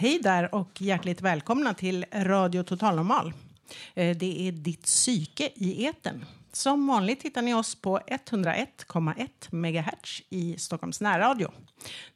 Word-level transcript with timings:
Hej 0.00 0.18
där 0.18 0.54
och 0.54 0.80
hjärtligt 0.80 1.20
välkomna 1.20 1.74
till 1.74 2.04
Radio 2.12 2.62
Total 2.62 2.96
Normal. 2.96 3.32
Eh, 3.94 4.16
det 4.16 4.48
är 4.48 4.52
ditt 4.52 4.82
psyke 4.82 5.50
i 5.54 5.84
eten. 5.84 6.24
Som 6.52 6.86
vanligt 6.86 7.22
hittar 7.22 7.42
ni 7.42 7.54
oss 7.54 7.74
på 7.74 7.98
101,1 8.06 9.28
MHz 9.50 10.22
i 10.28 10.58
Stockholms 10.58 11.00
närradio. 11.00 11.52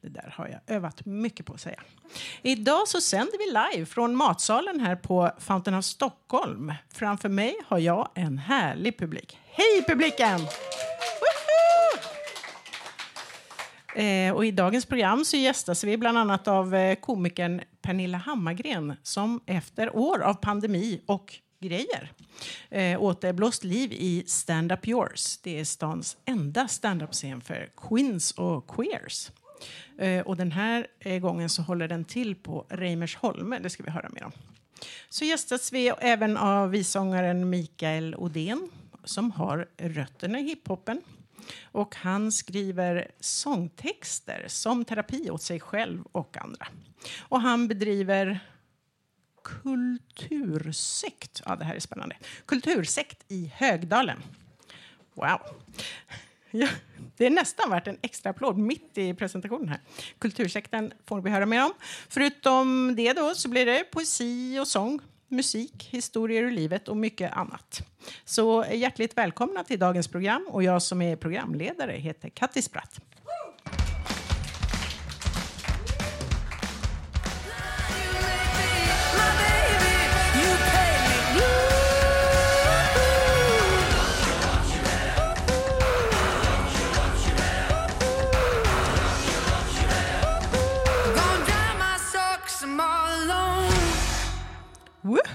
Det 0.00 0.08
där 0.08 0.34
har 0.36 0.48
jag 0.48 0.76
övat 0.76 1.06
mycket 1.06 1.46
på 1.46 1.54
att 1.54 1.60
säga. 1.60 1.82
Idag 2.42 2.88
så 2.88 3.00
sänder 3.00 3.38
vi 3.38 3.76
live 3.76 3.86
från 3.86 4.16
matsalen 4.16 4.80
här 4.80 4.96
på 4.96 5.30
Fountain 5.38 5.78
of 5.78 5.84
Stockholm. 5.84 6.72
Framför 6.92 7.28
mig 7.28 7.54
har 7.66 7.78
jag 7.78 8.08
en 8.14 8.38
härlig 8.38 8.98
publik. 8.98 9.38
Hej 9.44 9.84
publiken! 9.88 10.40
Eh, 13.94 14.34
och 14.34 14.44
I 14.46 14.50
dagens 14.50 14.86
program 14.86 15.24
så 15.24 15.36
gästas 15.36 15.84
vi 15.84 15.96
bland 15.96 16.18
annat 16.18 16.48
av 16.48 16.74
eh, 16.74 16.94
komikern 16.94 17.60
Pernilla 17.82 18.18
Hammargren 18.18 18.94
som 19.02 19.40
efter 19.46 19.96
år 19.96 20.22
av 20.22 20.34
pandemi 20.34 21.00
och 21.06 21.34
grejer 21.60 22.12
eh, 22.70 23.02
återblåst 23.02 23.64
liv 23.64 23.92
i 23.92 24.24
Stand 24.26 24.72
Up 24.72 24.88
Yours. 24.88 25.38
Det 25.42 25.60
är 25.60 25.64
stans 25.64 26.16
enda 26.24 26.68
standup-scen 26.68 27.40
för 27.40 27.68
queens 27.76 28.30
och 28.30 28.66
queers. 28.66 29.30
Eh, 29.98 30.20
och 30.20 30.36
den 30.36 30.52
här 30.52 30.86
eh, 31.00 31.18
gången 31.18 31.48
så 31.48 31.62
håller 31.62 31.88
den 31.88 32.04
till 32.04 32.34
på 32.34 32.66
Reimersholme. 32.68 33.58
Det 33.58 33.70
ska 33.70 33.82
vi 33.82 33.90
höra 33.90 34.08
mer 34.08 34.24
om. 34.24 34.32
Så 35.08 35.24
gästas 35.24 35.72
vi 35.72 35.88
även 35.88 36.36
av 36.36 36.70
visångaren 36.70 37.50
Mikael 37.50 38.14
Odén 38.14 38.70
som 39.04 39.30
har 39.30 39.68
rötterna 39.76 40.40
i 40.40 40.42
hiphopen. 40.42 41.00
Och 41.64 41.94
han 41.96 42.32
skriver 42.32 43.10
sångtexter 43.20 44.44
som 44.48 44.84
terapi 44.84 45.30
åt 45.30 45.42
sig 45.42 45.60
själv 45.60 46.04
och 46.12 46.36
andra. 46.36 46.66
Och 47.20 47.40
han 47.40 47.68
bedriver 47.68 48.40
kultursekt. 49.44 51.42
Ja, 51.46 51.56
det 51.56 51.64
här 51.64 51.74
är 51.74 51.80
spännande. 51.80 52.16
Kultursekt 52.46 53.24
i 53.28 53.52
Högdalen. 53.54 54.22
Wow. 55.14 55.40
Ja, 56.50 56.68
det 57.16 57.26
är 57.26 57.30
nästan 57.30 57.70
värt 57.70 57.86
en 57.86 57.98
extra 58.02 58.30
applåd 58.30 58.58
mitt 58.58 58.98
i 58.98 59.14
presentationen 59.14 59.68
här. 59.68 59.80
Kultursekten 60.18 60.92
får 61.06 61.20
vi 61.20 61.30
höra 61.30 61.46
mer 61.46 61.64
om. 61.64 61.72
Förutom 62.08 62.94
det 62.96 63.12
då 63.12 63.34
så 63.34 63.48
blir 63.48 63.66
det 63.66 63.84
poesi 63.84 64.58
och 64.58 64.68
sång, 64.68 65.00
musik, 65.34 65.88
historier 65.90 66.42
ur 66.42 66.50
livet 66.50 66.88
och 66.88 66.96
mycket 66.96 67.32
annat. 67.32 67.82
Så 68.24 68.64
hjärtligt 68.72 69.16
välkomna 69.16 69.64
till 69.64 69.78
dagens 69.78 70.08
program 70.08 70.46
och 70.50 70.62
jag 70.62 70.82
som 70.82 71.02
är 71.02 71.16
programledare 71.16 71.92
heter 71.92 72.28
Kattis 72.28 72.72
Bratt. 72.72 73.00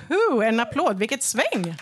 Woohoo! 0.09 0.41
En 0.41 0.59
applåd, 0.59 0.97
vilket 0.97 1.23
sväng! 1.23 1.75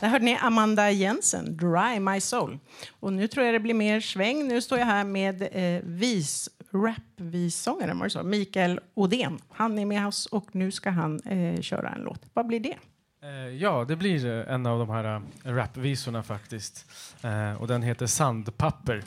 Där 0.00 0.08
hörde 0.08 0.24
ni 0.24 0.38
Amanda 0.40 0.90
Jensen, 0.90 1.56
Dry 1.56 2.00
My 2.00 2.20
Soul. 2.20 2.58
Och 3.00 3.12
nu 3.12 3.28
tror 3.28 3.46
jag 3.46 3.54
det 3.54 3.60
blir 3.60 3.74
mer 3.74 4.00
sväng. 4.00 4.48
Nu 4.48 4.60
står 4.62 4.78
jag 4.78 4.86
här 4.86 5.04
med 5.04 5.42
eh, 5.52 5.82
vis, 5.84 6.48
rapvissångaren, 6.72 7.98
var 7.98 8.06
det 8.06 8.10
så? 8.10 8.22
Mikael 8.22 8.80
Odén. 8.94 9.38
Han 9.50 9.78
är 9.78 9.86
med 9.86 10.06
oss 10.06 10.26
och 10.26 10.54
nu 10.54 10.70
ska 10.72 10.90
han 10.90 11.20
eh, 11.20 11.60
köra 11.60 11.88
en 11.90 12.00
låt. 12.02 12.20
Vad 12.34 12.46
blir 12.46 12.60
det? 12.60 12.76
Eh, 13.22 13.54
Ja, 13.56 13.84
det 13.88 13.96
blir 13.96 14.26
eh, 14.48 14.54
en 14.54 14.66
av 14.66 14.78
de 14.78 14.90
här 14.90 15.04
eh, 15.44 15.54
rapvisorna 15.54 16.22
faktiskt. 16.22 16.86
Eh, 17.22 17.54
och 17.62 17.68
den 17.68 17.82
heter 17.82 18.06
Sandpapper. 18.06 19.02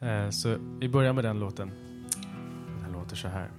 Eh, 0.00 0.30
så 0.30 0.56
vi 0.80 0.88
börjar 0.88 1.12
med 1.12 1.24
den 1.24 1.40
låten. 1.40 1.70
Den 2.82 2.92
låter 2.92 3.16
så 3.16 3.28
här. 3.28 3.50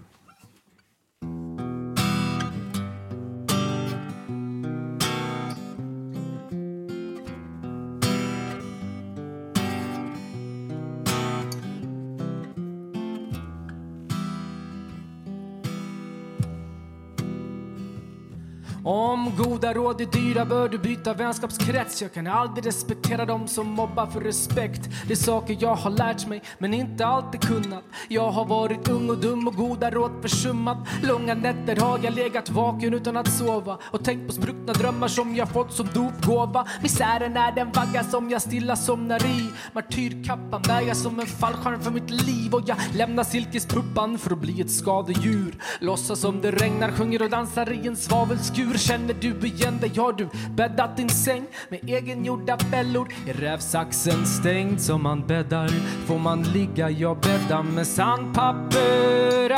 Om 19.40 19.55
goda 19.56 19.74
råd 19.74 20.02
är 20.02 20.06
dyra 20.06 20.46
bör 20.46 20.70
du 20.70 20.78
byta 20.78 21.14
vänskapskrets? 21.14 22.02
Jag 22.02 22.14
kan 22.14 22.28
aldrig 22.28 22.66
respektera 22.66 23.26
dem 23.26 23.48
som 23.48 23.68
mobbar 23.68 24.06
för 24.06 24.22
respekt. 24.22 24.82
Det 25.08 25.14
är 25.14 25.18
saker 25.18 25.58
jag 25.60 25.76
har 25.76 25.92
lärt 25.92 26.28
mig 26.28 26.42
men 26.58 26.74
inte 26.74 27.06
alltid 27.06 27.42
kunnat. 27.42 27.84
Jag 28.08 28.32
har 28.32 28.46
varit 28.46 28.90
ung 28.90 29.10
och 29.10 29.18
dum 29.18 29.48
och 29.48 29.56
goda 29.56 29.92
råd 29.92 30.12
försummat. 30.22 30.78
Långa 31.04 31.34
nätter 31.34 31.76
har 31.76 32.00
jag 32.04 32.14
legat 32.14 32.50
vaken 32.50 32.94
utan 32.94 33.18
att 33.18 33.32
sova. 33.32 33.78
Och 33.84 34.04
tänkt 34.04 34.28
på 34.28 34.34
spruckna 34.34 34.74
drömmar 34.74 35.08
som 35.08 35.36
jag 35.36 35.50
fått 35.50 35.74
som 35.74 35.88
dopgåva. 35.94 36.68
Misären 36.82 37.38
är 37.38 37.52
den 37.52 37.72
vagga 37.72 38.04
som 38.04 38.30
jag 38.30 38.42
stilla 38.42 38.76
somnar 38.76 39.26
i. 39.26 39.50
Martyrkappan 39.74 40.62
bär 40.62 40.82
jag 40.82 40.98
som 40.98 41.20
en 41.20 41.28
fallskärm 41.28 41.82
för 41.82 41.92
mitt 41.92 42.10
liv. 42.10 42.54
Och 42.54 42.62
jag 42.66 42.78
lämnar 42.94 43.24
silkespuppan 43.24 44.18
för 44.18 44.32
att 44.32 44.40
bli 44.40 44.62
ett 44.62 44.72
skadedjur. 44.72 45.56
Låtsas 45.80 46.20
som 46.20 46.42
det 46.42 46.52
regnar, 46.52 46.92
sjunger 46.92 47.22
och 47.22 47.30
dansar 47.30 47.72
i 47.72 47.88
en 47.88 47.96
svavelskur. 47.96 48.78
Känner 48.78 49.14
du 49.14 49.34
igen 49.46 49.80
dig? 49.80 49.92
Har 49.98 50.14
du 50.14 50.30
bäddat 50.56 50.98
din 50.98 51.10
säng 51.10 51.46
med 51.70 51.90
egengjorda 51.90 52.58
fällor? 52.58 53.08
Är 53.28 53.34
rävsaxen 53.34 54.26
stängd 54.26 54.82
som 54.82 55.04
man 55.04 55.28
bäddar? 55.28 55.70
Får 56.08 56.20
man 56.20 56.44
ligga? 56.44 56.90
Jag 56.90 57.18
bäddar 57.20 57.64
med 57.64 57.88
sandpapper 57.88 59.52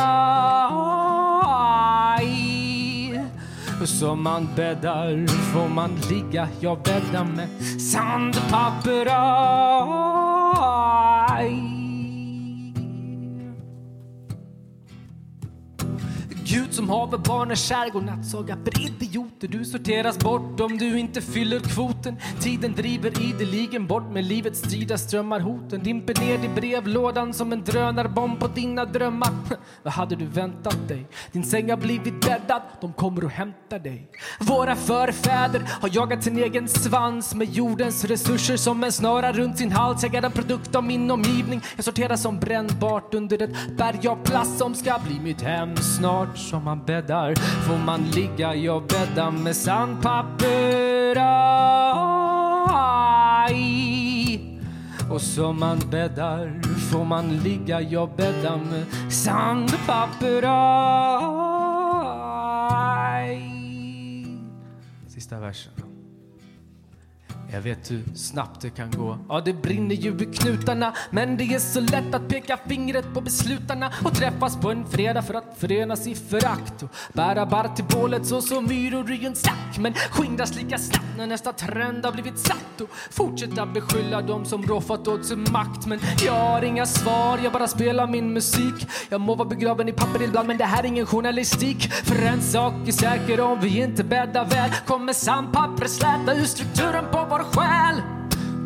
aj. 2.17 2.37
Som 3.85 4.23
man 4.23 4.47
bäddar 4.55 5.27
får 5.27 5.69
man 5.69 5.91
ligga 6.09 6.47
Jag 6.59 6.77
bäddar 6.81 7.25
med 7.25 7.49
sandpapper 7.81 9.07
aj. 11.39 11.76
Gud 16.49 16.73
som 16.73 16.89
haver 16.89 17.17
barn 17.17 17.51
är 17.51 17.55
kär, 17.55 17.89
godnattsaga 17.89 18.57
för 18.63 18.85
idioter. 18.85 19.47
Du 19.47 19.65
sorteras 19.65 20.19
bort 20.19 20.59
om 20.59 20.77
du 20.77 20.99
inte 20.99 21.21
fyller 21.21 21.59
kvoten. 21.59 22.15
Tiden 22.39 22.73
driver 22.73 23.21
ideligen 23.21 23.87
bort 23.87 24.11
med 24.11 24.25
livets 24.25 24.59
strida 24.59 24.97
strömmar 24.97 25.39
hoten. 25.39 25.83
Dimper 25.83 26.21
ner 26.21 26.45
i 26.45 26.49
brevlådan 26.49 27.33
som 27.33 27.53
en 27.53 27.63
drönarbomb 27.63 28.39
på 28.39 28.47
dina 28.47 28.85
drömmar. 28.85 29.29
Vad 29.83 29.93
hade 29.93 30.15
du 30.15 30.25
väntat 30.25 30.87
dig? 30.87 31.05
Din 31.31 31.43
säng 31.43 31.69
har 31.69 31.77
blivit 31.77 32.25
bäddad, 32.25 32.61
de 32.81 32.93
kommer 32.93 33.23
och 33.23 33.31
hämtar 33.31 33.79
dig. 33.79 34.07
Våra 34.39 34.75
förfäder 34.75 35.61
har 35.81 35.89
jagat 35.93 36.23
sin 36.23 36.37
egen 36.37 36.67
svans 36.67 37.35
med 37.35 37.49
jordens 37.49 38.05
resurser 38.05 38.57
som 38.57 38.83
en 38.83 38.91
snara 38.91 39.31
runt 39.31 39.57
sin 39.57 39.71
hals. 39.71 40.03
Jag 40.03 40.15
är 40.15 40.25
en 40.25 40.31
produkt 40.31 40.75
av 40.75 40.83
min 40.83 41.11
omgivning. 41.11 41.61
Jag 41.75 41.85
sorterar 41.85 42.15
som 42.15 42.39
brännbart 42.39 43.13
under 43.13 43.41
ett 43.41 43.77
berg 43.77 44.07
av 44.07 44.23
plast 44.23 44.57
som 44.57 44.75
ska 44.75 44.99
bli 45.05 45.19
mitt 45.19 45.41
hem 45.41 45.77
snart. 45.77 46.36
Som 46.37 46.63
man 46.63 46.85
bäddar 46.85 47.35
får 47.35 47.77
man 47.77 48.01
ligga, 48.03 48.55
jag 48.55 48.83
bäddar 48.87 49.31
med 49.31 49.55
sandpapper 49.55 51.15
aj. 53.45 54.57
Och 55.11 55.21
som 55.21 55.59
man 55.59 55.79
bäddar 55.91 56.61
får 56.91 57.05
man 57.05 57.37
ligga, 57.37 57.81
jag 57.81 58.09
bäddar 58.15 58.57
med 58.57 58.85
sandpapper 59.13 60.43
aj. 63.17 63.41
Sista 65.07 65.39
versen. 65.39 65.96
Jag 67.51 67.61
vet 67.61 67.91
hur 67.91 68.03
snabbt 68.15 68.61
det 68.61 68.69
kan 68.69 68.91
gå. 68.91 69.17
Ja, 69.29 69.41
det 69.45 69.53
brinner 69.53 69.95
ju 69.95 70.17
i 70.19 70.25
knutarna. 70.25 70.93
Men 71.09 71.37
det 71.37 71.43
är 71.43 71.59
så 71.59 71.79
lätt 71.79 72.15
att 72.15 72.29
peka 72.29 72.57
fingret 72.67 73.13
på 73.13 73.21
beslutarna 73.21 73.91
och 74.05 74.13
träffas 74.13 74.57
på 74.57 74.71
en 74.71 74.85
fredag 74.85 75.21
för 75.21 75.33
att 75.33 75.55
förenas 75.57 76.07
i 76.07 76.15
förakt 76.15 76.83
och 76.83 76.89
bära 77.13 77.45
barr 77.45 77.75
till 77.75 77.85
bålet 77.85 78.25
så 78.25 78.41
som 78.41 78.65
myror 78.65 79.11
i 79.11 79.25
en 79.25 79.35
stack. 79.35 79.77
Men 79.79 79.93
skingras 79.93 80.55
lika 80.55 80.77
snabbt 80.77 81.17
när 81.17 81.27
nästa 81.27 81.53
trend 81.53 82.05
har 82.05 82.11
blivit 82.11 82.39
satt 82.39 82.81
och 82.81 82.89
fortsätta 83.11 83.65
beskylla 83.65 84.21
dem 84.21 84.45
som 84.45 84.63
roffat 84.63 85.07
åt 85.07 85.25
sig 85.25 85.37
makt. 85.37 85.85
Men 85.85 85.99
jag 86.25 86.33
har 86.33 86.61
inga 86.61 86.85
svar, 86.85 87.39
jag 87.43 87.53
bara 87.53 87.67
spelar 87.67 88.07
min 88.07 88.33
musik. 88.33 88.87
Jag 89.09 89.21
må 89.21 89.35
vara 89.35 89.49
begraven 89.49 89.89
i 89.89 89.93
papper 89.93 90.23
ibland, 90.23 90.47
men 90.47 90.57
det 90.57 90.65
här 90.65 90.83
är 90.83 90.87
ingen 90.87 91.05
journalistik. 91.05 91.93
För 91.93 92.25
en 92.25 92.41
sak 92.41 92.73
är 92.87 92.91
säker, 92.91 93.39
om 93.41 93.59
vi 93.59 93.81
inte 93.81 94.03
bäddar 94.03 94.45
väl 94.45 94.71
kommer 94.85 95.13
sandpappret 95.13 95.91
släta 95.91 96.33
ur 96.35 96.45
strukturen 96.45 97.05
på 97.11 97.25
vår 97.29 97.36
själ. 97.43 98.01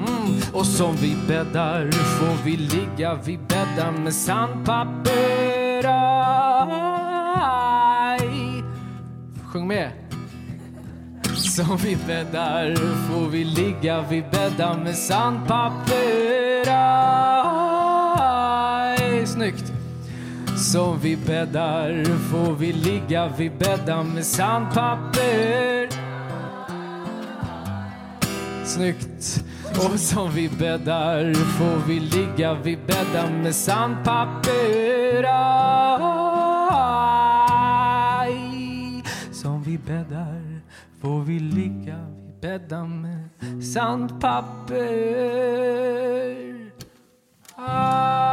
Mm. 0.08 0.42
Och 0.54 0.66
som 0.66 0.96
vi 0.96 1.18
bäddar 1.28 1.92
får 1.92 2.44
vi 2.44 2.58
ligga, 2.58 3.20
vi 3.26 3.38
bäddar 3.38 3.92
med 4.04 4.14
sandpapper. 4.14 5.86
Aj. 7.42 8.64
Sjung 9.46 9.68
med. 9.68 9.92
Som 11.36 11.78
vi 11.78 11.98
bäddar 12.08 12.76
får 12.76 13.28
vi 13.30 13.44
ligga, 13.44 14.06
vi 14.10 14.22
bäddar 14.22 14.78
med 14.84 14.96
sandpapper. 14.96 16.68
Aj. 18.18 19.28
Snyggt. 19.28 19.72
Som 20.58 21.00
vi 21.00 21.18
bäddar 21.18 22.06
får 22.32 22.56
vi 22.56 22.74
ligga, 22.74 23.32
vi 23.38 23.50
bäddar 23.50 24.04
med 24.04 24.26
sandpapper. 24.26 25.71
Snyggt. 28.76 29.44
Och 29.66 30.00
som 30.00 30.32
vi 30.32 30.50
bäddar 30.50 31.34
får 31.34 31.88
vi 31.88 32.00
ligga, 32.00 32.54
vi 32.54 32.78
bäddar 32.78 33.32
med 33.44 33.56
sandpapper. 33.56 35.26
Aj. 38.20 39.04
Som 39.32 39.64
vi 39.64 39.78
bäddar 39.78 40.62
får 41.02 41.22
vi 41.22 41.40
ligga, 41.40 41.98
vi 42.26 42.34
bäddar 42.42 42.86
med 42.86 43.30
sandpapper. 43.64 44.78
Aj. 47.56 48.31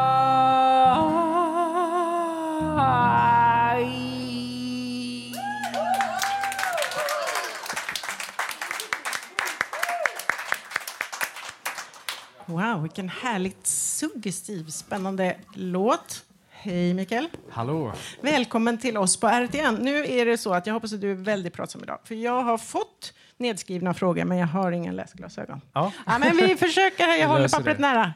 Wow, 12.68 12.82
vilken 12.82 13.08
härligt 13.08 13.66
suggestiv, 13.66 14.68
spännande 14.68 15.36
låt. 15.54 16.24
Hej 16.50 16.94
Mikael. 16.94 17.28
Hallå! 17.50 17.92
Välkommen 18.20 18.78
till 18.78 18.96
oss 18.96 19.16
på 19.16 19.28
RTN. 19.28 19.74
Nu 19.74 20.06
är 20.06 20.26
det 20.26 20.38
så 20.38 20.54
att 20.54 20.66
jag 20.66 20.74
hoppas 20.74 20.92
att 20.92 21.00
du 21.00 21.10
är 21.10 21.14
väldigt 21.14 21.52
pratsam 21.52 21.82
idag. 21.82 21.98
För 22.04 22.14
jag 22.14 22.42
har 22.42 22.58
fått 22.58 23.14
nedskrivna 23.36 23.94
frågor 23.94 24.24
men 24.24 24.38
jag 24.38 24.46
har 24.46 24.72
inga 24.72 24.92
läsglasögon. 24.92 25.60
Ja. 25.72 25.92
Ja, 26.06 26.18
men 26.18 26.36
vi 26.36 26.56
försöker 26.56 27.04
här, 27.04 27.16
jag 27.16 27.28
håller 27.28 27.48
pappret 27.48 27.76
det. 27.76 27.82
nära. 27.82 28.14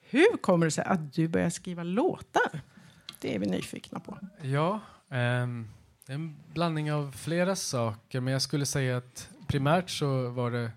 Hur 0.00 0.36
kommer 0.36 0.66
det 0.66 0.70
sig 0.70 0.84
att 0.84 1.12
du 1.12 1.28
börjar 1.28 1.50
skriva 1.50 1.82
låtar? 1.82 2.60
Det 3.20 3.34
är 3.34 3.38
vi 3.38 3.46
nyfikna 3.46 4.00
på. 4.00 4.18
Ja, 4.42 4.80
ehm, 5.10 5.68
det 6.06 6.12
är 6.12 6.14
en 6.14 6.36
blandning 6.52 6.92
av 6.92 7.12
flera 7.16 7.56
saker, 7.56 8.20
men 8.20 8.32
jag 8.32 8.42
skulle 8.42 8.66
säga 8.66 8.96
att 8.96 9.28
primärt 9.46 9.90
så 9.90 10.28
var 10.28 10.50
det 10.50 10.70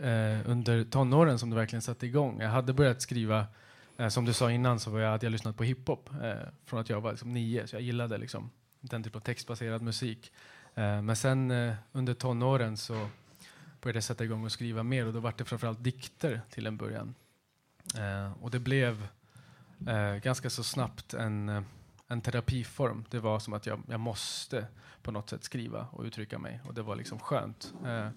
eh, 0.00 0.50
under 0.50 0.84
tonåren 0.84 1.38
som 1.38 1.50
det 1.50 1.56
verkligen 1.56 1.82
satte 1.82 2.06
igång. 2.06 2.40
Jag 2.40 2.48
hade 2.48 2.72
börjat 2.72 3.02
skriva, 3.02 3.46
eh, 3.96 4.08
som 4.08 4.24
du 4.24 4.32
sa 4.32 4.50
innan, 4.50 4.80
så 4.80 4.90
var 4.90 5.00
jag, 5.00 5.10
hade 5.10 5.26
jag 5.26 5.30
lyssnat 5.30 5.56
på 5.56 5.64
hiphop 5.64 6.10
eh, 6.22 6.32
från 6.64 6.80
att 6.80 6.90
jag 6.90 7.00
var 7.00 7.10
liksom, 7.10 7.32
nio, 7.32 7.66
så 7.66 7.76
jag 7.76 7.82
gillade 7.82 8.18
liksom, 8.18 8.50
den 8.80 9.02
typen 9.02 9.18
av 9.18 9.24
textbaserad 9.24 9.82
musik. 9.82 10.32
Eh, 10.74 11.02
men 11.02 11.16
sen 11.16 11.50
eh, 11.50 11.74
under 11.92 12.14
tonåren 12.14 12.76
så 12.76 13.08
började 13.80 13.96
jag 13.96 14.04
sätta 14.04 14.24
igång 14.24 14.44
och 14.44 14.52
skriva 14.52 14.82
mer 14.82 15.06
och 15.06 15.12
då 15.12 15.20
var 15.20 15.34
det 15.36 15.44
framförallt 15.44 15.84
dikter 15.84 16.40
till 16.50 16.66
en 16.66 16.76
början. 16.76 17.14
Eh, 17.98 18.32
och 18.42 18.50
det 18.50 18.58
blev 18.58 19.08
eh, 19.88 20.14
ganska 20.14 20.50
så 20.50 20.64
snabbt 20.64 21.14
en, 21.14 21.48
eh, 21.48 21.62
en 22.08 22.20
terapiform. 22.20 23.04
Det 23.10 23.18
var 23.18 23.38
som 23.38 23.52
att 23.52 23.66
jag, 23.66 23.82
jag 23.88 24.00
måste 24.00 24.66
på 25.02 25.10
något 25.10 25.30
sätt 25.30 25.44
skriva 25.44 25.86
och 25.92 26.04
uttrycka 26.04 26.38
mig 26.38 26.60
och 26.64 26.74
det 26.74 26.82
var 26.82 26.96
liksom 26.96 27.18
skönt. 27.18 27.74
Eh, 27.86 28.08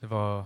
det 0.00 0.06
var 0.06 0.44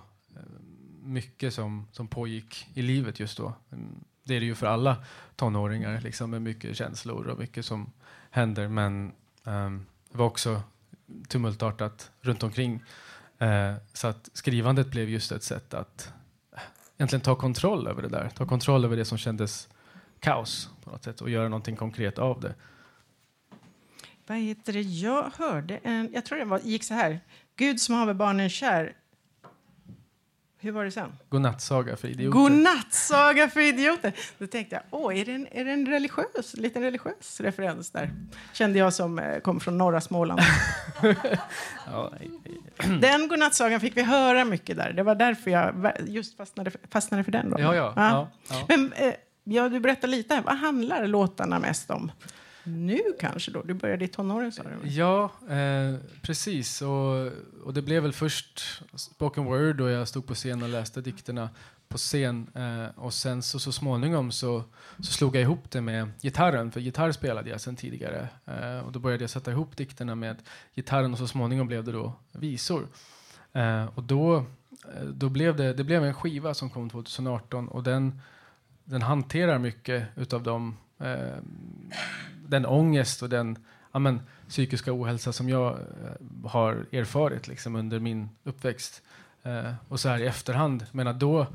mycket 1.03 1.55
som, 1.55 1.87
som 1.93 2.09
pågick 2.09 2.67
i 2.75 2.83
livet 2.83 3.21
just 3.21 3.39
då. 3.39 3.55
Mm, 3.73 4.05
det 4.25 4.35
är 4.37 4.41
det 4.41 4.47
ju 4.47 4.55
för 4.55 4.67
alla 4.67 5.05
tonåringar, 5.37 6.01
liksom, 6.01 6.31
med 6.31 6.43
mycket 6.43 6.77
känslor 6.77 7.27
och 7.27 7.39
mycket 7.39 7.65
som 7.65 7.93
händer. 8.31 8.69
Men 8.69 9.13
um, 9.45 9.87
det 10.11 10.19
var 10.19 10.27
också 10.27 10.63
tumultartat 11.29 12.11
runt 12.21 12.43
omkring. 12.43 12.85
Uh, 13.43 13.75
så 13.93 14.07
att 14.09 14.31
skrivandet 14.33 14.91
blev 14.91 15.09
just 15.09 15.33
ett 15.33 15.43
sätt 15.43 15.75
att 15.75 16.13
eh, 16.53 16.63
egentligen 16.97 17.21
ta 17.21 17.35
kontroll 17.35 17.87
över 17.87 18.03
det 18.03 18.09
där. 18.09 18.31
Ta 18.35 18.47
kontroll 18.47 18.85
över 18.85 18.97
det 18.97 19.05
som 19.05 19.19
kändes 19.19 19.69
kaos 20.21 20.71
på 20.85 20.91
något 20.91 21.05
sätt 21.05 21.21
och 21.21 21.31
göra 21.31 21.49
någonting 21.49 21.77
konkret 21.77 22.19
av 22.19 22.41
det. 22.41 22.55
Vad 24.27 24.39
heter 24.39 24.73
det? 24.73 24.81
Jag 24.81 25.31
hörde 25.37 25.77
en... 25.77 26.11
Jag 26.13 26.25
tror 26.25 26.39
det 26.39 26.45
var, 26.45 26.59
gick 26.59 26.85
så 26.85 26.95
här. 26.95 27.21
Gud 27.57 27.81
som 27.81 27.95
haver 27.95 28.15
barnen 28.15 28.51
kär. 28.51 28.97
Hur 30.63 30.73
var 30.73 30.85
det 30.85 30.91
sen? 30.91 31.13
Godnattsaga 31.29 31.97
för 31.97 32.09
idioter. 32.09 32.39
Godnattsaga 32.39 33.49
för 33.49 33.61
idioter. 33.61 34.13
Då 34.39 34.47
tänkte 34.47 34.75
jag, 34.77 34.83
åh, 34.91 35.21
är 35.21 35.25
det 35.25 35.33
en, 35.33 35.47
är 35.51 35.65
det 35.65 35.73
en 35.73 35.87
religiös, 35.87 36.55
liten 36.55 36.83
religiös 36.83 37.41
referens 37.41 37.91
där? 37.91 38.11
Kände 38.53 38.79
jag 38.79 38.95
som 38.95 39.19
eh, 39.19 39.39
kom 39.39 39.61
från 39.61 39.79
norra 39.79 40.01
Småland. 40.01 40.41
Ja, 41.87 42.13
Den 43.01 43.29
godnattsagan 43.29 43.81
fick 43.81 43.97
vi 43.97 44.03
höra 44.03 44.45
mycket 44.45 44.77
där. 44.77 44.93
Det 44.93 45.03
var 45.03 45.15
därför 45.15 45.51
jag 45.51 45.93
just 46.07 46.37
fastnade, 46.37 46.71
fastnade 46.91 47.25
för 47.25 47.33
den. 47.33 47.51
Då. 47.51 47.61
ja, 47.61 47.75
ja, 47.75 47.93
ja, 47.97 48.29
ja. 48.49 48.65
Men 48.69 48.93
eh, 48.93 49.15
ja, 49.45 49.69
du 49.69 49.81
berättar 49.81 50.09
lite. 50.09 50.35
här. 50.35 50.43
Vad 50.43 50.57
handlar 50.57 51.07
låtarna 51.07 51.59
mest 51.59 51.91
om? 51.91 52.13
Nu 52.65 53.01
kanske 53.21 53.51
då? 53.51 53.63
Du 53.63 53.75
började 53.75 54.05
i 54.05 54.09
tonåren 54.09 54.53
sa 54.53 54.63
du? 54.63 54.89
Ja, 54.89 55.31
eh, 55.49 55.95
precis. 56.23 56.83
Och, 56.83 57.27
och 57.65 57.75
det 57.75 57.83
blev 57.83 58.03
väl 58.03 58.13
först 58.13 58.83
spoken 58.95 59.45
word 59.45 59.81
och 59.81 59.91
jag 59.91 60.09
stod 60.09 60.27
på 60.27 60.35
scen 60.35 60.63
och 60.63 60.69
läste 60.69 61.01
dikterna 61.01 61.49
på 61.89 61.99
scen. 61.99 62.47
Eh, 62.55 62.99
och 62.99 63.15
sen 63.15 63.43
så, 63.43 63.59
så 63.59 63.73
småningom 63.73 64.33
så, 64.33 64.65
så 64.99 65.13
slog 65.13 65.37
jag 65.37 65.43
ihop 65.43 65.71
det 65.71 65.81
med 65.81 66.09
gitarren, 66.23 66.73
för 66.73 66.81
gitarr 66.81 67.13
spelade 67.13 67.51
jag 67.51 67.61
sen 67.61 67.77
tidigare. 67.77 68.29
Eh, 68.47 68.79
och 68.79 68.93
då 68.93 68.99
började 68.99 69.23
jag 69.23 69.31
sätta 69.31 69.51
ihop 69.51 69.77
dikterna 69.77 70.15
med 70.15 70.37
gitarren 70.75 71.13
och 71.13 71.19
så 71.19 71.27
småningom 71.27 71.67
blev 71.67 71.85
det 71.85 71.93
då 71.93 72.13
visor. 72.33 72.87
Eh, 73.53 73.85
och 73.95 74.03
då, 74.03 74.37
eh, 74.95 75.05
då 75.05 75.29
blev 75.29 75.57
det, 75.57 75.73
det 75.73 75.85
blev 75.85 76.05
en 76.05 76.15
skiva 76.15 76.55
som 76.55 76.71
kom 76.71 76.91
2018 76.91 77.69
och 77.69 77.83
den, 77.83 78.21
den 78.85 79.03
hanterar 79.03 79.59
mycket 79.59 80.05
utav 80.17 80.43
de 80.43 80.77
eh, 80.99 81.37
den 82.53 82.67
ångest 82.67 83.23
och 83.23 83.29
den 83.29 83.59
ja, 83.93 83.99
men, 83.99 84.21
psykiska 84.49 84.93
ohälsa 84.93 85.33
som 85.33 85.49
jag 85.49 85.73
eh, 85.73 86.51
har 86.51 86.87
erfarit 86.93 87.49
liksom, 87.49 87.77
under 87.77 88.01
min 88.01 88.29
uppväxt. 88.45 89.03
Eh, 89.43 89.73
och 89.89 90.01
så 90.01 90.09
här 90.09 90.19
i 90.19 90.27
efterhand, 90.27 90.85
menar 90.93 91.13
då 91.13 91.47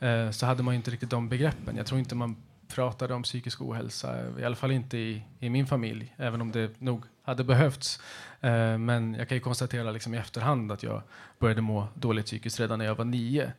eh, 0.00 0.30
så 0.30 0.46
hade 0.46 0.62
man 0.62 0.74
ju 0.74 0.76
inte 0.76 0.90
riktigt 0.90 1.10
de 1.10 1.28
begreppen. 1.28 1.76
Jag 1.76 1.86
tror 1.86 1.98
inte 1.98 2.14
man 2.14 2.36
pratade 2.68 3.14
om 3.14 3.22
psykisk 3.22 3.62
ohälsa, 3.62 4.38
i 4.38 4.44
alla 4.44 4.56
fall 4.56 4.70
inte 4.70 4.98
i, 4.98 5.22
i 5.38 5.50
min 5.50 5.66
familj, 5.66 6.14
även 6.16 6.40
om 6.40 6.52
det 6.52 6.80
nog 6.80 7.04
hade 7.22 7.44
behövts. 7.44 8.00
Eh, 8.40 8.78
men 8.78 9.14
jag 9.14 9.28
kan 9.28 9.36
ju 9.36 9.40
konstatera 9.40 9.90
liksom, 9.90 10.14
i 10.14 10.18
efterhand 10.18 10.72
att 10.72 10.82
jag 10.82 11.02
började 11.38 11.60
må 11.60 11.88
dåligt 11.94 12.26
psykiskt 12.26 12.60
redan 12.60 12.78
när 12.78 12.86
jag 12.86 12.94
var 12.94 13.04
nio. 13.04 13.52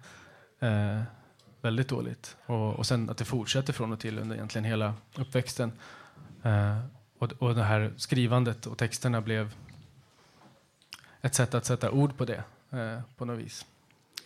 Eh, 0.59 1.01
väldigt 1.61 1.89
dåligt. 1.89 2.37
Och, 2.45 2.73
och 2.73 2.85
sen 2.85 3.09
att 3.09 3.17
det 3.17 3.25
fortsätter 3.25 3.73
från 3.73 3.93
och 3.93 3.99
till 3.99 4.19
under 4.19 4.35
egentligen 4.35 4.65
hela 4.65 4.93
uppväxten. 5.15 5.71
Eh, 6.47 6.77
och, 7.17 7.33
och 7.39 7.55
det 7.55 7.63
här 7.63 7.93
skrivandet 7.97 8.65
och 8.65 8.77
texterna 8.77 9.21
blev 9.21 9.53
ett 11.21 11.35
sätt 11.35 11.53
att 11.53 11.65
sätta 11.65 11.91
ord 11.91 12.17
på 12.17 12.25
det 12.25 12.43
eh, 12.71 13.01
på 13.17 13.25
något 13.25 13.39
vis. 13.39 13.65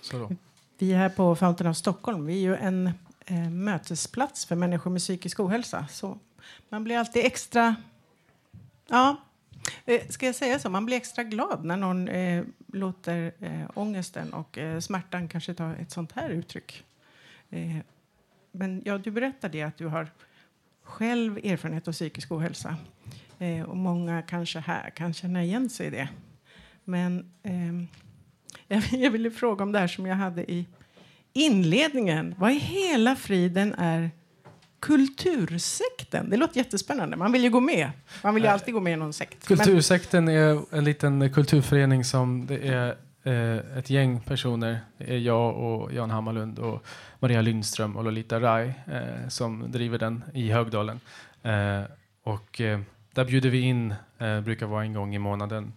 Så 0.02 0.20
då. 0.20 0.32
Vi 0.78 0.94
är 0.94 0.98
här 0.98 1.10
på 1.10 1.36
Fountain 1.36 1.70
of 1.70 1.78
Stockholm. 1.78 2.26
Vi 2.26 2.34
är 2.34 2.40
ju 2.40 2.56
en 2.56 2.92
eh, 3.26 3.50
mötesplats 3.50 4.46
för 4.46 4.56
människor 4.56 4.92
med 4.92 5.02
psykisk 5.02 5.40
ohälsa. 5.40 5.88
Så 5.88 6.20
man 6.70 6.84
blir 6.84 6.98
alltid 6.98 7.26
extra... 7.26 7.76
Ja, 8.88 9.16
eh, 9.86 10.08
ska 10.10 10.26
jag 10.26 10.36
säga 10.36 10.60
så? 10.60 10.70
Man 10.70 10.86
blir 10.86 10.98
extra 10.98 11.24
glad 11.24 11.66
när 11.66 11.78
någon 11.78 12.08
eh, 12.08 12.44
låter 12.68 13.32
eh, 13.40 13.70
ångesten 13.74 14.34
och 14.34 14.58
eh, 14.58 14.80
smärtan 14.80 15.28
kanske 15.28 15.54
ta 15.54 15.74
ett 15.74 15.92
sånt 15.92 16.12
här 16.12 16.30
uttryck. 16.30 16.84
Eh, 17.50 17.78
men 18.52 18.82
ja, 18.86 18.98
du 18.98 19.12
berättade 19.12 19.68
att 19.68 19.78
du 19.78 19.88
har 19.88 20.08
själv 20.92 21.38
erfarenhet 21.38 21.88
av 21.88 21.92
psykisk 21.92 22.32
ohälsa. 22.32 22.76
Eh, 23.40 23.62
och 23.62 23.78
många 23.78 24.22
kanske 24.22 24.60
här 24.60 24.90
kan 24.90 25.14
känna 25.14 25.44
igen 25.44 25.70
sig 25.70 25.88
i 25.88 25.90
det. 25.90 26.10
Men 26.84 27.32
ehm, 27.44 27.88
Jag 28.92 29.12
ville 29.12 29.32
fråga 29.32 29.64
om 29.64 29.72
det 29.72 29.80
här 29.80 29.88
som 29.88 30.06
jag 30.06 30.16
hade 30.16 30.52
i 30.52 30.66
inledningen. 31.34 32.36
Vad 32.38 32.52
i 32.52 32.60
hela 32.60 33.16
friden 33.16 33.74
är 33.74 34.12
Kultursekten? 34.80 36.30
Det 36.30 36.38
låter 36.38 36.58
jättespännande. 36.58 37.18
Man 37.18 37.32
vill 37.32 37.44
ju 37.44 37.50
gå 37.50 37.60
med. 37.60 37.92
Man 38.24 38.36
vill 38.36 38.44
ju 38.44 38.50
alltid 38.50 38.74
gå 38.74 38.80
med 38.80 38.94
i 38.94 38.96
någon 38.96 39.14
sekt. 39.14 39.48
Kultursekten 39.48 40.28
är 40.28 40.76
en 40.76 40.84
liten 40.84 41.34
kulturförening 41.34 42.06
som 42.06 42.46
det 42.46 42.68
är 42.68 42.88
eh, 42.90 42.96
Eh, 43.24 43.78
ett 43.78 43.90
gäng 43.90 44.20
personer. 44.20 44.80
Det 44.98 45.14
är 45.14 45.18
jag 45.18 45.58
och 45.58 45.94
Jan 45.94 46.10
Hammarlund 46.10 46.60
och 46.60 46.86
Maria 47.20 47.42
Lindström 47.42 47.98
och 47.98 48.04
Lolita 48.04 48.40
Rai 48.40 48.74
eh, 48.88 49.28
som 49.28 49.72
driver 49.72 49.98
den 49.98 50.24
i 50.34 50.52
Högdalen. 50.52 51.00
Eh, 51.44 51.82
och 52.24 52.62
eh, 52.62 52.80
där 53.14 53.26
bjuder 53.26 53.50
vi 53.50 53.60
in, 53.60 53.94
eh, 54.18 54.42
brukar 54.42 54.66
vara 54.66 54.84
en 54.84 54.94
gång 54.94 55.16
i 55.16 55.20
månaden. 55.20 55.74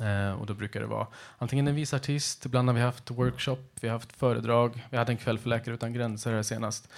Eh, 0.00 0.40
och 0.40 0.46
då 0.46 0.54
brukar 0.54 0.80
det 0.80 0.86
vara 0.86 1.06
antingen 1.38 1.68
en 1.68 1.74
vis 1.74 1.94
artist, 1.94 2.46
ibland 2.46 2.68
har 2.68 2.74
vi 2.74 2.80
haft 2.80 3.10
workshop, 3.10 3.58
vi 3.80 3.88
har 3.88 3.92
haft 3.92 4.12
föredrag. 4.12 4.86
Vi 4.90 4.96
hade 4.96 5.12
en 5.12 5.18
kväll 5.18 5.38
för 5.38 5.48
Läkare 5.48 5.74
utan 5.74 5.92
gränser 5.92 6.32
här 6.32 6.42
senast. 6.42 6.88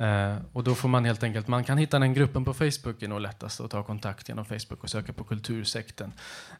Eh, 0.00 0.36
och 0.52 0.64
då 0.64 0.74
får 0.74 0.88
man 0.88 1.04
helt 1.04 1.22
enkelt, 1.22 1.48
man 1.48 1.64
kan 1.64 1.78
hitta 1.78 1.98
den 1.98 2.14
gruppen 2.14 2.44
på 2.44 2.54
Facebook 2.54 3.02
är 3.02 3.08
nog 3.08 3.20
lättast 3.20 3.60
att 3.60 3.70
ta 3.70 3.82
kontakt 3.82 4.28
genom 4.28 4.44
Facebook 4.44 4.82
och 4.82 4.90
söka 4.90 5.12
på 5.12 5.24
Kultursekten. 5.24 6.12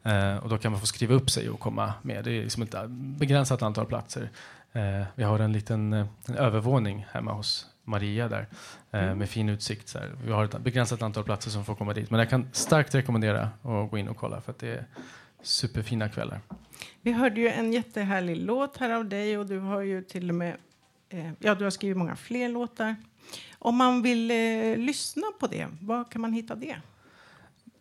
Eh, 0.02 0.36
och 0.36 0.48
då 0.48 0.58
kan 0.58 0.72
man 0.72 0.80
få 0.80 0.86
skriva 0.86 1.14
upp 1.14 1.30
sig 1.30 1.50
och 1.50 1.60
komma 1.60 1.92
med. 2.02 2.24
Det 2.24 2.30
är 2.30 2.42
liksom 2.42 2.62
ett 2.62 2.74
begränsat 2.90 3.62
antal 3.62 3.86
platser. 3.86 4.30
Eh, 4.72 5.02
vi 5.14 5.24
har 5.24 5.38
en 5.38 5.52
liten 5.52 5.92
eh, 5.92 6.06
en 6.28 6.34
övervåning 6.34 7.06
hemma 7.12 7.32
hos 7.32 7.66
Maria 7.84 8.28
där 8.28 8.46
eh, 8.90 9.02
mm. 9.02 9.18
med 9.18 9.28
fin 9.28 9.48
utsikt. 9.48 9.88
Så 9.88 9.98
här. 9.98 10.12
Vi 10.24 10.32
har 10.32 10.44
ett 10.44 10.58
begränsat 10.58 11.02
antal 11.02 11.24
platser 11.24 11.50
som 11.50 11.64
får 11.64 11.74
komma 11.74 11.92
dit. 11.92 12.10
Men 12.10 12.20
jag 12.20 12.30
kan 12.30 12.48
starkt 12.52 12.94
rekommendera 12.94 13.50
att 13.62 13.90
gå 13.90 13.98
in 13.98 14.08
och 14.08 14.16
kolla 14.16 14.40
för 14.40 14.52
att 14.52 14.58
det 14.58 14.68
är 14.68 14.86
superfina 15.42 16.08
kvällar. 16.08 16.40
Vi 17.02 17.12
hörde 17.12 17.40
ju 17.40 17.48
en 17.48 17.72
jättehärlig 17.72 18.36
låt 18.36 18.76
här 18.76 18.90
av 18.90 19.08
dig 19.08 19.38
och 19.38 19.46
du 19.46 19.58
har 19.58 19.80
ju 19.80 20.02
till 20.02 20.28
och 20.28 20.34
med 20.34 20.56
eh, 21.08 21.30
ja, 21.38 21.54
du 21.54 21.64
har 21.64 21.70
skrivit 21.70 21.96
många 21.96 22.16
fler 22.16 22.48
låtar. 22.48 22.96
Om 23.58 23.76
man 23.76 24.02
vill 24.02 24.30
eh, 24.30 24.76
lyssna 24.76 25.26
på 25.40 25.46
det, 25.46 25.66
var 25.80 26.04
kan 26.04 26.20
man 26.20 26.32
hitta 26.32 26.54
det? 26.54 26.76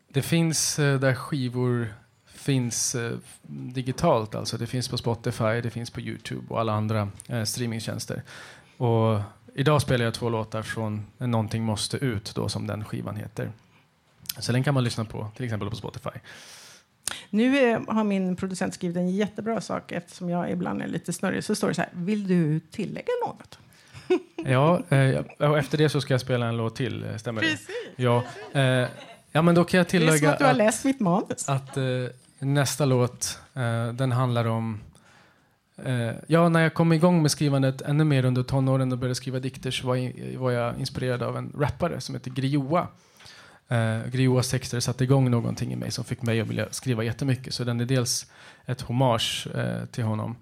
Det 0.07 0.21
finns 0.21 0.79
eh, 0.79 0.99
där 0.99 1.15
skivor 1.15 1.93
finns 2.25 2.95
eh, 2.95 3.17
digitalt. 3.47 4.35
Alltså 4.35 4.57
det 4.57 4.67
finns 4.67 4.87
på 4.87 4.97
Spotify, 4.97 5.61
det 5.61 5.69
finns 5.69 5.89
på 5.89 6.01
Youtube 6.01 6.45
och 6.49 6.59
alla 6.59 6.73
andra 6.73 7.09
eh, 7.27 7.43
streamingtjänster. 7.43 8.23
Och 8.77 9.19
idag 9.53 9.81
spelar 9.81 10.05
jag 10.05 10.13
två 10.13 10.29
låtar 10.29 10.61
från 10.61 11.05
Någonting 11.17 11.63
måste 11.63 11.97
ut, 11.97 12.35
då, 12.35 12.49
som 12.49 12.67
den 12.67 12.85
skivan 12.85 13.15
heter. 13.15 13.51
Så 14.39 14.51
den 14.51 14.63
kan 14.63 14.73
man 14.73 14.83
lyssna 14.83 15.05
på, 15.05 15.27
till 15.35 15.45
exempel 15.45 15.69
på 15.69 15.75
Spotify. 15.75 16.09
Nu 17.29 17.57
är, 17.57 17.93
har 17.93 18.03
min 18.03 18.35
producent 18.35 18.73
skrivit 18.73 18.97
en 18.97 19.09
jättebra 19.09 19.61
sak 19.61 19.91
eftersom 19.91 20.29
jag 20.29 20.51
ibland 20.51 20.81
är 20.81 20.87
lite 20.87 21.13
snurrig. 21.13 21.43
Så 21.43 21.55
står 21.55 21.67
det 21.67 21.73
så 21.73 21.81
här, 21.81 21.91
vill 21.93 22.27
du 22.27 22.59
tillägga 22.59 23.11
något? 23.27 23.59
ja, 24.45 24.81
eh, 24.89 25.23
efter 25.57 25.77
det 25.77 25.89
så 25.89 26.01
ska 26.01 26.13
jag 26.13 26.21
spela 26.21 26.45
en 26.45 26.57
låt 26.57 26.75
till, 26.75 27.03
eh, 27.03 27.17
stämmer 27.17 27.41
Precis. 27.41 27.67
det? 27.67 28.03
Ja, 28.03 28.23
eh, 28.53 28.87
ja, 29.31 29.41
men 29.41 29.55
då 29.55 29.63
kan 29.63 29.77
jag 29.77 29.87
tillägga 29.87 30.11
det 30.11 30.17
är 30.17 30.19
som 30.19 30.29
att 30.29 30.39
du 30.39 30.45
har 30.45 30.53
läst 30.53 30.85
mitt 30.85 30.99
manus. 30.99 31.49
Att 31.49 31.77
eh, 31.77 31.83
nästa 32.39 32.85
låt, 32.85 33.39
den 33.93 34.11
handlar 34.11 34.45
om 34.45 34.79
Ja, 36.27 36.49
när 36.49 36.61
jag 36.61 36.73
kom 36.73 36.93
igång 36.93 37.21
med 37.21 37.31
skrivandet 37.31 37.81
ännu 37.81 38.03
mer 38.03 38.25
under 38.25 38.43
tonåren 38.43 38.91
och 38.91 38.97
började 38.97 39.15
skriva 39.15 39.39
dikter 39.39 39.71
så 39.71 39.87
var 39.87 39.95
jag, 39.95 40.13
var 40.37 40.51
jag 40.51 40.79
inspirerad 40.79 41.23
av 41.23 41.37
en 41.37 41.53
rappare 41.57 42.01
som 42.01 42.15
heter 42.15 42.31
Grioa. 42.31 42.87
Eh, 43.69 44.07
Grioas 44.11 44.49
texter 44.49 44.79
satte 44.79 45.03
igång 45.03 45.31
någonting 45.31 45.73
i 45.73 45.75
mig 45.75 45.91
som 45.91 46.05
fick 46.05 46.21
mig 46.21 46.41
att 46.41 46.47
vilja 46.47 46.67
skriva 46.71 47.03
jättemycket. 47.03 47.53
Så 47.53 47.63
den 47.63 47.79
är 47.79 47.85
dels 47.85 48.31
ett 48.65 48.81
hommage 48.81 49.47
eh, 49.55 49.85
till 49.85 50.03
honom. 50.03 50.35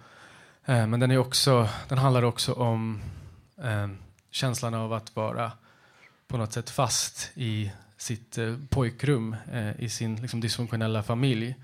Eh, 0.66 0.88
men 0.88 1.00
den, 1.00 1.12
är 1.12 1.18
också, 1.18 1.70
den 1.88 1.98
handlar 1.98 2.24
också 2.24 2.54
om 2.54 3.02
eh, 3.64 3.88
känslan 4.32 4.74
av 4.74 4.94
att 4.94 5.16
vara 5.16 5.52
på 6.28 6.38
något 6.38 6.54
sätt 6.54 6.70
fast 6.70 7.32
i 7.36 7.72
sitt 7.98 8.38
eh, 8.38 8.56
pojkrum, 8.70 9.36
eh, 9.52 9.80
i 9.80 9.90
sin 9.90 10.16
liksom, 10.16 10.40
dysfunktionella 10.40 11.04
familj. 11.04 11.56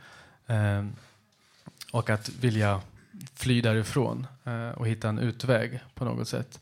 Eh, 0.47 0.85
och 1.91 2.09
att 2.09 2.29
vilja 2.29 2.81
fly 3.33 3.62
därifrån 3.62 4.27
eh, 4.43 4.69
och 4.69 4.88
hitta 4.88 5.09
en 5.09 5.19
utväg 5.19 5.79
på 5.93 6.05
något 6.05 6.27
sätt. 6.27 6.59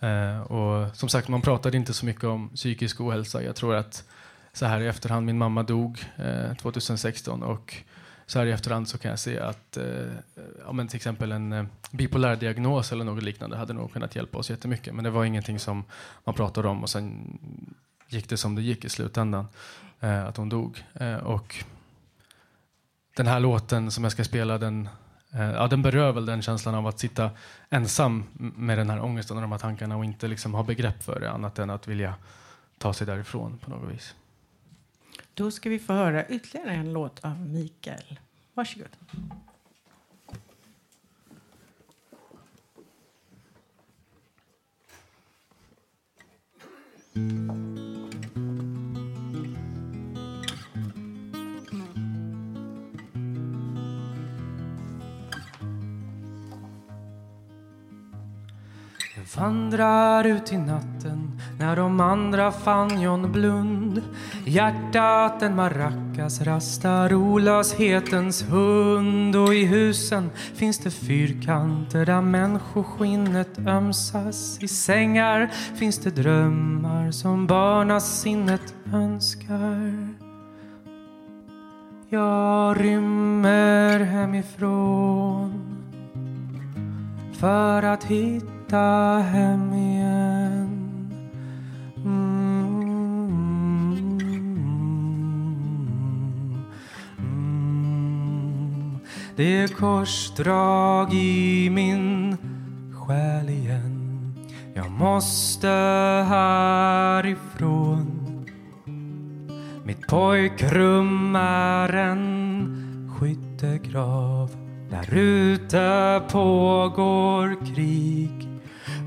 Eh, 0.00 0.40
och 0.40 0.96
som 0.96 1.08
sagt, 1.08 1.28
man 1.28 1.42
pratade 1.42 1.76
inte 1.76 1.94
så 1.94 2.06
mycket 2.06 2.24
om 2.24 2.48
psykisk 2.48 3.00
ohälsa. 3.00 3.42
Jag 3.42 3.56
tror 3.56 3.74
att 3.74 4.04
så 4.52 4.66
här 4.66 4.80
i 4.80 4.86
efterhand, 4.86 5.26
min 5.26 5.38
mamma 5.38 5.62
dog 5.62 6.04
eh, 6.16 6.54
2016 6.54 7.42
och 7.42 7.74
så 8.26 8.38
här 8.38 8.46
i 8.46 8.52
efterhand 8.52 8.88
så 8.88 8.98
kan 8.98 9.10
jag 9.10 9.18
se 9.18 9.38
att 9.38 9.76
eh, 9.76 9.84
ja, 10.64 10.72
men 10.72 10.88
till 10.88 10.96
exempel 10.96 11.32
en 11.32 11.52
eh, 11.52 11.64
bipolär 11.90 12.36
diagnos 12.36 12.92
eller 12.92 13.04
något 13.04 13.22
liknande 13.22 13.56
hade 13.56 13.72
nog 13.72 13.92
kunnat 13.92 14.16
hjälpa 14.16 14.38
oss 14.38 14.50
jättemycket. 14.50 14.94
Men 14.94 15.04
det 15.04 15.10
var 15.10 15.24
ingenting 15.24 15.58
som 15.58 15.84
man 16.24 16.34
pratade 16.34 16.68
om 16.68 16.82
och 16.82 16.90
sen 16.90 17.38
gick 18.08 18.28
det 18.28 18.36
som 18.36 18.54
det 18.54 18.62
gick 18.62 18.84
i 18.84 18.88
slutändan. 18.88 19.46
Eh, 20.02 20.24
att 20.24 20.36
hon 20.36 20.48
dog. 20.48 20.84
Eh, 20.94 21.16
och 21.16 21.64
den 23.16 23.26
här 23.26 23.40
låten 23.40 23.90
som 23.90 24.04
jag 24.04 24.12
ska 24.12 24.24
spela 24.24 24.58
den, 24.58 24.88
eh, 25.32 25.50
ja, 25.50 25.66
den 25.66 25.82
berör 25.82 26.12
väl 26.12 26.26
den 26.26 26.42
känslan 26.42 26.74
av 26.74 26.86
att 26.86 26.98
sitta 26.98 27.30
ensam 27.70 28.24
med 28.56 28.78
den 28.78 28.90
här 28.90 29.00
ångesten 29.00 29.36
och 29.36 29.42
de 29.42 29.52
här 29.52 29.58
tankarna 29.58 29.96
och 29.96 30.04
inte 30.04 30.28
liksom 30.28 30.54
ha 30.54 30.62
begrepp 30.62 31.02
för 31.02 31.20
det 31.20 31.30
annat 31.30 31.58
än 31.58 31.70
att 31.70 31.88
vilja 31.88 32.14
ta 32.78 32.92
sig 32.92 33.06
därifrån 33.06 33.58
på 33.58 33.70
något 33.70 33.94
vis. 33.94 34.14
Då 35.34 35.50
ska 35.50 35.70
vi 35.70 35.78
få 35.78 35.92
höra 35.92 36.28
ytterligare 36.28 36.70
en 36.70 36.92
låt 36.92 37.24
av 37.24 37.40
Mikael. 37.40 38.20
Varsågod. 38.54 38.88
Jag 59.16 59.42
vandrar 59.42 60.24
ut 60.24 60.52
i 60.52 60.56
natten 60.56 61.31
när 61.62 61.76
de 61.76 62.00
andra 62.00 62.52
fann 62.52 63.00
John 63.00 63.32
Blund. 63.32 64.02
Hjärtat 64.44 65.42
en 65.42 65.56
maracas 65.56 66.40
rastar 66.40 67.14
olöshetens 67.14 68.42
hund 68.42 69.36
och 69.36 69.54
i 69.54 69.64
husen 69.64 70.30
finns 70.54 70.78
det 70.78 70.90
fyrkanter 70.90 72.06
där 72.06 72.20
människoskinnet 72.20 73.58
ömsas. 73.58 74.58
I 74.62 74.68
sängar 74.68 75.50
finns 75.74 75.98
det 75.98 76.10
drömmar 76.10 77.10
som 77.10 77.46
barnasinnet 77.46 78.74
önskar. 78.92 80.08
Jag 82.08 82.80
rymmer 82.80 84.00
hemifrån 84.00 85.62
för 87.32 87.82
att 87.82 88.04
hitta 88.04 88.78
hem 89.32 89.72
igen. 89.72 90.41
Det 99.36 99.62
är 99.62 99.68
korsdrag 99.68 101.14
i 101.14 101.70
min 101.70 102.36
själ 102.92 103.48
igen. 103.48 104.34
Jag 104.74 104.90
måste 104.90 105.68
härifrån. 106.28 108.08
Mitt 109.84 110.06
pojkrum 110.06 111.36
är 111.36 111.92
en 111.92 113.10
skyttegrav. 113.18 114.50
Där 114.90 115.14
ute 115.14 116.22
pågår 116.32 117.66
krig 117.74 118.48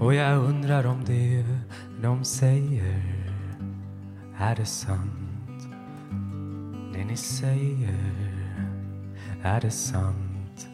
och 0.01 0.13
jag 0.13 0.37
undrar 0.37 0.85
om 0.85 1.03
det 1.05 1.45
de 2.01 2.23
säger 2.23 3.25
är 4.39 4.55
det 4.55 4.65
sant? 4.65 5.69
Det 6.93 7.05
ni 7.05 7.17
säger 7.17 8.24
är 9.45 9.61
det 9.61 9.71
sant? 9.71 10.67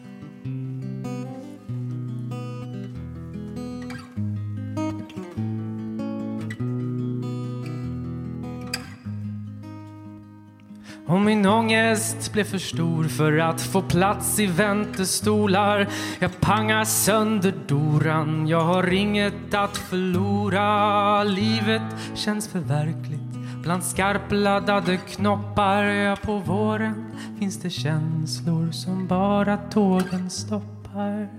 Och 11.08 11.22
min 11.22 11.46
ångest 11.46 12.34
blev 12.34 12.44
för 12.44 12.58
stor 12.58 13.04
för 13.04 13.38
att 13.38 13.62
få 13.62 13.82
plats 13.82 14.40
i 14.40 14.46
väntestolar. 14.46 15.88
Jag 16.20 16.40
pangar 16.40 16.86
sönder 16.86 17.54
doran, 17.68 18.48
jag 18.48 18.62
har 18.62 18.94
inget 18.94 19.54
att 19.54 19.78
förlora. 19.78 21.24
Livet 21.24 21.82
känns 22.16 22.48
för 22.48 22.60
verkligt 22.60 23.31
bland 23.62 23.84
skarpladdade 23.84 24.98
knoppar. 24.98 25.84
Ja, 25.84 26.16
på 26.16 26.38
våren 26.38 27.06
finns 27.40 27.62
det 27.62 27.70
känslor 27.70 28.72
som 28.72 29.08
bara 29.08 29.58
tågen 29.58 30.30
stoppar. 30.30 31.30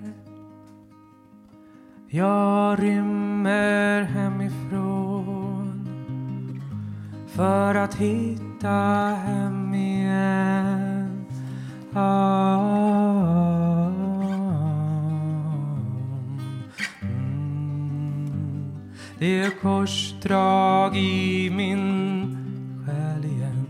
Jag 2.09 2.83
rymmer 2.83 4.03
hemifrån 4.03 5.73
för 7.29 7.75
att 7.75 7.95
hitta 7.95 8.69
hem 9.25 9.75
igen. 9.75 11.25
Ah. 11.95 13.32
Det 19.23 19.41
är 19.41 19.51
korsdrag 19.51 20.97
i 20.97 21.51
min 21.51 22.37
själ 22.87 23.25
igen. 23.25 23.67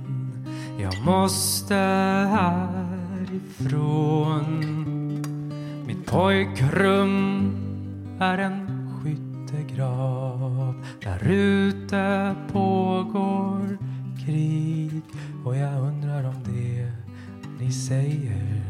Jag 0.81 1.05
måste 1.05 1.75
härifrån. 2.31 3.69
Mitt 5.87 6.07
pojkrum 6.07 7.55
är 8.21 8.39
en 8.39 8.91
skyttegrav. 9.03 10.75
Där 11.03 11.29
ute 11.29 12.35
pågår 12.53 13.79
krig 14.27 15.03
och 15.45 15.57
jag 15.57 15.83
undrar 15.83 16.25
om 16.25 16.35
det 16.45 16.93
ni 17.59 17.73
säger 17.73 18.63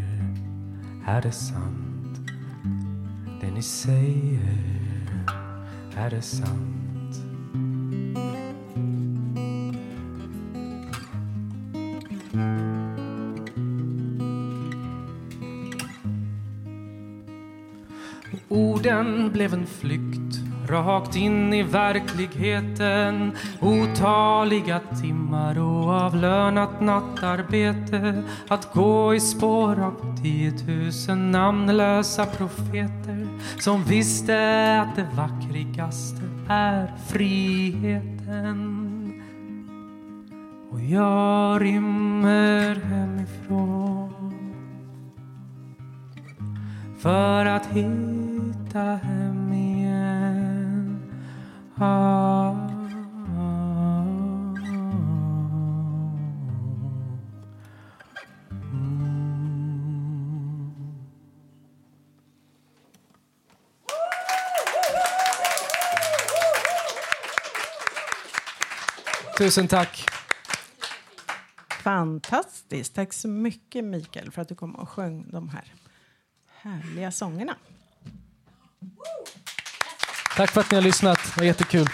är 1.07 1.23
det 1.23 1.33
sant? 1.33 2.31
Det 3.41 3.51
ni 3.51 3.63
säger, 3.63 4.92
är 6.03 6.11
det 6.11 6.23
sant? 6.23 6.63
Orden 18.49 19.31
blev 19.33 19.55
en 19.55 19.67
flykt 19.67 20.12
rakt 20.73 21.17
in 21.17 21.55
i 21.55 21.63
verkligheten. 21.63 23.33
Otaliga 23.61 24.81
timmar 25.01 25.59
och 25.59 25.89
avlönat 25.89 26.81
nattarbete. 26.81 28.23
Att 28.49 28.73
gå 28.73 29.15
i 29.15 29.21
spår 29.21 29.81
av 29.81 30.23
tiotusen 30.23 31.31
namnlösa 31.31 32.27
profeter 32.27 33.29
som 33.59 33.85
visste 33.85 34.81
att 34.81 34.97
det 34.97 35.09
vackraste 35.17 36.23
är 36.49 36.93
friheten. 37.09 38.83
Och 40.71 40.81
jag 40.81 41.63
rymmer 41.63 42.75
hemifrån. 42.75 44.33
För 46.99 47.47
att 47.47 47.67
hitta 47.67 48.81
hem 48.81 49.32
Mm. 51.77 52.73
Tusen 69.39 69.69
tack. 69.69 70.07
Fantastiskt. 71.83 72.95
Tack 72.95 73.13
så 73.13 73.29
mycket, 73.29 73.85
Mikael, 73.85 74.31
för 74.31 74.43
att 74.43 74.49
du 74.49 74.55
kom 74.55 74.75
och 74.75 74.89
sjöng 74.89 75.31
de 75.31 75.49
här 75.49 75.75
härliga 76.47 77.13
sångerna. 77.13 77.57
Tack 80.37 80.51
för 80.51 80.61
att 80.61 80.71
ni 80.71 80.75
har 80.75 80.83
lyssnat. 80.83 81.19
Det 81.35 81.41
var 81.41 81.47
jättekul. 81.47 81.87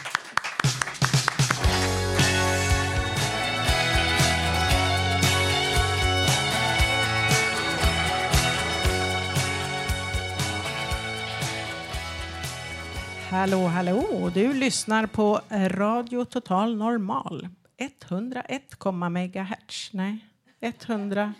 Hallå, 13.30 13.66
hallå! 13.66 14.30
Du 14.34 14.52
lyssnar 14.52 15.06
på 15.06 15.40
Radio 15.50 16.24
Total 16.24 16.76
Normal. 16.76 17.48
101, 17.78 18.62
megahertz. 19.10 19.90
Nej, 19.92 20.18
101. 20.60 21.34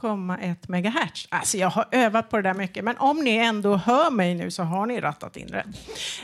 101,1 0.00 0.56
megahertz. 0.68 1.26
Alltså, 1.30 1.56
jag 1.56 1.70
har 1.70 1.86
övat 1.90 2.30
på 2.30 2.36
det 2.36 2.42
där 2.42 2.54
mycket, 2.54 2.84
men 2.84 2.96
om 2.98 3.20
ni 3.20 3.36
ändå 3.36 3.76
hör 3.76 4.10
mig 4.10 4.34
nu 4.34 4.50
så 4.50 4.62
har 4.62 4.86
ni 4.86 5.00
rattat 5.00 5.36
in 5.36 5.48
rätt. 5.48 5.66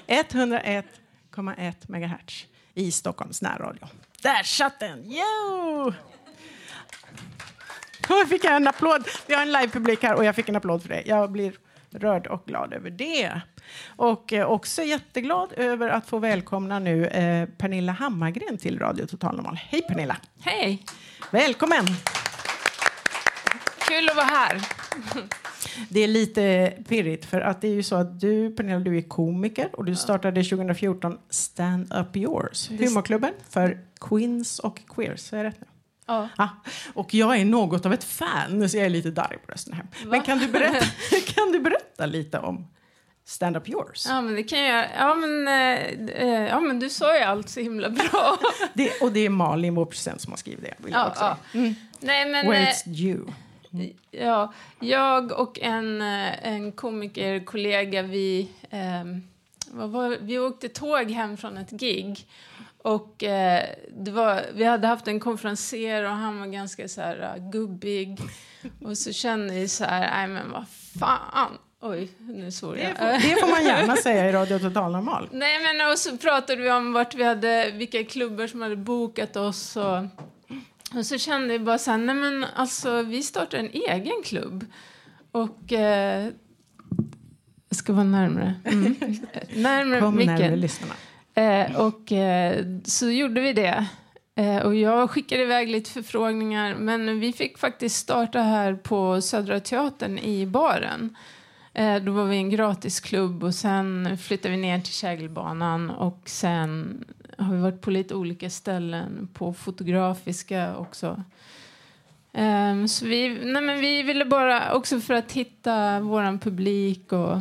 101,1 0.07 1.75
megahertz 1.87 2.47
i 2.75 2.93
Stockholms 2.93 3.43
närradio. 3.43 3.89
Där 4.23 4.43
satt 4.43 4.81
den! 4.81 5.03
Jo! 5.05 5.93
Jag 8.09 8.29
fick 8.29 8.45
en 8.45 8.69
applåd. 8.69 9.09
Vi 9.27 9.35
har 9.35 9.43
en 9.43 9.53
livepublik 9.53 10.03
här 10.03 10.15
och 10.15 10.25
jag 10.25 10.35
fick 10.35 10.49
en 10.49 10.57
applåd 10.57 10.83
för 10.83 10.89
det. 10.89 11.03
Jag 11.07 11.31
blir 11.31 11.53
rörd 11.91 12.27
och 12.27 12.45
glad 12.47 12.73
över 12.73 12.91
det. 12.91 13.41
Och 13.97 14.33
eh, 14.33 14.47
också 14.47 14.83
jätteglad 14.83 15.53
över 15.57 15.89
att 15.89 16.09
få 16.09 16.19
välkomna 16.19 16.79
nu 16.79 17.07
eh, 17.07 17.49
Pernilla 17.49 17.93
Hammargren 17.93 18.59
till 18.59 18.79
Radio 18.79 19.07
Total 19.07 19.37
Normal. 19.37 19.59
Hej 19.71 19.83
Pernilla! 19.83 20.17
Hej! 20.41 20.85
Välkommen! 21.31 21.87
Kul 23.89 24.09
att 24.09 24.17
vara 24.17 24.27
här. 24.27 24.63
Det 25.89 26.01
är 26.01 26.09
lite 26.09 26.73
pirrigt 26.89 27.25
för 27.25 27.41
att 27.41 27.61
det 27.61 27.69
är 27.69 27.75
ju 27.75 27.83
så 27.83 27.97
att 27.97 28.21
du 28.21 28.51
Pernilla, 28.51 28.79
du 28.79 28.99
är 28.99 29.03
komiker 29.03 29.69
och 29.73 29.85
du 29.85 29.97
startade 29.97 30.45
2014 30.45 31.19
Stand 31.31 31.93
Up 31.95 32.17
Yours, 32.17 32.71
humorklubben 32.71 33.33
för 33.51 33.81
queens 34.01 34.59
och 34.59 34.81
queers. 34.89 35.33
Är 35.33 35.37
det 35.37 35.45
rätt 35.45 35.61
nu? 35.61 35.67
Ja. 36.07 36.29
Ah, 36.37 36.49
och 36.95 37.15
jag 37.15 37.37
är 37.37 37.45
något 37.45 37.87
av 37.87 37.93
ett 37.93 38.05
fan, 38.05 38.69
så 38.69 38.77
jag 38.77 38.87
är 38.87 38.91
lite 38.91 39.11
darrig 39.11 39.47
på 39.47 39.53
rösten 39.53 39.75
här. 39.75 39.87
Men 40.07 40.23
kan 40.23 40.39
du, 40.39 40.49
berätta, 40.49 40.87
kan 41.35 41.53
du 41.53 41.61
berätta 41.61 42.07
lite 42.07 42.39
om 42.39 42.67
Stand 43.25 43.57
Up 43.57 43.69
Yours? 43.69 44.07
Ja, 44.09 44.21
men 44.21 44.35
det 44.35 44.43
kan 44.43 44.63
jag. 44.63 44.87
Ja, 44.99 45.15
men, 45.15 45.49
eh, 45.49 45.75
eh, 46.23 46.49
ja, 46.49 46.61
men 46.61 46.79
du 46.79 46.91
sa 46.91 47.19
ju 47.19 47.25
allt 47.25 47.49
så 47.49 47.61
himla 47.61 47.91
bra. 47.91 48.39
Det, 48.75 49.01
och 49.01 49.13
det 49.13 49.21
är 49.21 49.31
Malin, 49.31 49.75
vår 49.75 49.85
producent, 49.85 50.21
som 50.21 50.33
har 50.33 50.37
skrivit 50.37 50.65
det. 50.65 50.75
Vill 50.79 50.93
ja, 50.93 51.13
ja. 51.17 51.37
säga. 51.53 51.75
Nej, 52.01 52.31
men, 52.31 52.47
Where 52.47 52.63
eh, 52.63 52.69
it's 52.69 52.89
due. 52.89 53.33
Ja, 54.11 54.53
jag 54.81 55.33
och 55.33 55.59
en, 55.61 56.01
eh, 56.01 56.47
en 56.47 56.73
komikerkollega, 56.73 58.03
vi, 58.03 58.49
vad 59.71 59.91
var, 59.91 60.17
vi 60.21 60.39
åkte 60.39 60.69
tåg 60.69 61.11
hem 61.11 61.37
från 61.37 61.57
ett 61.57 61.71
gig. 61.71 62.27
Och 62.87 63.25
eh, 63.25 63.65
det 63.91 64.11
var, 64.11 64.43
vi 64.55 64.65
hade 64.65 64.87
haft 64.87 65.09
en 65.09 65.21
konferenser 65.21 66.05
och 66.05 66.11
han 66.11 66.41
var 66.41 66.47
ganska 66.47 66.89
så 66.89 67.01
här 67.01 67.37
uh, 67.37 67.51
gubbig. 67.51 68.19
Och 68.85 68.99
så 68.99 69.13
kände 69.13 69.55
vi 69.55 69.69
så 69.69 69.85
här, 69.85 70.11
nej 70.11 70.29
men 70.29 70.53
vad 70.53 70.65
fan. 71.01 71.59
Oj, 71.81 72.09
nu 72.19 72.51
svor 72.51 72.79
jag. 72.79 72.91
Det 72.91 72.97
får, 72.97 73.07
det 73.07 73.41
får 73.41 73.51
man 73.51 73.65
gärna 73.65 73.97
säga 73.97 74.29
i 74.29 74.33
Radio 74.33 74.59
Total 74.59 74.93
Normal. 74.93 75.29
Nej, 75.33 75.59
men 75.63 75.91
och 75.91 75.99
så 75.99 76.17
pratade 76.17 76.63
vi 76.63 76.71
om 76.71 76.93
vart 76.93 77.15
vi 77.15 77.25
hade, 77.25 77.71
vilka 77.71 78.05
klubbar 78.05 78.47
som 78.47 78.63
hade 78.63 78.77
bokat 78.77 79.37
oss. 79.37 79.77
Och, 79.77 79.99
och 80.95 81.07
så 81.07 81.19
kände 81.19 81.49
vi 81.49 81.59
bara 81.59 81.79
så 81.79 81.91
här, 81.91 81.99
nej 81.99 82.15
men 82.15 82.45
alltså 82.55 83.03
vi 83.03 83.23
startar 83.23 83.59
en 83.59 83.71
egen 83.71 84.23
klubb. 84.25 84.65
Och... 85.33 85.73
Eh, 85.73 86.29
jag 87.69 87.77
ska 87.77 87.93
vara 87.93 88.05
närmare. 88.05 88.55
Mm. 88.65 88.97
närmare 89.55 90.01
Kom 90.01 90.17
närmare 90.17 90.39
micken. 90.39 90.61
lyssnarna. 90.61 90.95
Eh, 91.35 91.81
och 91.81 92.13
eh, 92.13 92.67
så 92.85 93.11
gjorde 93.11 93.41
vi 93.41 93.53
det. 93.53 93.87
Eh, 94.37 94.59
och 94.59 94.75
jag 94.75 95.11
skickade 95.11 95.43
iväg 95.43 95.69
lite 95.69 95.91
förfrågningar, 95.91 96.75
men 96.75 97.21
vi 97.21 97.33
fick 97.33 97.59
faktiskt 97.59 97.97
starta 97.97 98.43
här 98.43 98.75
på 98.75 99.21
Södra 99.21 99.61
Teatern 99.61 100.19
i 100.19 100.47
baren. 100.47 101.17
Eh, 101.75 101.97
då 101.97 102.13
var 102.13 102.25
vi 102.25 102.37
en 102.37 102.51
gratisklubb 102.51 103.45
och 103.45 103.55
sen 103.55 104.19
flyttade 104.19 104.55
vi 104.55 104.61
ner 104.61 104.81
till 104.81 104.93
Kägelbanan 104.93 105.91
och 105.91 106.23
sen 106.25 107.05
har 107.39 107.55
vi 107.55 107.61
varit 107.61 107.81
på 107.81 107.91
lite 107.91 108.15
olika 108.15 108.51
ställen, 108.51 109.29
på 109.33 109.53
Fotografiska 109.53 110.77
också. 110.77 111.23
Ehm, 112.33 112.89
så 112.89 113.07
vi, 113.07 113.29
nej 113.45 113.63
men 113.63 113.81
vi 113.81 114.03
ville 114.03 114.25
bara, 114.25 114.73
också 114.75 115.01
för 115.01 115.15
att 115.15 115.33
hitta 115.33 116.01
våran 116.01 116.39
publik 116.39 117.13
och 117.13 117.39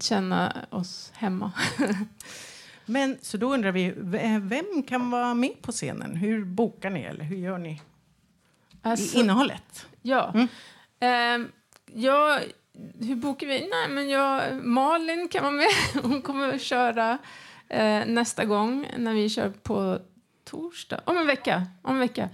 känna 0.00 0.52
oss 0.70 1.12
hemma. 1.14 1.52
Men 2.86 3.18
så 3.22 3.36
då 3.36 3.54
undrar 3.54 3.72
vi, 3.72 3.92
v- 3.96 4.38
vem 4.42 4.82
kan 4.82 5.10
vara 5.10 5.34
med 5.34 5.62
på 5.62 5.72
scenen? 5.72 6.16
Hur 6.16 6.44
bokar 6.44 6.90
ni 6.90 7.00
eller 7.02 7.24
hur 7.24 7.36
gör 7.36 7.58
ni 7.58 7.80
Alltså- 8.82 9.18
innehållet? 9.18 9.86
Ja. 10.02 10.32
Mm. 10.34 10.48
Ehm, 11.00 11.48
ja, 11.94 12.40
hur 13.00 13.16
bokar 13.16 13.46
vi? 13.46 13.58
Nej, 13.60 13.88
men 13.88 14.08
jag, 14.08 14.64
Malin 14.64 15.28
kan 15.28 15.42
vara 15.42 15.52
med. 15.54 15.68
Hon 16.02 16.22
kommer 16.22 16.54
att 16.54 16.60
köra 16.62 17.18
eh, 17.70 18.06
nästa 18.06 18.44
gång 18.44 18.86
när 18.98 19.14
vi 19.14 19.28
kör 19.28 19.50
på 19.50 19.98
torsdag. 20.44 21.00
Om 21.04 21.16
en 21.18 21.26
vecka. 21.26 21.66
Om 21.82 21.94
en 21.94 22.00
vecka. 22.00 22.28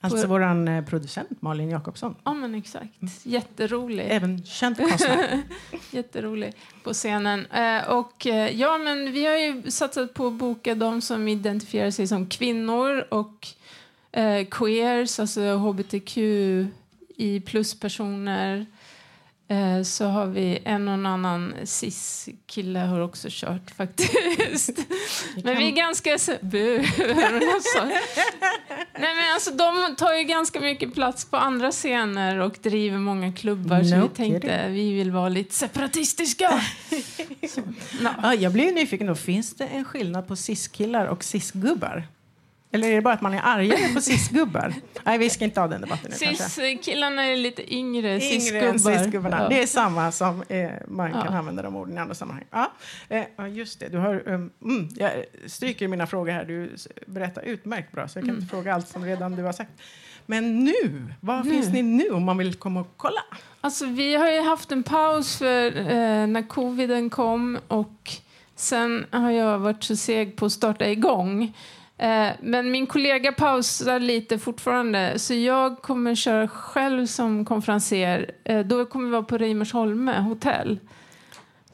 Alltså 0.00 0.22
På- 0.22 0.28
vår 0.28 0.68
eh, 0.68 0.84
producent 0.84 1.42
Malin 1.42 1.70
Jakobsson. 1.70 2.14
Ja, 2.24 2.34
men 2.34 2.54
exakt. 2.54 2.92
Jätterolig. 3.22 4.06
Även 4.10 4.44
känd 4.44 4.76
konstnär. 4.76 5.42
Jätterolig 5.90 6.52
på 6.82 6.92
scenen. 6.92 7.46
Eh, 7.46 7.88
och 7.90 8.26
eh, 8.26 8.60
ja, 8.60 8.78
men 8.78 9.12
vi 9.12 9.26
har 9.26 9.36
ju 9.36 9.70
satsat 9.70 10.14
på 10.14 10.26
att 10.26 10.32
boka 10.32 10.74
de 10.74 11.00
som 11.00 11.28
identifierar 11.28 11.90
sig 11.90 12.06
som 12.06 12.26
kvinnor 12.26 13.04
och 13.08 13.48
eh, 14.12 14.46
queers, 14.46 15.18
alltså 15.20 15.40
hbtqi 15.56 17.40
plus-personer. 17.46 18.66
Eh, 19.50 19.82
så 19.82 20.04
har 20.04 20.26
vi 20.26 20.58
en 20.64 20.88
och 20.88 20.94
en 20.94 21.06
annan 21.06 21.54
cis-kille 21.64 22.78
har 22.78 23.00
också 23.00 23.28
kört 23.30 23.70
faktiskt. 23.76 24.70
Men 25.44 25.56
vi 25.58 25.66
är 25.68 25.72
ganska... 25.76 26.18
så- 26.18 26.36
Bu! 26.40 26.78
Nej, 29.00 29.14
men 29.14 29.34
alltså, 29.34 29.50
de 29.50 29.96
tar 29.96 30.14
ju 30.14 30.24
ganska 30.24 30.60
mycket 30.60 30.94
plats 30.94 31.24
på 31.24 31.36
andra 31.36 31.70
scener 31.70 32.38
och 32.38 32.56
driver 32.62 32.98
många 32.98 33.32
klubbar. 33.32 33.82
så 33.82 33.96
No 33.96 34.02
vi 34.02 34.08
tänkte 34.08 34.68
vi 34.68 34.92
vill 34.92 35.10
vara 35.10 35.28
lite 35.28 35.54
separatistiska. 35.54 36.50
så, 37.48 37.60
no. 38.00 38.10
Ja, 38.22 38.34
jag 38.34 38.52
blir 38.52 38.72
nyfiken 38.72 39.06
då. 39.06 39.14
Finns 39.14 39.54
det 39.54 39.64
en 39.66 39.84
skillnad 39.84 40.28
på 40.28 40.36
cis-killar 40.36 41.06
och 41.06 41.24
cis-gubbar? 41.24 42.06
Eller 42.72 42.88
är 42.88 42.94
det 42.94 43.00
bara 43.02 43.14
att 43.14 43.20
man 43.20 43.34
är 43.34 43.40
argare 43.44 43.94
på 43.94 44.00
cis-gubbar? 44.00 44.74
Nej, 45.04 45.18
vi 45.18 45.30
ska 45.30 45.44
inte 45.44 45.60
ha 45.60 45.68
den 45.68 45.80
debatten 45.80 46.10
nu. 46.10 46.16
Cis-killarna 46.36 47.22
är 47.24 47.36
lite 47.36 47.74
yngre, 47.74 48.08
Yngre 48.20 48.78
cis-gubbar. 48.78 49.30
Ja. 49.30 49.48
Det 49.48 49.62
är 49.62 49.66
samma 49.66 50.12
som 50.12 50.42
eh, 50.48 50.70
man 50.88 51.12
kan 51.12 51.22
Ja. 51.32 51.38
använda 51.38 51.62
de 51.62 51.76
orden 51.76 51.96
i 51.96 52.00
andra 52.00 52.14
sammanhang. 52.14 52.44
Ja, 52.50 52.72
eh, 53.08 53.24
just 53.48 53.80
det. 53.80 53.88
Du 53.88 53.98
har, 53.98 54.28
um, 54.28 54.50
mm, 54.64 54.88
jag 54.96 55.10
stryker 55.46 55.88
mina 55.88 56.06
frågor 56.06 56.32
här. 56.32 56.44
Du 56.44 56.74
berättar 57.06 57.42
utmärkt 57.42 57.92
bra, 57.92 58.08
så 58.08 58.18
jag 58.18 58.26
kan 58.26 58.34
inte 58.34 58.46
fråga 58.46 58.74
allt 58.74 58.88
som 58.88 59.04
redan 59.04 59.36
du 59.36 59.42
har 59.42 59.52
sagt. 59.52 59.70
Men 60.26 60.64
nu, 60.64 61.04
var 61.20 61.44
Nu. 61.44 61.50
finns 61.50 61.68
ni 61.68 61.82
nu 61.82 62.10
om 62.10 62.22
man 62.24 62.38
vill 62.38 62.54
komma 62.54 62.80
och 62.80 62.94
kolla? 62.96 63.20
Alltså, 63.60 63.86
vi 63.86 64.16
har 64.16 64.30
ju 64.30 64.40
haft 64.40 64.72
en 64.72 64.82
paus 64.82 65.36
för 65.38 65.76
eh, 65.78 66.26
när 66.26 66.48
coviden 66.48 67.10
kom 67.10 67.58
och 67.68 68.10
sen 68.56 69.06
har 69.10 69.30
jag 69.30 69.58
varit 69.58 69.82
så 69.84 69.96
seg 69.96 70.36
på 70.36 70.46
att 70.46 70.52
starta 70.52 70.88
igång. 70.88 71.56
Eh, 71.98 72.30
men 72.40 72.70
min 72.70 72.86
kollega 72.86 73.32
pausar 73.32 74.00
lite 74.00 74.38
fortfarande 74.38 75.18
så 75.18 75.34
jag 75.34 75.82
kommer 75.82 76.14
köra 76.14 76.48
själv 76.48 77.06
som 77.06 77.44
konferenser. 77.44 78.30
Eh, 78.44 78.66
då 78.66 78.86
kommer 78.86 79.04
vi 79.04 79.10
vara 79.10 79.22
på 79.22 79.38
Reimersholme 79.38 80.20
hotell 80.20 80.78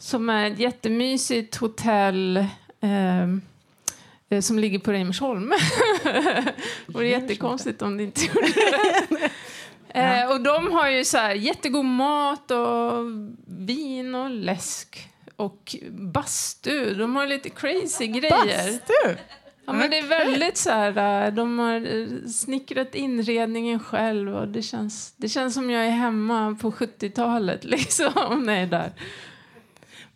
som 0.04 0.30
är 0.30 0.50
ett 0.50 0.58
jättemysigt 0.58 1.56
hotell 1.56 2.46
ehm, 2.80 3.42
eh, 4.28 4.40
som 4.40 4.58
ligger 4.58 4.78
på 4.78 4.92
Reimersholme. 4.92 5.54
det 6.04 6.52
vore 6.86 7.08
jättekonstigt 7.08 7.82
om 7.82 7.96
det 7.96 8.02
inte 8.02 8.24
gjorde 8.24 8.52
det. 9.10 9.30
Eh, 9.96 10.30
och 10.30 10.40
de 10.40 10.72
har 10.72 10.88
ju 10.88 11.04
så 11.04 11.18
här 11.18 11.34
jättegod 11.34 11.84
mat 11.84 12.50
och 12.50 13.04
vin 13.46 14.14
och 14.14 14.30
läsk 14.30 15.08
och 15.36 15.76
bastu. 15.90 16.94
De 16.94 17.16
har 17.16 17.26
lite 17.26 17.50
crazy 17.50 18.06
grejer. 18.06 18.72
Bastu! 18.72 19.20
Ja, 19.66 19.72
men 19.72 19.90
det 19.90 19.98
är 19.98 20.08
väldigt 20.08 20.56
så 20.56 20.70
här, 20.70 21.26
eh, 21.26 21.34
de 21.34 21.58
har 21.58 21.74
eh, 21.74 22.28
snickrat 22.28 22.94
inredningen 22.94 23.80
själv 23.80 24.36
och 24.36 24.48
det 24.48 24.62
känns, 24.62 25.14
det 25.16 25.28
känns 25.28 25.54
som 25.54 25.70
jag 25.70 25.86
är 25.86 25.90
hemma 25.90 26.58
på 26.60 26.70
70-talet 26.70 27.64
liksom 27.74 28.42
när 28.46 28.52
jag 28.52 28.62
är 28.62 28.66
där. 28.66 28.92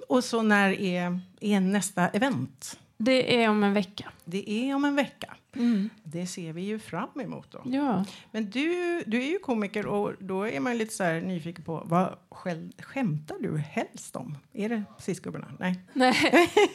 Och 0.09 0.25
så 0.25 0.43
när 0.43 0.81
är, 0.81 1.21
är 1.41 1.61
nästa 1.61 2.09
event? 2.09 2.79
Det 2.99 3.43
är 3.45 3.49
om 3.49 3.65
en 3.65 3.75
vecka. 3.75 4.05
Det 4.25 4.51
är 4.51 4.75
om 4.75 4.85
en 4.85 4.97
vecka. 4.97 5.35
Mm. 5.57 5.91
Det 6.03 6.27
ser 6.27 6.53
vi 6.53 6.63
ju 6.63 6.79
fram 6.79 7.21
emot. 7.21 7.51
Då. 7.51 7.61
Ja. 7.65 8.05
Men 8.31 8.51
du, 8.51 9.03
du 9.07 9.23
är 9.23 9.27
ju 9.31 9.39
komiker 9.39 9.87
och 9.87 10.13
då 10.19 10.49
är 10.49 10.61
man 10.61 10.79
lite 10.79 10.95
så 10.95 11.05
här 11.05 11.21
nyfiken 11.21 11.65
på 11.65 11.83
vad 11.87 12.17
skäl, 12.31 12.73
skämtar 12.79 13.37
du 13.41 13.59
helst 13.59 14.17
om? 14.17 14.39
Är 14.53 14.69
det 14.69 14.83
cisgubbarna? 14.99 15.47
Nej, 15.59 15.81
Nej. 15.93 16.15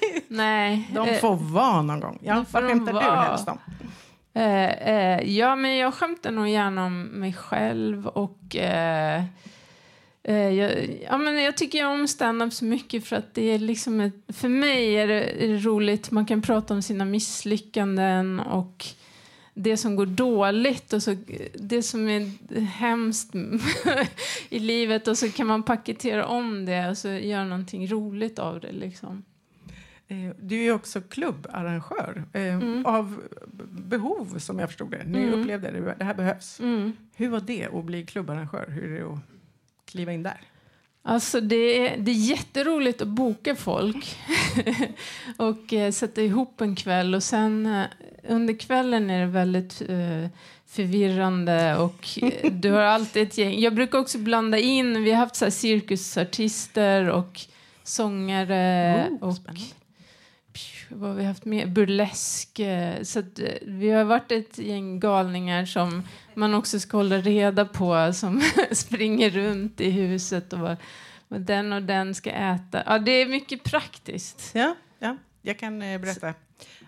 Nej. 0.28 0.90
de 0.96 1.10
Eh, 1.10 1.20
får 1.20 1.36
vara 1.36 1.82
någon 1.82 2.00
gång. 2.00 2.20
Ja, 2.24 2.46
vad 2.52 2.64
skämtar 2.64 2.94
du 2.94 3.00
helst 3.00 3.48
om? 3.48 3.58
Eh, 4.34 4.72
eh, 4.72 5.22
ja, 5.38 5.56
men 5.56 5.78
jag 5.78 5.94
skämtar 5.94 6.32
nog 6.32 6.48
gärna 6.48 6.86
om 6.86 7.02
mig 7.04 7.34
själv 7.34 8.08
och 8.08 8.56
eh, 8.56 9.24
jag, 10.32 11.00
ja, 11.04 11.18
men 11.18 11.42
jag 11.44 11.58
tycker 11.58 11.88
om 11.88 12.08
stand-up 12.08 12.54
så 12.54 12.66
mycket 12.66 13.06
för 13.06 13.16
att 13.16 13.34
det 13.34 13.42
är 13.52 13.60
liksom 13.60 14.00
ett, 14.00 14.14
för 14.28 14.50
mig 14.50 14.94
är 14.96 15.08
det, 15.08 15.24
är 15.44 15.48
det 15.48 15.58
roligt. 15.58 16.12
Man 16.12 16.26
kan 16.26 16.42
prata 16.42 16.74
om 16.74 16.82
sina 16.82 17.06
misslyckanden 17.06 18.40
och 18.40 18.86
det 19.54 19.78
som 19.78 19.96
går 19.96 20.06
dåligt 20.06 20.94
och 20.94 21.04
så, 21.04 21.16
det 21.54 21.84
som 21.84 22.08
är 22.10 22.60
hemskt 22.60 23.32
i 24.50 24.60
livet 24.60 25.08
och 25.08 25.18
så 25.18 25.30
kan 25.30 25.48
man 25.48 25.64
paketera 25.64 26.26
om 26.26 26.66
det 26.66 26.90
och 26.90 26.98
så 26.98 27.08
göra 27.10 27.46
någonting 27.46 27.88
roligt 27.88 28.40
av 28.40 28.60
det. 28.60 28.72
Liksom. 28.72 29.24
Eh, 30.08 30.18
Du 30.40 30.64
är 30.66 30.74
också 30.74 31.02
klubbarrangör 31.02 32.24
eh, 32.34 32.60
av 32.86 33.22
b- 33.48 33.64
behov, 33.70 34.40
som 34.40 34.60
jag 34.60 34.70
förstod 34.70 34.92
det. 34.92 35.04
Ni 35.06 35.20
Mm. 35.24 35.40
upplevde 35.42 35.72
det, 35.72 35.96
det 36.00 36.04
här 36.06 36.14
behövs. 36.14 36.60
Mm. 36.60 36.94
Hur 37.16 37.30
var 37.30 37.40
det 37.40 37.68
att 37.74 37.86
bli 37.86 38.06
klubbarrangör? 38.06 38.66
Hur 38.70 38.92
är 38.96 39.00
det 39.00 39.06
att 39.14 39.20
kliva 39.94 40.12
in 40.14 40.24
där? 40.24 40.42
Alltså 41.06 41.42
det 41.42 41.56
är, 41.88 41.98
det 41.98 42.12
är 42.12 42.16
jätteroligt 42.30 43.02
att 43.02 43.08
boka 43.08 43.56
folk 43.56 44.18
och 45.38 45.74
eh, 45.74 45.92
sätta 45.92 46.22
ihop 46.22 46.62
en 46.62 46.76
kväll 46.76 47.16
och 47.16 47.24
sen 47.24 47.66
eh, 47.66 47.86
under 48.28 48.54
kvällen 48.60 49.10
är 49.10 49.20
det 49.20 49.26
väldigt 49.32 49.82
eh, 49.82 50.28
förvirrande 50.68 51.76
och 51.78 52.20
eh, 52.22 52.52
du 52.52 52.72
har 52.72 52.82
alltid 52.82 53.24
ett 53.24 53.38
gäng. 53.38 53.60
Jag 53.60 53.76
brukar 53.76 53.98
också 54.00 54.18
blanda 54.18 54.58
in, 54.58 55.04
vi 55.04 55.12
har 55.12 55.18
haft 55.18 55.36
så 55.36 55.52
cirkusartister 55.52 57.10
och 57.10 57.40
sångare 57.84 59.08
Oh, 59.22 59.28
och 59.28 59.36
spännande. 59.36 59.62
Vad 60.90 61.10
har 61.10 61.18
vi 61.18 61.24
haft 61.24 61.46
med? 61.46 61.72
Burlesk. 61.74 62.60
eh, 62.60 63.02
Så 63.04 63.20
att, 63.20 63.40
eh, 63.40 63.46
vi 63.62 63.90
har 63.92 64.04
varit 64.04 64.32
ett 64.32 64.58
gäng 64.58 65.00
galningar 65.00 65.66
som 65.66 66.04
man 66.36 66.54
också 66.54 66.80
ska 66.80 66.98
hålla 66.98 67.18
reda 67.18 67.66
på 67.66 68.14
som 68.14 68.42
springer 68.72 69.30
runt 69.30 69.82
i 69.82 69.90
huset 69.90 70.54
och 70.54 70.60
vad, 70.60 70.76
vad 71.28 71.42
den 71.42 71.74
och 71.74 71.84
den 71.84 72.16
ska 72.16 72.30
äta. 72.32 72.84
Ja, 72.86 73.00
det 73.00 73.12
är 73.12 73.26
mycket 73.26 73.64
praktiskt. 73.64 74.52
Ja, 74.54 74.76
ja. 75.00 75.18
jag 75.42 75.60
kan 75.60 75.82
eh, 75.82 76.02
berätta 76.02 76.34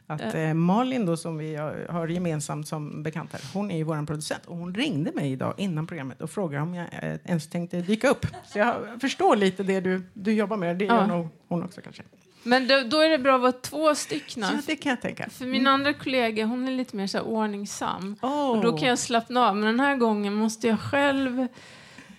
att 0.08 0.36
eh, 0.36 0.54
Malin 0.54 1.06
då, 1.06 1.18
som 1.18 1.38
vi 1.38 1.56
har, 1.56 1.88
har 1.90 2.08
gemensamt 2.08 2.68
som 2.68 3.04
bekant 3.04 3.34
här, 3.34 3.42
hon 3.54 3.72
är 3.72 3.78
ju 3.78 3.84
vår 3.84 4.06
producent 4.06 4.46
och 4.46 4.58
hon 4.58 4.76
ringde 4.76 5.12
mig 5.12 5.32
idag 5.32 5.54
innan 5.58 5.88
programmet 5.88 6.22
och 6.22 6.30
frågade 6.30 6.64
om 6.64 6.74
jag 6.74 6.88
eh, 7.02 7.16
ens 7.26 7.50
tänkte 7.50 7.82
dyka 7.82 8.10
upp. 8.10 8.26
Så 8.46 8.60
jag 8.60 8.76
förstår 9.02 9.36
lite 9.36 9.64
det 9.64 9.80
du, 9.80 10.02
du 10.14 10.34
jobbar 10.34 10.58
med, 10.58 10.78
det 10.78 10.86
gör 10.86 10.96
Ja. 10.96 11.08
nog 11.08 11.28
hon 11.48 11.64
också 11.64 11.82
kanske. 11.82 12.04
Men 12.46 12.68
då, 12.68 12.84
då 12.86 13.00
är 13.00 13.10
det 13.10 13.18
bra 13.18 13.36
att 13.36 13.42
vara 13.42 13.52
två 13.52 13.96
stycken. 13.96 14.44
Ja, 14.44 14.50
det 14.66 14.76
kan 14.76 14.90
jag 14.90 15.02
tänka. 15.02 15.30
För 15.30 15.46
min 15.46 15.68
andra 15.68 15.94
kollega 15.94 16.46
hon 16.46 16.68
är 16.68 16.72
lite 16.72 16.96
mer 16.96 17.08
så 17.08 17.18
här 17.18 17.26
ordningsam. 17.26 18.16
Oh. 18.22 18.50
Och 18.50 18.62
då 18.62 18.78
kan 18.78 18.88
jag 18.88 19.00
slappna 19.00 19.48
av. 19.48 19.56
Men 19.56 19.66
den 19.66 19.80
här 19.80 19.96
gången 19.96 20.34
måste 20.34 20.68
jag 20.68 20.80
själv... 20.80 21.48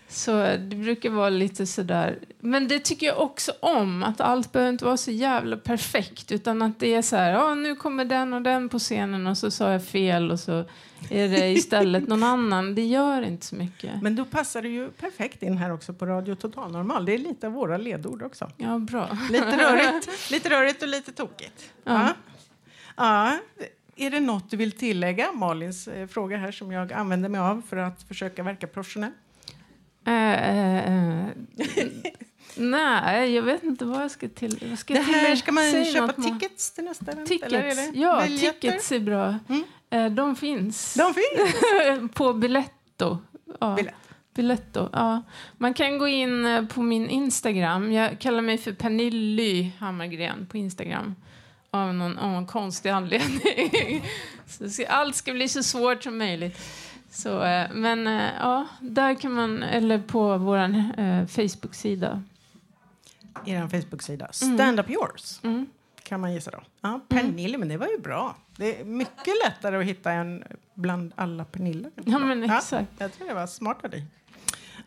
Så 0.08 0.32
det 0.42 0.76
brukar 0.76 1.10
vara 1.10 1.28
lite 1.28 1.66
sådär. 1.66 2.18
Men 2.40 2.68
det 2.68 2.78
tycker 2.78 3.06
jag 3.06 3.20
också 3.20 3.52
om. 3.60 4.02
Att 4.02 4.20
allt 4.20 4.52
behöver 4.52 4.72
inte 4.72 4.84
vara 4.84 4.96
så 4.96 5.10
jävla 5.10 5.56
perfekt. 5.56 6.32
Utan 6.32 6.62
att 6.62 6.78
det 6.78 6.94
är 6.94 7.02
så 7.02 7.16
här, 7.16 7.32
ja 7.32 7.54
nu 7.54 7.74
kommer 7.74 8.04
den 8.04 8.32
och 8.32 8.42
den 8.42 8.68
på 8.68 8.78
scenen 8.78 9.26
och 9.26 9.38
så 9.38 9.50
sa 9.50 9.72
jag 9.72 9.84
fel 9.84 10.30
och 10.30 10.40
så 10.40 10.64
är 11.11 11.28
det 11.28 11.48
istället 11.48 12.09
någon 12.09 12.22
annan. 12.22 12.74
Det 12.74 12.85
gör 12.85 13.22
inte 13.22 13.46
så 13.46 13.56
mycket. 13.56 14.02
Men 14.02 14.16
då 14.16 14.24
passar 14.24 14.62
det 14.62 14.68
ju 14.68 14.90
perfekt 14.90 15.42
in 15.42 15.56
här 15.56 15.72
också 15.72 15.94
på 15.94 16.06
Radio 16.06 16.35
Total 16.35 16.72
Normal. 16.72 17.04
Det 17.04 17.14
är 17.14 17.18
lite 17.18 17.46
av 17.46 17.52
våra 17.52 17.76
ledord 17.76 18.22
också. 18.22 18.50
Ja, 18.56 18.78
bra. 18.78 19.18
Lite 19.30 19.56
rörigt, 19.56 20.30
lite 20.30 20.50
rörigt 20.50 20.82
och 20.82 20.88
lite 20.88 21.12
tokigt. 21.12 21.70
Ja. 21.85 22.14
Ja. 22.96 23.38
Är 23.96 24.11
det 24.11 24.20
något 24.20 24.50
du 24.50 24.56
vill 24.56 24.72
tillägga, 24.72 25.32
Malins 25.32 25.88
eh, 25.88 26.06
fråga 26.06 26.37
här 26.37 26.52
som 26.52 26.72
jag 26.72 26.92
använder 26.92 27.28
mig 27.28 27.40
av 27.40 27.62
för 27.68 27.76
att 27.76 28.02
försöka 28.02 28.42
verka 28.42 28.66
professionell? 28.66 29.12
Eh, 30.06 30.48
eh, 30.48 31.24
eh. 31.26 31.26
Nej, 32.57 33.35
jag 33.35 33.42
vet 33.42 33.62
inte 33.64 33.85
vad 33.85 34.03
jag 34.03 34.11
ska 34.11 34.29
till. 34.29 34.59
Vad 34.71 34.79
ska 34.79 34.95
Det 34.95 35.01
här 35.01 35.12
tillägga? 35.12 35.37
ska 35.37 35.53
man 35.53 35.71
Säg 35.71 35.92
köpa 35.92 36.12
tickets 36.12 36.73
till 36.73 36.85
nästa 36.85 37.12
event? 37.12 37.29
Tickets, 37.29 37.53
Eller 37.53 37.64
är 37.64 37.75
det 37.75 37.99
ja, 37.99 38.23
biljetter? 38.25 38.61
tickets 38.61 38.92
är 38.92 39.01
bra. 39.01 39.38
Mm. 39.49 39.64
Eh, 39.90 40.07
de 40.11 40.37
finns. 40.37 40.95
De 40.95 41.14
finns! 41.14 42.12
på 42.14 42.33
Biletto. 42.33 43.19
Ja. 43.61 43.75
Biletto. 43.75 43.97
Biletto, 44.35 44.88
ja. 44.92 45.23
Man 45.59 45.75
kan 45.75 45.99
gå 45.99 46.09
in 46.09 46.47
eh, 46.47 46.64
på 46.66 46.83
min 46.83 47.09
Instagram. 47.11 47.92
Jag 47.92 48.19
kallar 48.19 48.42
mig 48.42 48.59
för 48.59 48.73
Pernilly 48.73 49.71
Hammargren 49.79 50.47
på 50.47 50.57
Instagram. 50.57 51.14
Av 51.71 51.95
någon, 51.95 52.19
av 52.19 52.31
någon 52.31 52.47
konstig 52.47 52.88
anledning. 52.90 54.05
ska, 54.71 54.87
allt 54.87 55.16
ska 55.16 55.33
bli 55.33 55.49
så 55.49 55.62
svårt 55.62 56.03
som 56.03 56.19
möjligt. 56.19 56.61
Så, 57.11 57.42
eh, 57.42 57.66
men 57.73 58.07
ja, 58.40 58.66
där 58.81 59.14
kan 59.14 59.33
man, 59.33 59.62
eller 59.62 59.99
på 59.99 60.38
vår 60.38 60.59
eh, 60.59 61.27
Facebook-sida. 61.27 62.23
Er 63.44 63.68
Facebook-sida. 63.68 64.29
Stand 64.33 64.81
Up 64.81 64.90
Yours. 64.90 65.40
Mm. 65.42 65.66
kan 66.03 66.20
man 66.20 66.33
gissa 66.35 66.51
då. 66.51 66.62
Ja, 66.81 67.01
Pernille, 67.09 67.59
men 67.59 67.68
det 67.68 67.77
var 67.77 67.87
ju 67.87 67.99
bra. 67.99 68.37
Det 68.57 68.81
är 68.81 68.85
mycket 68.85 69.35
lättare 69.44 69.77
att 69.77 69.85
hitta 69.85 70.12
en 70.12 70.44
bland 70.75 71.12
alla 71.16 71.44
Perniller. 71.44 71.90
Ja, 72.05 72.18
men 72.18 72.42
exakt. 72.42 72.90
jag 72.99 73.12
tror 73.12 73.29
det 73.29 73.35
var 73.35 73.46
smart 73.46 73.85
av 73.85 73.90
dig. 73.90 74.05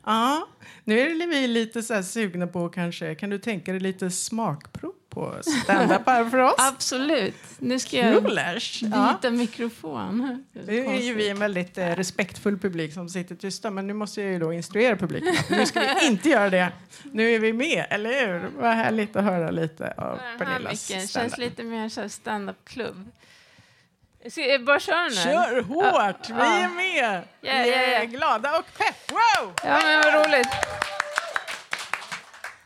Ja, 0.05 0.47
nu 0.83 0.99
är 0.99 1.27
vi 1.27 1.47
lite 1.47 1.83
så 1.83 2.03
sugna 2.03 2.47
på 2.47 2.69
kanske, 2.69 3.15
kan 3.15 3.29
du 3.29 3.37
tänka 3.39 3.71
dig 3.71 3.81
lite 3.81 4.11
smakprov 4.11 4.93
på 5.09 5.35
stand-up 5.63 6.01
här 6.05 6.29
för 6.29 6.37
oss? 6.37 6.55
Absolut. 6.57 7.35
Nu 7.57 7.79
ska 7.79 7.97
jag 7.97 8.23
byta 8.23 8.59
Ja. 9.21 9.29
mikrofon. 9.29 10.45
Nu 10.67 10.85
är 10.85 10.99
ju 11.01 11.13
vi 11.13 11.29
en 11.29 11.39
väldigt 11.39 11.77
eh, 11.77 11.87
respektfull 11.95 12.59
publik 12.59 12.93
som 12.93 13.09
sitter 13.09 13.35
tysta, 13.35 13.69
men 13.71 13.87
nu 13.87 13.93
måste 13.93 14.21
jag 14.21 14.31
ju 14.31 14.39
då 14.39 14.53
instruera 14.53 14.95
publiken. 14.95 15.35
Nu 15.49 15.65
ska 15.65 15.79
vi 15.79 16.07
inte 16.07 16.29
göra 16.29 16.49
det. 16.49 16.71
Nu 17.11 17.31
är 17.35 17.39
vi 17.39 17.53
med, 17.53 17.85
eller 17.89 18.27
hur? 18.27 18.49
Vad 18.57 18.73
härligt 18.75 19.15
att 19.15 19.23
höra 19.23 19.51
lite 19.51 19.93
av 19.97 20.19
Pernillas 20.37 20.89
micken 20.89 21.07
känns 21.07 21.09
stand-up. 21.11 21.37
lite 21.37 21.63
mer 21.63 22.01
här 22.01 22.07
stand-up-klubb. 22.07 23.11
Ska 24.31 24.41
jag 24.41 24.65
bara 24.65 24.79
köra 24.79 25.03
nu? 25.03 25.11
Kör 25.15 25.61
hårt! 25.61 26.29
Vi 26.29 26.33
Ja. 26.33 26.45
är 26.57 26.69
med! 26.69 27.21
Ja, 27.41 27.51
vi 27.63 27.69
ja, 27.71 27.75
är 27.75 27.99
ja. 27.99 28.05
glada 28.05 28.57
och 28.59 28.65
pepp! 28.77 29.11
Wow! 29.11 29.53
Ja, 29.63 29.79
men 29.83 30.01
vad 30.13 30.13
roligt. 30.27 30.47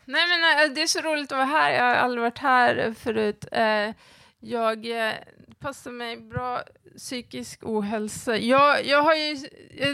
Nej, 0.04 0.22
men 0.28 0.68
eh, 0.68 0.74
det 0.74 0.82
är 0.82 0.86
så 0.86 1.00
roligt 1.00 1.32
att 1.32 1.38
vara 1.38 1.44
här. 1.44 1.72
Jag 1.72 1.82
har 1.82 1.94
aldrig 1.94 2.22
varit 2.22 2.38
här 2.38 2.94
förut. 2.98 3.44
Eh, 3.52 3.94
jag 4.40 5.06
eh, 5.06 5.14
passar 5.58 5.90
mig 5.90 6.16
bra 6.16 6.62
psykisk 6.96 7.60
ohälsa. 7.62 8.36
Jag, 8.36 8.86
jag 8.86 9.02
har 9.02 9.14
ju, 9.14 9.36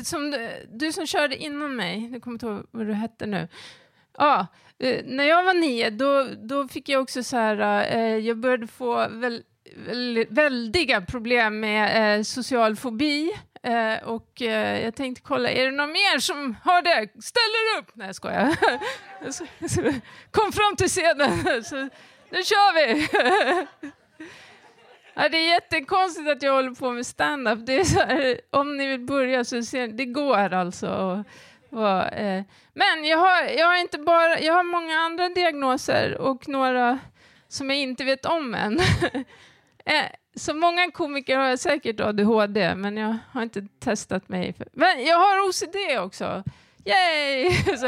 som 0.04 0.30
du, 0.30 0.50
du 0.72 0.92
som 0.92 1.06
körde 1.06 1.36
innan 1.36 1.76
mig, 1.76 2.10
jag 2.12 2.22
kommer 2.22 2.34
inte 2.34 2.46
ihåg 2.46 2.66
vad 2.70 2.86
du 2.86 2.92
hette 2.92 3.26
nu. 3.26 3.48
Ja, 4.18 4.46
när 5.04 5.24
jag 5.24 5.44
var 5.44 5.54
nio, 5.54 5.90
då, 5.90 6.26
då 6.42 6.68
fick 6.68 6.88
jag 6.88 7.02
också 7.02 7.22
så 7.22 7.36
här, 7.36 7.86
eh, 7.96 8.16
jag 8.16 8.36
började 8.36 8.66
få 8.66 9.08
väl, 9.08 9.42
väl, 9.86 10.26
väldiga 10.30 11.00
problem 11.00 11.60
med 11.60 12.18
eh, 12.18 12.22
social 12.22 12.76
fobi. 12.76 13.32
Eh, 13.62 14.08
och 14.08 14.42
eh, 14.42 14.84
jag 14.84 14.94
tänkte 14.94 15.22
kolla, 15.22 15.50
är 15.50 15.64
det 15.64 15.70
någon 15.70 15.92
mer 15.92 16.18
som 16.18 16.56
har 16.64 16.82
det? 16.82 17.08
Ställer 17.22 17.78
upp! 17.78 17.90
Nej, 17.94 18.06
jag 18.06 18.14
skojar. 18.14 18.56
Kom 20.30 20.52
fram 20.52 20.76
till 20.76 20.88
scenen, 20.88 21.64
så, 21.64 21.76
nu 22.30 22.42
kör 22.42 22.74
vi! 22.74 23.08
Ja, 25.14 25.28
det 25.28 25.38
är 25.38 25.52
jättekonstigt 25.52 26.28
att 26.28 26.42
jag 26.42 26.52
håller 26.52 26.74
på 26.74 26.90
med 26.90 27.06
stand-up. 27.06 27.58
Det 27.66 27.80
är 27.80 27.84
så 27.84 28.00
här, 28.00 28.40
om 28.50 28.76
ni 28.76 28.86
vill 28.86 29.00
börja 29.00 29.44
så 29.44 29.62
ser 29.62 29.88
det 29.88 30.04
går 30.04 30.52
alltså. 30.52 30.88
Och, 30.88 31.18
och, 31.78 32.12
eh. 32.12 32.42
Men 32.74 33.04
jag 33.04 33.18
har, 33.18 33.42
jag 33.42 33.66
har 33.66 33.76
inte 33.76 33.98
bara, 33.98 34.40
jag 34.40 34.54
har 34.54 34.62
många 34.62 34.96
andra 34.96 35.28
diagnoser 35.28 36.18
och 36.18 36.48
några 36.48 36.98
som 37.48 37.70
jag 37.70 37.78
inte 37.78 38.04
vet 38.04 38.26
om 38.26 38.54
än. 38.54 38.80
Eh, 39.84 40.04
Så 40.36 40.54
många 40.54 40.90
komiker 40.90 41.36
har 41.36 41.48
jag 41.48 41.58
säkert 41.58 42.00
ADHD, 42.00 42.74
men 42.74 42.96
jag 42.96 43.16
har 43.32 43.42
inte 43.42 43.62
testat 43.84 44.28
mig. 44.28 44.52
För. 44.52 44.68
Men 44.72 45.04
jag 45.04 45.16
har 45.18 45.48
OCD 45.48 45.98
också. 45.98 46.42
Yay! 46.84 47.50
Så, 47.76 47.86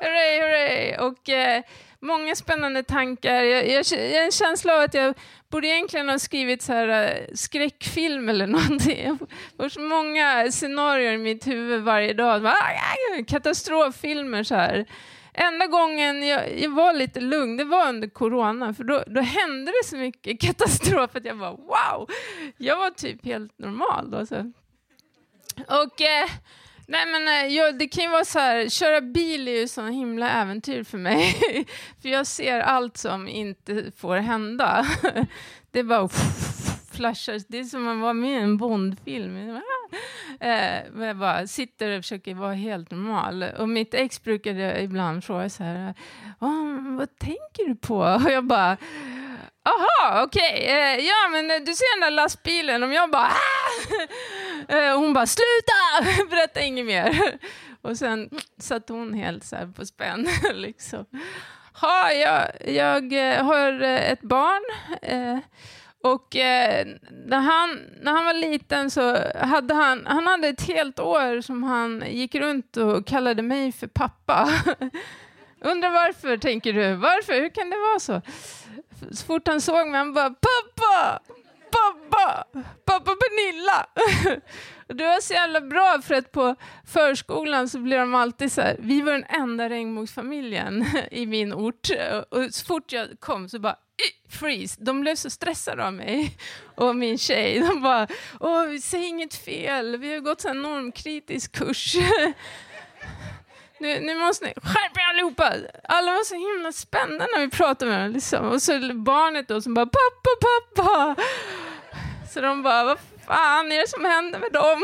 hurray, 0.00 0.40
hurray! 0.40 0.96
Och 0.96 1.28
eh, 1.28 1.62
många 2.00 2.34
spännande 2.36 2.82
tankar. 2.82 3.42
Jag, 3.42 3.68
jag, 3.68 3.84
jag 3.92 4.18
har 4.18 4.24
en 4.24 4.32
känsla 4.32 4.74
av 4.74 4.80
att 4.80 4.94
jag 4.94 5.14
borde 5.50 5.66
egentligen 5.66 6.08
ha 6.08 6.18
skrivit 6.18 6.62
så 6.62 6.72
här, 6.72 6.88
eh, 6.88 7.34
skräckfilm 7.34 8.28
eller 8.28 8.46
någonting. 8.56 9.04
Jag 9.04 9.18
får 9.56 9.68
så 9.68 9.80
många 9.80 10.50
scenarier 10.50 11.12
i 11.12 11.18
mitt 11.18 11.46
huvud 11.46 11.82
varje 11.82 12.12
dag. 12.12 12.42
Bara, 12.42 12.52
ah, 12.52 13.18
ah, 13.18 13.24
Katastroffilmer 13.28 14.42
så 14.42 14.54
här. 14.54 14.86
Enda 15.34 15.66
gången 15.66 16.26
jag, 16.26 16.60
jag 16.60 16.70
var 16.70 16.92
lite 16.92 17.20
lugn, 17.20 17.56
det 17.56 17.64
var 17.64 17.88
under 17.88 18.08
corona, 18.08 18.74
för 18.74 18.84
då, 18.84 19.04
då 19.06 19.20
hände 19.20 19.72
det 19.72 19.88
så 19.88 19.96
mycket 19.96 20.40
katastrof 20.46 21.16
att 21.16 21.24
jag 21.24 21.38
bara 21.38 21.50
wow! 21.50 22.10
Jag 22.56 22.76
var 22.76 22.90
typ 22.90 23.24
helt 23.24 23.58
normal 23.58 24.10
då. 24.10 24.26
Så. 24.26 24.52
Och 25.56 26.00
eh, 26.00 26.28
nej 26.86 27.06
men 27.06 27.28
eh, 27.28 27.54
jag, 27.54 27.78
det 27.78 27.88
kan 27.88 28.04
ju 28.04 28.10
vara 28.10 28.24
så 28.24 28.38
här, 28.38 28.68
köra 28.68 29.00
bil 29.00 29.48
är 29.48 29.60
ju 29.60 29.68
sån 29.68 29.92
himla 29.92 30.30
äventyr 30.30 30.84
för 30.84 30.98
mig. 30.98 31.34
för 32.02 32.08
jag 32.08 32.26
ser 32.26 32.60
allt 32.60 32.96
som 32.96 33.28
inte 33.28 33.92
får 33.96 34.16
hända. 34.16 34.86
det 35.70 35.84
bara 35.84 36.08
flashar, 36.92 37.40
det 37.48 37.58
är 37.58 37.64
som 37.64 37.88
att 37.88 37.98
vara 37.98 38.12
med 38.12 38.30
i 38.30 38.42
en 38.42 38.56
Bondfilm. 38.56 39.60
Eh, 40.40 40.82
men 40.92 41.08
jag 41.08 41.16
bara 41.16 41.46
sitter 41.46 41.98
och 41.98 42.04
försöker 42.04 42.34
vara 42.34 42.52
helt 42.52 42.90
normal. 42.90 43.42
Och 43.42 43.68
mitt 43.68 43.94
ex 43.94 44.22
brukade 44.22 44.82
ibland 44.82 45.24
fråga 45.24 45.48
så 45.48 45.64
här, 45.64 45.94
vad 46.96 47.18
tänker 47.18 47.68
du 47.68 47.74
på? 47.74 47.96
Och 48.24 48.30
jag 48.30 48.44
bara, 48.44 48.76
Aha, 49.64 50.22
okej. 50.22 50.66
Eh, 50.66 51.04
ja, 51.06 51.28
men 51.30 51.64
du 51.64 51.74
ser 51.74 52.00
den 52.00 52.06
där 52.06 52.10
lastbilen. 52.10 52.82
Om 52.82 52.92
jag 52.92 53.10
bara... 53.10 53.26
Ah! 53.26 53.32
Eh, 54.68 54.98
hon 54.98 55.12
bara, 55.12 55.26
sluta! 55.26 56.24
Berätta 56.30 56.60
inget 56.60 56.86
mer. 56.86 57.38
Och 57.82 57.96
sen 57.96 58.30
satt 58.58 58.88
hon 58.88 59.14
helt 59.14 59.44
så 59.44 59.56
här 59.56 59.66
på 59.66 59.86
spänn. 59.86 60.28
liksom. 60.54 61.06
Ha, 61.80 62.12
jag, 62.12 62.48
jag 62.66 63.12
eh, 63.12 63.44
har 63.44 63.82
eh, 63.82 64.10
ett 64.10 64.22
barn. 64.22 64.62
Eh, 65.02 65.38
och 66.02 66.36
eh, 66.36 66.86
när, 67.10 67.40
han, 67.40 67.80
när 68.00 68.12
han 68.12 68.24
var 68.24 68.34
liten 68.34 68.90
så 68.90 69.16
hade 69.34 69.74
han, 69.74 70.06
han 70.06 70.26
hade 70.26 70.48
ett 70.48 70.62
helt 70.62 70.98
år 70.98 71.40
som 71.40 71.62
han 71.62 72.04
gick 72.08 72.34
runt 72.34 72.76
och 72.76 73.06
kallade 73.06 73.42
mig 73.42 73.72
för 73.72 73.86
pappa. 73.86 74.50
Undrar 75.60 75.90
varför, 75.90 76.36
tänker 76.36 76.72
du? 76.72 76.94
Varför? 76.94 77.32
Hur 77.32 77.48
kan 77.48 77.70
det 77.70 77.76
vara 77.76 77.98
så? 77.98 78.20
Så 79.16 79.26
fort 79.26 79.48
han 79.48 79.60
såg 79.60 79.86
mig, 79.86 79.98
han 79.98 80.14
bara 80.14 80.30
pappa! 80.30 81.20
Pappa! 81.70 82.44
Pappa 82.84 83.10
Pernilla! 83.10 83.86
Och 84.88 84.96
det 84.96 85.04
var 85.04 85.20
så 85.20 85.32
jävla 85.32 85.60
bra 85.60 86.00
för 86.02 86.14
att 86.14 86.32
på 86.32 86.56
förskolan 86.86 87.68
så 87.68 87.78
blev 87.78 87.98
de 87.98 88.14
alltid 88.14 88.52
så 88.52 88.60
här, 88.60 88.76
vi 88.78 89.02
var 89.02 89.12
den 89.12 89.24
enda 89.24 89.68
regnbågsfamiljen 89.68 90.84
i 91.10 91.26
min 91.26 91.52
ort 91.52 91.90
och 92.30 92.54
så 92.54 92.64
fort 92.64 92.92
jag 92.92 93.08
kom 93.20 93.48
så 93.48 93.58
bara 93.58 93.76
freeze. 94.30 94.76
De 94.80 95.00
blev 95.00 95.14
så 95.14 95.30
stressade 95.30 95.86
av 95.86 95.92
mig 95.92 96.38
och 96.76 96.96
min 96.96 97.18
tjej. 97.18 97.60
De 97.60 97.82
bara, 97.82 98.06
åh, 98.40 98.62
vi 98.64 98.80
säger 98.80 99.08
inget 99.08 99.34
fel, 99.34 99.96
vi 99.96 100.12
har 100.12 100.20
gått 100.20 100.44
en 100.44 100.62
normkritisk 100.62 101.52
kurs. 101.52 101.96
Nu, 103.80 104.00
nu 104.00 104.14
måste 104.14 104.44
ni 104.44 104.52
skärpa 104.56 105.00
er 105.00 105.08
allihopa. 105.10 105.52
Alla 105.84 106.12
var 106.12 106.24
så 106.24 106.34
himla 106.34 106.72
spända 106.72 107.26
när 107.34 107.40
vi 107.40 107.50
pratade 107.50 107.90
med 107.90 108.00
dem. 108.00 108.10
Liksom. 108.10 108.48
Och 108.48 108.62
så 108.62 108.72
barnet 108.94 109.48
då 109.48 109.60
som 109.60 109.74
bara 109.74 109.86
pappa, 109.86 110.30
pappa. 110.40 111.16
Så 112.32 112.40
de 112.40 112.62
bara, 112.62 112.84
vad 112.84 112.98
fan 113.26 113.72
är 113.72 113.80
det 113.80 113.88
som 113.88 114.04
händer 114.04 114.38
med 114.38 114.52
dem? 114.52 114.82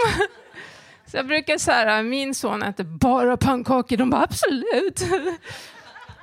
Så 1.10 1.16
jag 1.16 1.26
brukar 1.26 1.58
säga, 1.58 2.02
min 2.02 2.34
son 2.34 2.62
äter 2.62 2.84
bara 2.84 3.36
pannkakor. 3.36 3.96
De 3.96 4.10
bara, 4.10 4.22
absolut. 4.22 5.02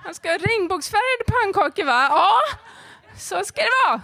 Han 0.03 0.13
ska 0.13 0.29
ha 0.29 0.37
regnbågsfärgade 0.37 1.23
pannkakor 1.27 1.83
va? 1.83 2.07
Ja, 2.11 2.39
så 3.17 3.43
ska 3.43 3.61
det 3.61 3.69
vara. 3.87 4.01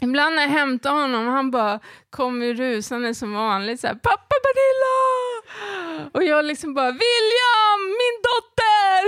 Ibland 0.00 0.34
när 0.34 0.42
jag 0.42 0.50
hämtar 0.50 0.90
honom, 0.90 1.26
han 1.26 1.50
bara 1.50 1.80
kommer 2.10 2.54
rusande 2.54 3.14
som 3.14 3.34
vanligt 3.34 3.80
så 3.80 3.86
här, 3.86 3.94
pappa 3.94 4.34
Pernilla! 4.44 6.10
Och 6.14 6.24
jag 6.24 6.44
liksom 6.44 6.74
bara, 6.74 6.90
William, 6.90 7.80
min 7.84 8.22
dotter! 8.22 9.02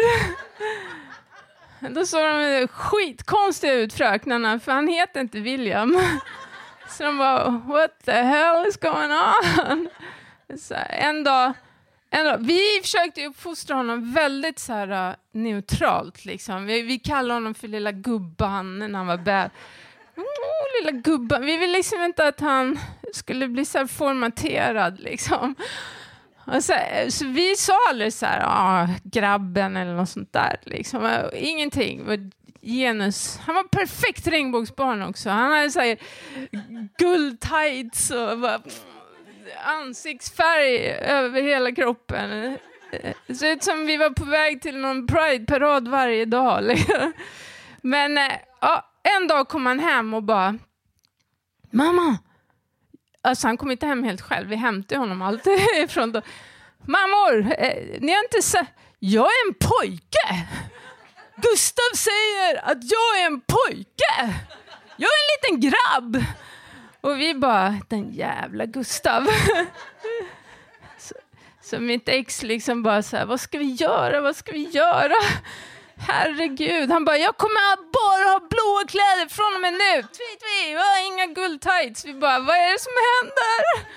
Då 1.95 2.07
såg 2.07 2.23
de 2.23 2.69
skitkonstiga 2.69 3.73
ut 3.73 3.93
fröknarna, 3.93 4.61
för 4.61 4.73
han 4.73 4.89
heter 4.89 5.21
inte 5.21 5.41
William. 5.41 6.01
Så 6.89 7.03
de 7.03 7.19
bara, 7.19 7.51
what 7.51 8.05
the 8.05 8.13
hell 8.13 8.67
is 8.67 8.77
going 8.77 9.11
on? 9.13 9.89
Så 10.59 10.75
här, 10.75 10.89
en 10.89 11.25
dag, 11.25 11.53
Ändå, 12.11 12.37
vi 12.41 12.61
försökte 12.83 13.27
uppfostra 13.27 13.77
honom 13.77 14.13
väldigt 14.13 14.59
så 14.59 14.73
här, 14.73 15.11
äh, 15.11 15.17
neutralt. 15.33 16.25
Liksom. 16.25 16.67
Vi, 16.67 16.83
vi 16.83 16.99
kallade 16.99 17.35
honom 17.35 17.55
för 17.55 17.69
lilla 17.69 17.93
gubban 17.93 18.79
när 18.79 18.99
han 18.99 19.07
var 19.07 19.17
bäst. 19.17 19.55
Oh, 20.17 20.23
mm, 20.23 20.85
lilla 20.85 21.01
gubben. 21.01 21.47
Vi 21.47 21.57
ville 21.57 21.73
liksom 21.73 22.03
inte 22.03 22.29
att 22.29 22.41
han 22.41 22.79
skulle 23.13 23.49
bli 23.49 23.65
så 23.65 23.79
här 23.79 23.87
formaterad. 23.87 25.01
Liksom. 25.01 25.55
Och 26.47 26.65
så, 26.65 26.73
äh, 26.73 27.09
så 27.09 27.27
vi 27.27 27.57
sa 27.57 27.73
aldrig 27.91 28.13
så 28.13 28.27
här, 28.27 28.43
ah, 28.47 28.89
grabben 29.03 29.77
eller 29.77 29.95
något 29.95 30.09
sånt 30.09 30.33
där. 30.33 30.57
Liksom. 30.63 31.05
Äh, 31.05 31.25
ingenting. 31.33 32.31
Genus. 32.63 33.39
Han 33.39 33.55
var 33.55 33.65
perfekt 33.65 34.27
regnbågsbarn 34.27 35.03
också. 35.03 35.31
Han 35.31 35.53
hade 35.53 35.71
så 35.71 35.81
här 35.81 35.99
guldtights 36.99 38.11
och 38.11 38.39
bara, 38.39 38.61
ansiktsfärg 39.65 40.91
över 40.91 41.43
hela 41.43 41.73
kroppen. 41.73 42.59
Det 43.27 43.35
ser 43.35 43.53
ut 43.53 43.63
som 43.65 43.87
vi 43.87 43.97
var 43.97 44.11
på 44.11 44.25
väg 44.25 44.63
till 44.63 44.77
någon 44.77 45.07
Pride-parad 45.07 45.89
varje 45.89 46.25
dag. 46.25 46.65
Liksom. 46.65 47.13
Men 47.83 48.19
eh, 48.19 48.33
ja, 48.61 48.91
en 49.03 49.29
dag 49.29 49.49
kom 49.49 49.67
han 49.67 49.81
hem 49.81 50.15
och 50.15 50.23
bara 50.23 50.59
Mamma! 51.71 52.19
Alltså 53.23 53.47
han 53.47 53.57
kom 53.57 53.71
inte 53.71 53.87
hem 53.87 54.05
helt 54.05 54.21
själv, 54.21 54.49
vi 54.49 54.57
hämtade 54.57 55.01
honom 55.01 55.23
alltid 55.23 55.59
ifrån 55.77 56.13
då. 56.13 56.23
Mammor, 56.87 57.55
eh, 57.59 58.01
ni 58.01 58.13
har 58.13 58.25
inte 58.25 58.43
sett... 58.43 58.69
Jag 58.99 59.27
är 59.27 59.49
en 59.49 59.55
pojke! 59.55 60.49
Gustav 61.37 61.97
säger 61.97 62.71
att 62.71 62.79
jag 62.91 63.21
är 63.21 63.27
en 63.27 63.41
pojke. 63.41 64.35
Jag 64.97 65.09
är 65.09 65.21
en 65.21 65.59
liten 65.59 65.71
grabb. 65.71 66.25
Och 67.01 67.21
vi 67.21 67.35
bara, 67.35 67.81
den 67.89 68.13
jävla 68.13 68.67
Gustav. 68.67 69.27
Så, 70.99 71.15
så 71.63 71.81
mitt 71.81 72.09
ex 72.09 72.43
liksom 72.43 72.83
bara 72.83 73.03
så 73.03 73.17
här, 73.17 73.27
vad 73.27 73.41
ska 73.41 73.59
vi 73.59 73.73
göra, 73.73 74.21
vad 74.21 74.37
ska 74.37 74.53
vi 74.53 74.69
göra? 74.69 75.15
Herregud, 75.97 76.91
han 76.91 77.05
bara, 77.05 77.19
jag 77.19 77.37
kommer 77.37 77.77
bara 77.77 78.33
ha 78.33 78.39
blåa 78.39 78.85
kläder 78.89 79.29
från 79.29 79.55
och 79.55 79.61
med 79.61 79.73
nu. 79.73 80.03
Tvi, 80.03 80.31
tvi, 80.41 80.77
inga 81.07 81.27
guldtights. 81.27 82.05
Vi 82.05 82.15
bara, 82.15 82.39
vad 82.39 82.57
är 82.57 82.73
det 82.73 82.81
som 82.81 82.93
händer? 83.11 83.91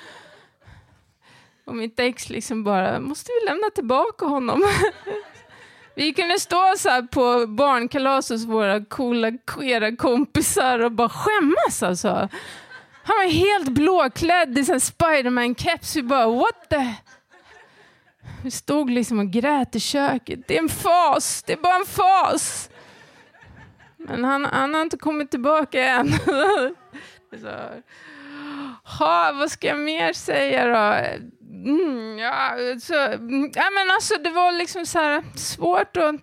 Och 1.66 1.76
mitt 1.76 2.00
ex 2.00 2.30
liksom 2.30 2.64
bara, 2.64 3.00
måste 3.00 3.32
vi 3.40 3.46
lämna 3.46 3.70
tillbaka 3.70 4.26
honom? 4.26 4.64
Vi 5.96 6.14
kunde 6.14 6.40
stå 6.40 6.74
så 6.78 6.90
här 6.90 7.02
på 7.02 7.48
barnkalas 7.48 8.30
hos 8.30 8.46
våra 8.46 8.86
coola 8.86 9.32
queera 9.48 9.96
kompisar 9.96 10.80
och 10.80 10.92
bara 10.92 11.10
skämmas 11.10 11.84
alltså. 11.84 12.30
Han 13.04 13.16
var 13.18 13.32
helt 13.32 13.70
blåklädd 13.70 14.58
i 14.58 14.62
Spiderman-keps. 14.62 15.96
Vi 15.96 16.04
bara, 16.04 16.28
what 16.28 16.70
the... 16.70 16.94
Vi 18.44 18.52
stod 18.52 18.90
liksom 18.90 19.20
och 19.20 19.32
grät 19.32 19.76
i 19.76 19.80
köket. 19.80 20.40
Det 20.48 20.58
är 20.58 20.62
en 20.62 20.70
fas, 20.70 21.44
det 21.44 21.54
är 21.54 21.58
bara 21.58 21.76
en 21.76 21.86
fas. 21.86 22.70
Men 23.98 24.24
han, 24.24 24.46
han 24.46 24.74
har 24.74 24.82
inte 24.82 24.98
kommit 24.98 25.32
tillbaka 25.32 25.84
än. 25.84 26.12
så, 27.42 27.60
ha, 29.00 29.32
vad 29.34 29.52
ska 29.52 29.68
jag 29.68 29.80
mer 29.80 30.14
säga 30.14 30.66
då? 30.66 31.06
Mm, 31.66 32.20
ja, 32.20 32.58
så, 32.80 33.00
mm, 33.00 33.52
ja, 33.56 33.64
men 33.74 33.92
alltså, 33.92 34.14
det 34.24 34.30
var 34.30 34.52
liksom 34.52 34.86
så 34.86 35.00
här 35.00 35.24
svårt 35.36 35.98
att 35.98 36.16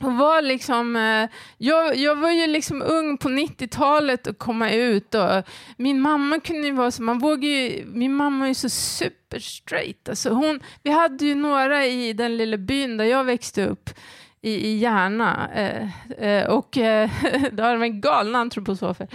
och 0.00 0.12
var 0.12 0.42
liksom, 0.42 0.96
eh, 0.96 1.30
jag, 1.58 1.96
jag 1.96 2.16
var 2.16 2.30
ju 2.30 2.46
liksom 2.46 2.82
ung 2.82 3.18
på 3.18 3.28
90-talet 3.28 4.26
och 4.26 4.38
komma 4.38 4.70
ut. 4.70 5.14
Och 5.14 5.42
min 5.76 6.00
mamma 6.00 6.40
kunde 6.40 6.66
ju 6.66 6.72
vara 6.72 6.90
så, 6.90 7.02
man 7.02 7.18
vågar 7.18 7.48
ju, 7.48 7.86
min 7.86 8.14
mamma 8.14 8.44
är 8.44 8.48
ju 8.48 8.54
så 8.54 8.68
super 8.68 9.38
straight. 9.38 10.08
Alltså 10.08 10.30
hon, 10.30 10.60
vi 10.82 10.90
hade 10.90 11.24
ju 11.24 11.34
några 11.34 11.86
i 11.86 12.12
den 12.12 12.36
lilla 12.36 12.56
byn 12.56 12.96
där 12.96 13.04
jag 13.04 13.24
växte 13.24 13.66
upp 13.66 13.90
i, 14.42 14.50
i 14.50 14.78
Järna. 14.78 15.50
Eh, 15.54 15.88
eh, 16.26 16.46
och 16.46 16.78
eh, 16.78 17.10
det 17.52 17.62
var 17.62 17.78
de 17.78 18.00
galna 18.00 18.38
antroposofer. 18.38 19.08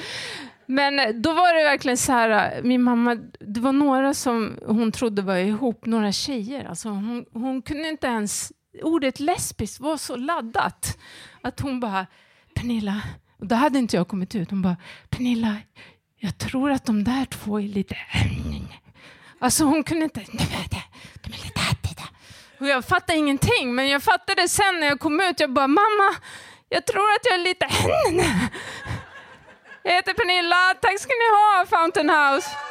Men 0.66 1.00
eh, 1.00 1.10
då 1.10 1.34
var 1.34 1.58
det 1.58 1.64
verkligen 1.64 1.98
så 1.98 2.12
här, 2.12 2.58
eh, 2.58 2.64
min 2.64 2.84
mamma, 2.84 3.16
det 3.40 3.60
var 3.60 3.72
några 3.72 4.14
som 4.14 4.58
hon 4.66 4.92
trodde 4.92 5.22
var 5.22 5.36
ihop, 5.36 5.86
några 5.86 6.12
tjejer. 6.12 6.66
Alltså 6.66 6.90
hon, 6.90 7.26
hon 7.34 7.62
kunde 7.62 7.90
inte 7.90 8.08
ens 8.08 8.52
ordet 8.82 9.20
lesbiskt 9.20 9.80
var 9.80 9.98
så 9.98 10.16
laddat 10.16 10.98
att 11.42 11.60
hon 11.60 11.80
bara, 11.80 12.08
Pernilla, 12.54 13.02
och 13.40 13.48
då 13.48 13.56
hade 13.56 13.80
inte 13.80 13.96
jag 13.96 14.08
kommit 14.08 14.36
ut, 14.36 14.50
hon 14.50 14.62
bara, 14.62 14.78
Pernilla, 15.10 15.58
jag 16.18 16.38
tror 16.38 16.72
att 16.72 16.86
de 16.86 17.04
där 17.04 17.26
två 17.26 17.60
är 17.60 17.68
lite... 17.68 17.98
Alltså 19.40 19.64
hon 19.64 19.84
kunde 19.84 20.04
inte... 20.04 20.26
Och 22.60 22.68
jag 22.68 22.86
fattade 22.86 23.20
ingenting, 23.20 23.76
men 23.76 23.88
jag 23.90 24.04
fattade 24.04 24.48
sen 24.48 24.80
när 24.80 24.88
jag 24.88 25.00
kom 25.00 25.22
ut, 25.22 25.40
jag 25.40 25.54
bara, 25.54 25.68
mamma, 25.68 26.16
jag 26.70 26.86
tror 26.86 27.12
att 27.12 27.26
jag 27.26 27.34
är 27.34 27.44
lite... 27.44 27.68
Jag 29.84 29.94
heter 29.94 30.14
Pernilla, 30.14 30.74
tack 30.82 31.00
ska 31.00 31.10
ni 31.10 31.30
ha 31.38 31.66
Fountain 31.66 32.10
House. 32.10 32.71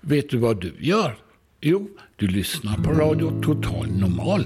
Vet 0.00 0.30
du 0.30 0.38
vad 0.38 0.60
du 0.60 0.74
gör? 0.78 1.16
Jo, 1.60 1.88
du 2.16 2.26
lyssnar 2.26 2.76
på 2.76 2.90
Radio 2.90 3.42
Total 3.42 3.86
Normal. 3.86 4.44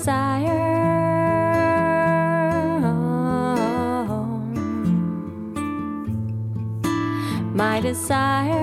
desire. 0.00 0.80
My 7.54 7.80
desire. 7.80 8.59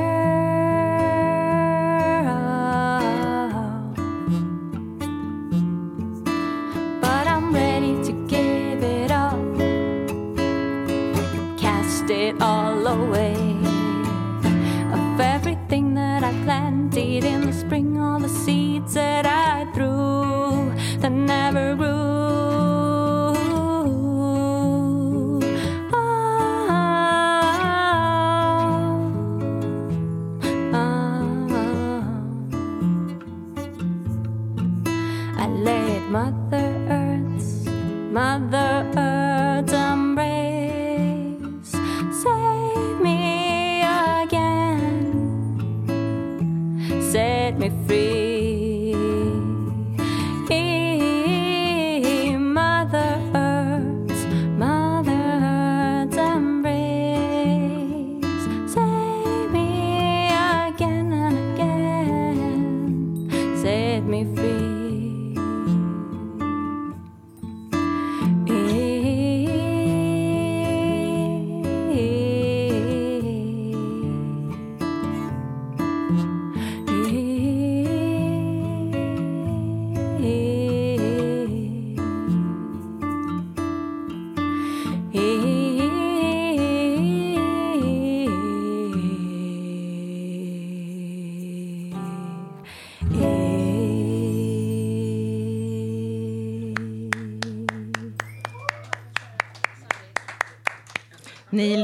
I 35.48 35.50
let 35.50 36.02
Mother 36.10 36.68
Earth's 36.90 37.64
Mother 38.12 38.92
Earth's 38.98 39.17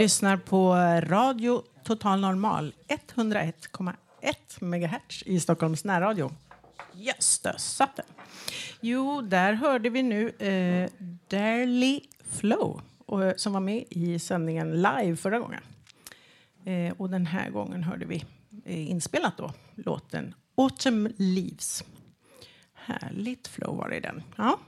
lyssnar 0.03 0.37
på 0.37 0.73
Radio 1.07 1.63
Total 1.83 2.19
Normal 2.19 2.73
101,1 2.87 3.93
MHz 4.61 5.23
i 5.25 5.39
Stockholms 5.39 5.83
närradio. 5.83 6.31
Jösses, 6.93 7.75
satt 7.75 7.95
den. 7.95 8.05
Jo, 8.81 9.21
där 9.21 9.53
hörde 9.53 9.89
vi 9.89 10.03
nu 10.03 10.29
eh, 10.29 10.89
Darely 11.27 12.01
Flow 12.29 12.81
och, 13.05 13.25
eh, 13.25 13.35
som 13.35 13.53
var 13.53 13.59
med 13.59 13.83
i 13.89 14.19
sändningen 14.19 14.71
live 14.71 15.15
förra 15.15 15.39
gången. 15.39 15.61
Eh, 16.65 16.93
och 16.97 17.09
den 17.09 17.25
här 17.25 17.49
gången 17.49 17.83
hörde 17.83 18.05
vi 18.05 18.25
eh, 18.65 18.89
inspelat 18.91 19.37
då 19.37 19.53
låten 19.75 20.35
Autumn 20.57 21.13
Leaves. 21.17 21.83
Härligt 22.73 23.47
flow 23.47 23.77
var 23.77 23.89
det 23.89 23.95
i 23.95 23.99
den. 23.99 24.23
Ja. 24.35 24.59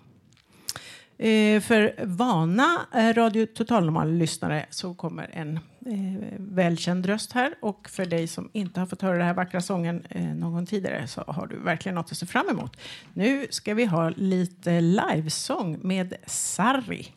Eh, 1.18 1.61
för 1.61 2.05
vana 2.05 2.88
eh, 2.93 3.13
Radio 3.13 3.45
Totalnormal-lyssnare 3.45 4.59
eh, 4.59 4.66
så 4.70 4.93
kommer 4.93 5.30
en 5.34 5.59
eh, 5.86 6.34
välkänd 6.38 7.05
röst 7.05 7.32
här. 7.32 7.53
Och 7.61 7.89
för 7.89 8.05
dig 8.05 8.28
som 8.28 8.49
inte 8.53 8.80
har 8.80 8.88
fått 8.88 9.01
höra 9.01 9.18
den 9.18 9.28
här 9.28 9.34
vackra 9.34 9.61
sången 9.61 10.05
eh, 10.09 10.24
någon 10.24 10.66
tidigare 10.66 11.07
så 11.07 11.24
har 11.28 11.47
du 11.47 11.59
verkligen 11.59 11.95
något 11.95 12.11
att 12.11 12.18
se 12.18 12.26
fram 12.26 12.49
emot. 12.49 12.78
Nu 13.13 13.47
ska 13.49 13.74
vi 13.74 13.86
ha 13.86 14.09
lite 14.09 14.82
livesång 14.82 15.80
med 15.82 16.13
Sarri. 16.26 17.07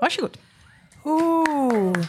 Varsågod. 0.00 0.38
Ooh. 1.04 2.06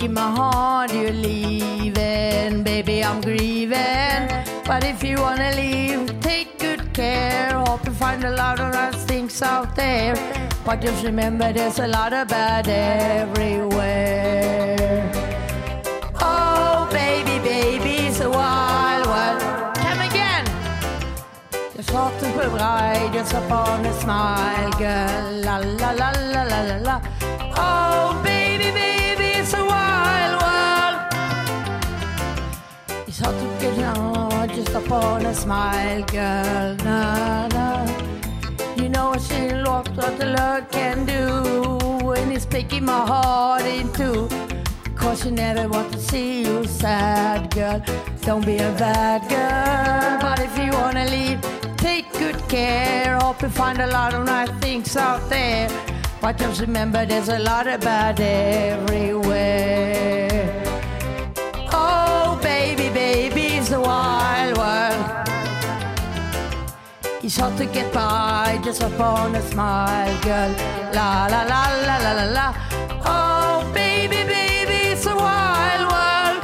Breaking 0.00 0.14
my 0.14 0.30
heart 0.30 0.94
you're 0.94 1.12
leaving. 1.12 2.62
Baby, 2.62 3.04
I'm 3.04 3.20
grieving. 3.20 4.28
But 4.64 4.82
if 4.84 5.02
you 5.04 5.20
wanna 5.20 5.52
leave, 5.54 6.18
take 6.20 6.58
good 6.58 6.94
care. 6.94 7.52
Hope 7.66 7.84
you 7.84 7.92
find 7.92 8.24
a 8.24 8.30
lot 8.30 8.60
of 8.60 8.72
nice 8.72 9.04
things 9.04 9.42
out 9.42 9.76
there. 9.76 10.14
But 10.64 10.80
just 10.80 11.04
remember 11.04 11.52
there's 11.52 11.78
a 11.78 11.86
lot 11.86 12.14
of 12.14 12.28
bad 12.28 12.66
everywhere. 12.68 13.52
Oh, 16.22 16.88
baby, 16.90 17.38
baby, 17.44 18.06
it's 18.08 18.20
a 18.20 18.30
wild 18.30 19.06
world. 19.06 19.42
Come 19.74 20.00
again. 20.00 20.46
Just 21.76 21.92
not 21.92 22.18
to 22.20 22.32
provide, 22.32 23.12
just 23.12 23.34
upon 23.34 23.84
a 23.84 23.92
smile, 24.00 24.70
girl. 24.78 25.32
La 25.44 25.58
la 25.58 25.90
la 25.90 26.10
la 26.22 26.42
la 26.42 26.60
la 26.62 26.76
la. 26.88 27.29
Upon 34.90 35.24
a 35.24 35.32
smile, 35.32 36.02
girl. 36.06 36.74
Na 36.84 37.46
na. 37.54 37.86
You 38.76 38.88
know 38.88 39.14
she 39.26 39.50
looked 39.66 39.96
what 39.96 40.18
the 40.18 40.26
Lord 40.38 40.68
can 40.72 41.06
do 41.06 41.24
when 42.04 42.30
He's 42.32 42.44
breaking 42.44 42.86
my 42.86 43.06
heart 43.06 43.62
in 43.62 43.92
two. 43.92 44.28
Cause 44.96 45.24
you 45.24 45.30
never 45.30 45.68
want 45.68 45.92
to 45.92 45.98
see 46.00 46.42
you 46.42 46.64
sad, 46.64 47.54
girl. 47.54 47.80
Don't 48.22 48.44
be 48.44 48.56
a 48.56 48.72
bad 48.84 49.20
girl. 49.34 50.18
But 50.20 50.40
if 50.40 50.58
you 50.58 50.72
wanna 50.72 51.06
leave, 51.16 51.40
take 51.76 52.12
good 52.18 52.38
care. 52.48 53.16
Hope 53.20 53.42
you 53.42 53.48
find 53.48 53.78
a 53.78 53.86
lot 53.86 54.12
of 54.12 54.24
nice 54.26 54.50
things 54.58 54.96
out 54.96 55.22
there. 55.30 55.68
But 56.20 56.36
just 56.36 56.60
remember, 56.60 57.06
there's 57.06 57.28
a 57.28 57.38
lot 57.38 57.68
of 57.68 57.80
bad 57.80 58.20
everywhere. 58.20 59.60
Oh, 61.72 62.40
baby, 62.42 62.88
baby, 62.92 63.44
it's 63.58 63.70
a 63.70 63.80
It's 67.30 67.38
hard 67.38 67.56
to 67.58 67.66
get 67.66 67.92
by 67.94 68.60
just 68.64 68.82
upon 68.82 69.36
a 69.36 69.42
smile, 69.52 70.20
girl. 70.20 70.50
La 70.92 71.28
la 71.30 71.42
la 71.52 71.62
la 71.86 71.96
la 72.04 72.12
la 72.18 72.26
la. 72.36 72.46
Oh, 73.06 73.70
baby, 73.72 74.24
baby, 74.26 74.78
it's 74.90 75.06
a 75.06 75.14
wild 75.14 75.84
world. 75.92 76.42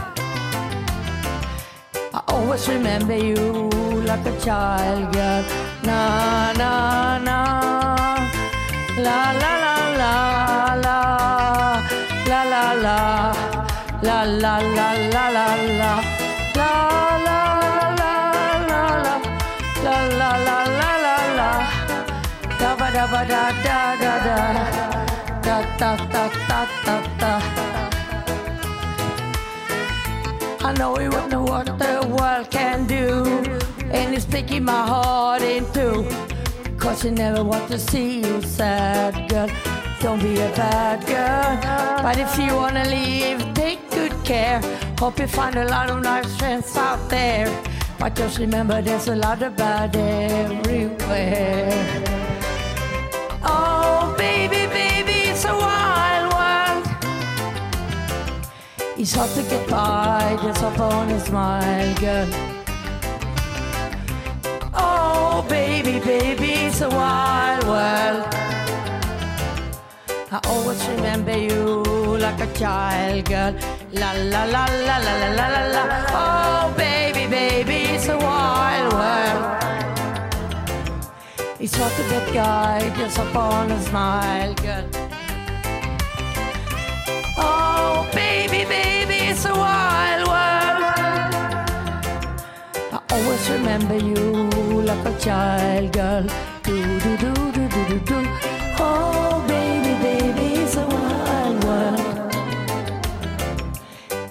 always 2.29 2.69
remember 2.69 3.17
you 3.17 3.35
like 4.07 4.25
a 4.27 4.39
child 4.39 5.13
girl. 5.13 5.45
Na 5.83 6.53
na 6.53 7.19
na. 7.19 7.39
La 9.07 9.21
la 9.43 9.53
la 9.65 9.77
la. 10.03 10.15
La 12.31 12.41
la 12.53 12.65
la. 12.85 12.99
La 14.03 14.23
la 14.23 14.55
la 14.79 14.87
la 15.15 15.29
la 15.35 15.47
la. 15.47 15.47
La 15.81 16.16
ba 23.11 23.25
da 23.25 23.53
da 23.65 23.97
da 24.03 24.13
da 24.25 24.35
da. 24.67 24.87
Da 25.47 25.57
da 25.79 25.97
da 26.13 26.25
da 26.87 26.97
da. 27.21 27.33
I 30.69 30.73
know 30.79 30.99
you 30.99 31.11
wouldn't 31.11 31.31
know 31.31 31.43
what 31.43 31.67
the 31.79 31.95
world 32.19 32.51
can 32.51 32.87
do. 32.87 33.25
And 33.91 34.15
it's 34.15 34.25
breaking 34.25 34.65
my 34.65 34.87
heart 34.93 35.43
in 35.43 35.65
two. 35.73 36.05
Cause 36.79 37.05
you 37.05 37.13
never 37.13 37.45
want 37.45 37.69
to 37.71 37.79
see 37.79 38.21
you 38.21 38.43
sad, 38.43 39.29
girl. 39.31 39.49
Don't 40.01 40.21
be 40.21 40.35
a 40.41 40.51
bad 40.57 41.07
girl. 41.07 42.03
But 42.03 42.19
if 42.19 42.37
you 42.39 42.55
wanna 42.57 42.85
leave, 42.89 43.39
take 43.55 43.81
good 43.91 44.15
care. 44.25 44.61
Hope 44.99 45.21
you 45.21 45.29
find 45.29 45.57
a 45.57 45.67
lot 45.67 45.91
of 45.91 46.03
nice 46.03 46.37
friends 46.37 46.77
out 46.77 47.09
there. 47.09 47.49
But 47.99 48.17
just 48.17 48.39
remember 48.39 48.83
there's 48.83 49.09
a 49.09 49.17
lot 49.17 49.43
of 49.43 49.57
bad 49.57 49.95
everywhere. 49.97 51.77
It's 58.99 59.13
hard 59.13 59.29
to 59.33 59.43
get 59.43 59.69
by 59.69 60.39
just 60.43 60.63
upon 60.63 61.11
a 61.11 61.21
smile, 61.21 61.95
girl. 61.97 62.29
Oh, 64.73 65.45
baby, 65.51 66.01
baby, 66.01 66.53
it's 66.65 66.81
a 66.81 66.89
wild 66.89 67.65
world. 67.67 68.25
I 70.33 70.41
always 70.49 70.83
remember 70.89 71.37
you 71.37 71.85
like 72.17 72.41
a 72.41 72.51
child, 72.55 73.27
girl. 73.27 73.55
La 73.93 74.13
la 74.13 74.45
la 74.45 74.65
la 74.65 74.97
la 74.97 75.15
la 75.21 75.29
la 75.39 75.49
la 75.55 75.63
la. 75.75 75.85
Oh, 76.09 76.75
baby, 76.79 77.27
baby, 77.27 77.93
it's 77.95 78.09
a 78.09 78.17
wild 78.17 78.95
world. 78.95 79.45
It's 81.61 81.77
hard 81.77 81.93
to 81.93 82.03
get 82.09 82.97
just 82.97 83.19
upon 83.19 83.71
a 83.73 83.83
smile, 83.83 84.55
girl. 84.55 84.96
I 93.49 93.53
remember 93.53 93.95
you 93.95 94.83
like 94.83 95.07
a 95.07 95.19
child, 95.21 95.93
girl. 95.93 96.27
Do 96.65 97.01
do 97.01 97.17
do 97.17 97.33
do 97.53 97.69
do 97.69 97.89
do 97.89 97.99
do. 98.01 98.29
Oh, 98.81 99.45
baby, 99.47 99.95
baby, 100.03 100.63
it's 100.63 100.77
a 100.77 100.85
wild 100.85 101.65
world. 101.65 102.01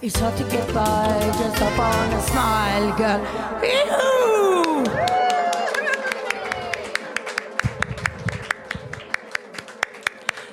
It's 0.01 0.19
hard 0.19 0.35
to 0.37 0.43
get 0.43 0.67
by 0.73 1.31
just 1.39 1.61
upon 1.61 2.13
a 2.13 2.21
smile, 2.21 2.91
girl. 2.97 3.21
Yoo-hoo! 3.63 4.85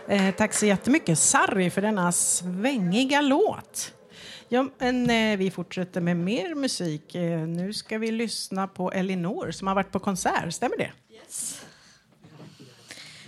Eh, 0.06 0.34
tack 0.34 0.54
så 0.54 0.66
jättemycket, 0.66 1.18
Sarri, 1.18 1.70
för 1.70 1.82
denna 1.82 2.12
svängiga 2.12 3.20
låt. 3.20 3.92
Ja, 4.52 4.66
men, 4.78 5.10
eh, 5.10 5.38
vi 5.38 5.50
fortsätter 5.50 6.00
med 6.00 6.16
mer 6.16 6.54
musik. 6.54 7.14
Eh, 7.14 7.40
nu 7.40 7.72
ska 7.72 7.98
vi 7.98 8.10
lyssna 8.10 8.68
på 8.68 8.92
Elinor 8.92 9.50
som 9.50 9.68
har 9.68 9.74
varit 9.74 9.92
på 9.92 9.98
konsert. 9.98 10.54
Stämmer 10.54 10.76
det? 10.76 10.92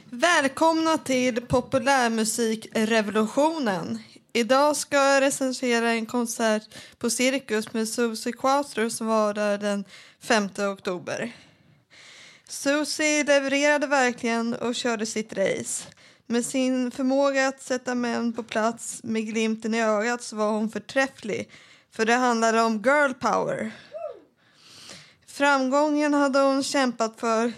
Välkomna 0.04 0.98
till 0.98 1.40
populärmusikrevolutionen. 1.40 3.98
Idag 4.32 4.76
ska 4.76 4.96
jag 4.96 5.20
recensera 5.20 5.90
en 5.90 6.06
konsert 6.06 6.62
på 6.98 7.10
Cirkus 7.10 7.72
med 7.72 7.88
Susie 7.88 8.32
Quattro 8.32 8.90
som 8.90 9.06
var 9.06 9.34
där 9.34 9.58
den 9.58 9.84
5 10.20 10.48
oktober. 10.58 11.32
Susie 12.48 13.24
levererade 13.24 13.86
verkligen 13.86 14.54
och 14.54 14.74
körde 14.74 15.06
sitt 15.06 15.32
race. 15.32 15.84
Med 16.26 16.46
sin 16.46 16.90
förmåga 16.90 17.48
att 17.48 17.62
sätta 17.62 17.94
män 17.94 18.32
på 18.32 18.42
plats 18.42 19.00
med 19.04 19.26
glimten 19.26 19.74
i 19.74 19.82
ögat 19.82 20.22
så 20.22 20.36
var 20.36 20.50
hon 20.50 20.70
förträfflig. 20.70 21.50
För 21.90 22.04
det 22.06 22.14
handlade 22.14 22.62
om 22.62 22.82
girl 22.82 23.12
power. 23.12 23.72
Framgången 25.26 26.14
hade 26.14 26.38
hon 26.38 26.62
kämpat 26.62 27.20
för 27.20 27.52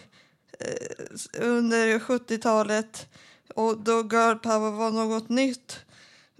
eh, 0.58 1.42
under 1.42 1.98
70-talet 1.98 3.08
och 3.54 3.78
då 3.78 3.92
girl 3.92 4.36
power 4.36 4.70
var 4.70 4.90
något 4.90 5.28
nytt. 5.28 5.78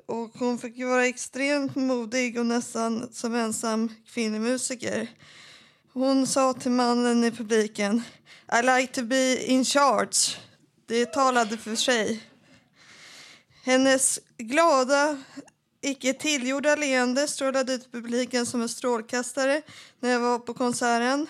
Och 0.07 0.31
hon 0.35 0.59
fick 0.59 0.85
vara 0.85 1.07
extremt 1.07 1.77
modig 1.77 2.39
och 2.39 2.47
nästan 2.47 3.09
som 3.13 3.35
ensam 3.35 3.89
kvinnlig 4.07 4.41
musiker. 4.41 5.11
Hon 5.93 6.27
sa 6.27 6.53
till 6.53 6.71
mannen 6.71 7.25
i 7.25 7.31
publiken 7.31 8.03
I 8.53 8.63
like 8.63 8.95
to 8.95 9.03
be 9.03 9.45
in 9.47 9.65
charge. 9.65 10.46
Det 10.89 11.07
talade 11.07 11.59
för 11.59 11.75
sig. 11.75 12.23
Hennes 13.65 14.21
glada, 14.39 15.19
icke 15.83 16.13
tillgjorda 16.13 16.77
leende 16.77 17.29
strålade 17.29 17.73
ut 17.73 17.93
publiken 17.93 18.47
som 18.47 18.63
en 18.63 18.69
strålkastare 18.69 19.63
när 20.01 20.11
jag 20.11 20.21
var 20.21 20.39
på 20.39 20.55
konserten. 20.55 21.27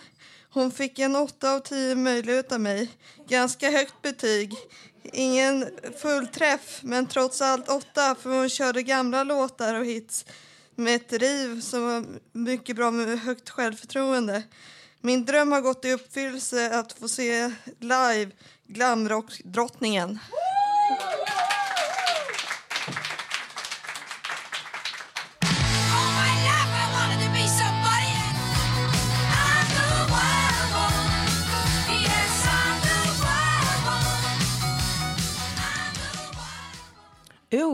Hon 0.50 0.70
fick 0.70 0.98
en 0.98 1.16
8 1.16 1.52
av 1.52 1.61
10 1.61 1.94
möjlig 1.94 2.52
av 2.52 2.61
mig. 2.61 2.90
Ganska 3.28 3.70
högt 3.70 4.02
betyg. 4.02 4.54
Ingen 5.02 5.68
fullträff, 6.02 6.80
men 6.82 7.07
trots 7.07 7.42
allt 7.42 7.68
8 7.68 8.14
för 8.14 8.30
hon 8.30 8.48
körde 8.48 8.82
gamla 8.82 9.24
låtar 9.24 9.74
och 9.74 9.86
hits 9.86 10.24
med 10.74 10.94
ett 10.94 11.09
driv 11.09 11.61
som 11.61 11.82
var 11.82 12.04
mycket 12.32 12.76
bra 12.76 12.90
med 12.90 13.20
högt 13.20 13.50
självförtroende. 13.50 14.42
Min 15.00 15.24
dröm 15.24 15.52
har 15.52 15.61
gått 15.61 15.84
i 15.84 15.92
uppfyllelse 15.92 16.78
att 16.78 16.92
få 16.92 17.09
se 17.09 17.52
live 17.80 18.30
glamrockdrottningen. 18.66 20.18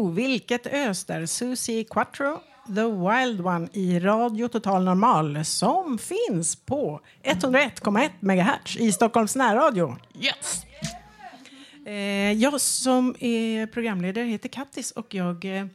Oh, 0.03 0.13
vilket 0.13 0.67
ös 0.67 1.05
där! 1.05 1.27
Susie 1.27 1.85
Quattro, 1.85 2.41
The 2.67 2.85
Wild 2.85 3.41
One 3.41 3.69
i 3.73 3.99
Radio 3.99 4.49
Total 4.49 4.85
Normal 4.85 5.45
som 5.45 5.99
finns 5.99 6.57
på 6.57 7.01
101,1 7.23 8.11
MHz 8.21 8.77
i 8.77 8.93
Stockholms 8.93 9.37
närradio. 9.37 9.97
Yes! 10.21 10.63
Eh, 11.87 12.33
jag 12.33 12.61
som 12.61 13.15
är 13.19 13.67
programledare 13.67 14.25
heter 14.25 14.49
Kattis 14.49 14.91
och 14.91 15.15
jag 15.15 15.45
eh, 15.45 15.67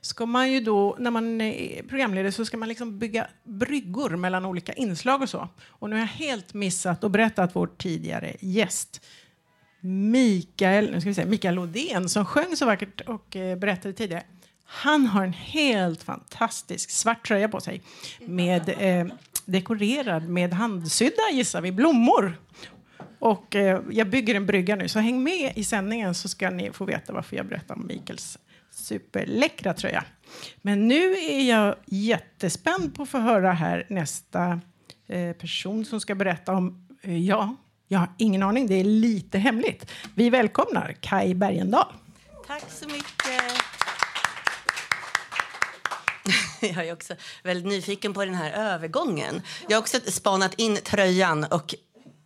ska 0.00 0.26
man 0.26 0.52
ju 0.52 0.60
då, 0.60 0.96
när 0.98 1.10
man 1.10 1.40
är 1.40 1.82
programledare 1.82 2.32
så 2.32 2.44
ska 2.44 2.56
man 2.56 2.68
liksom 2.68 2.98
bygga 2.98 3.26
bryggor 3.44 4.10
mellan 4.10 4.44
olika 4.44 4.72
inslag 4.72 5.22
och 5.22 5.28
så. 5.28 5.48
Och 5.68 5.90
nu 5.90 5.96
har 5.96 6.00
jag 6.00 6.06
helt 6.06 6.54
missat 6.54 7.04
och 7.04 7.10
berättat 7.10 7.56
vår 7.56 7.66
tidigare 7.66 8.36
gäst 8.40 9.00
Mikael, 9.80 10.90
nu 10.90 11.00
ska 11.00 11.10
vi 11.10 11.14
säga, 11.14 11.26
Mikael 11.26 11.54
Lodén 11.54 12.08
som 12.08 12.24
sjöng 12.24 12.56
så 12.56 12.66
vackert 12.66 13.00
och 13.00 13.36
eh, 13.36 13.58
berättade 13.58 13.94
tidigare. 13.94 14.22
Han 14.66 15.06
har 15.06 15.24
en 15.24 15.32
helt 15.32 16.02
fantastisk 16.02 16.90
svart 16.90 17.26
tröja 17.26 17.48
på 17.48 17.60
sig 17.60 17.82
med 18.20 18.74
eh, 18.78 19.06
dekorerad 19.44 20.28
med 20.28 20.52
handsydda, 20.52 21.22
gissar 21.32 21.60
vi, 21.60 21.72
blommor. 21.72 22.38
Och 23.18 23.56
eh, 23.56 23.80
jag 23.90 24.10
bygger 24.10 24.34
en 24.34 24.46
brygga 24.46 24.76
nu, 24.76 24.88
så 24.88 24.98
häng 24.98 25.22
med 25.22 25.52
i 25.56 25.64
sändningen 25.64 26.14
så 26.14 26.28
ska 26.28 26.50
ni 26.50 26.72
få 26.72 26.84
veta 26.84 27.12
varför 27.12 27.36
jag 27.36 27.46
berättar 27.46 27.74
om 27.74 27.86
Mikaels 27.86 28.38
superläckra 28.70 29.74
tröja. 29.74 30.04
Men 30.62 30.88
nu 30.88 31.12
är 31.12 31.48
jag 31.48 31.74
jättespänd 31.86 32.94
på 32.94 33.02
att 33.02 33.08
få 33.08 33.18
höra 33.18 33.52
här 33.52 33.86
nästa 33.88 34.60
eh, 35.06 35.32
person 35.32 35.84
som 35.84 36.00
ska 36.00 36.14
berätta 36.14 36.52
om, 36.52 36.88
eh, 37.02 37.18
ja, 37.18 37.56
jag 37.88 37.98
har 37.98 38.08
ingen 38.18 38.42
aning, 38.42 38.66
det 38.66 38.74
är 38.74 38.84
lite 38.84 39.38
hemligt. 39.38 39.92
Vi 40.14 40.30
välkomnar 40.30 40.96
Kai 41.00 41.34
Bergendahl. 41.34 41.92
Tack 42.46 42.70
så 42.70 42.86
mycket. 42.86 43.65
Jag 46.76 46.88
är 46.88 46.92
också 46.92 47.14
väldigt 47.42 47.66
nyfiken 47.66 48.14
på 48.14 48.24
den 48.24 48.34
här 48.34 48.50
övergången. 48.74 49.42
Jag 49.68 49.76
har 49.76 49.82
också 49.82 49.98
spanat 50.06 50.54
in 50.54 50.76
tröjan 50.76 51.44
och 51.44 51.74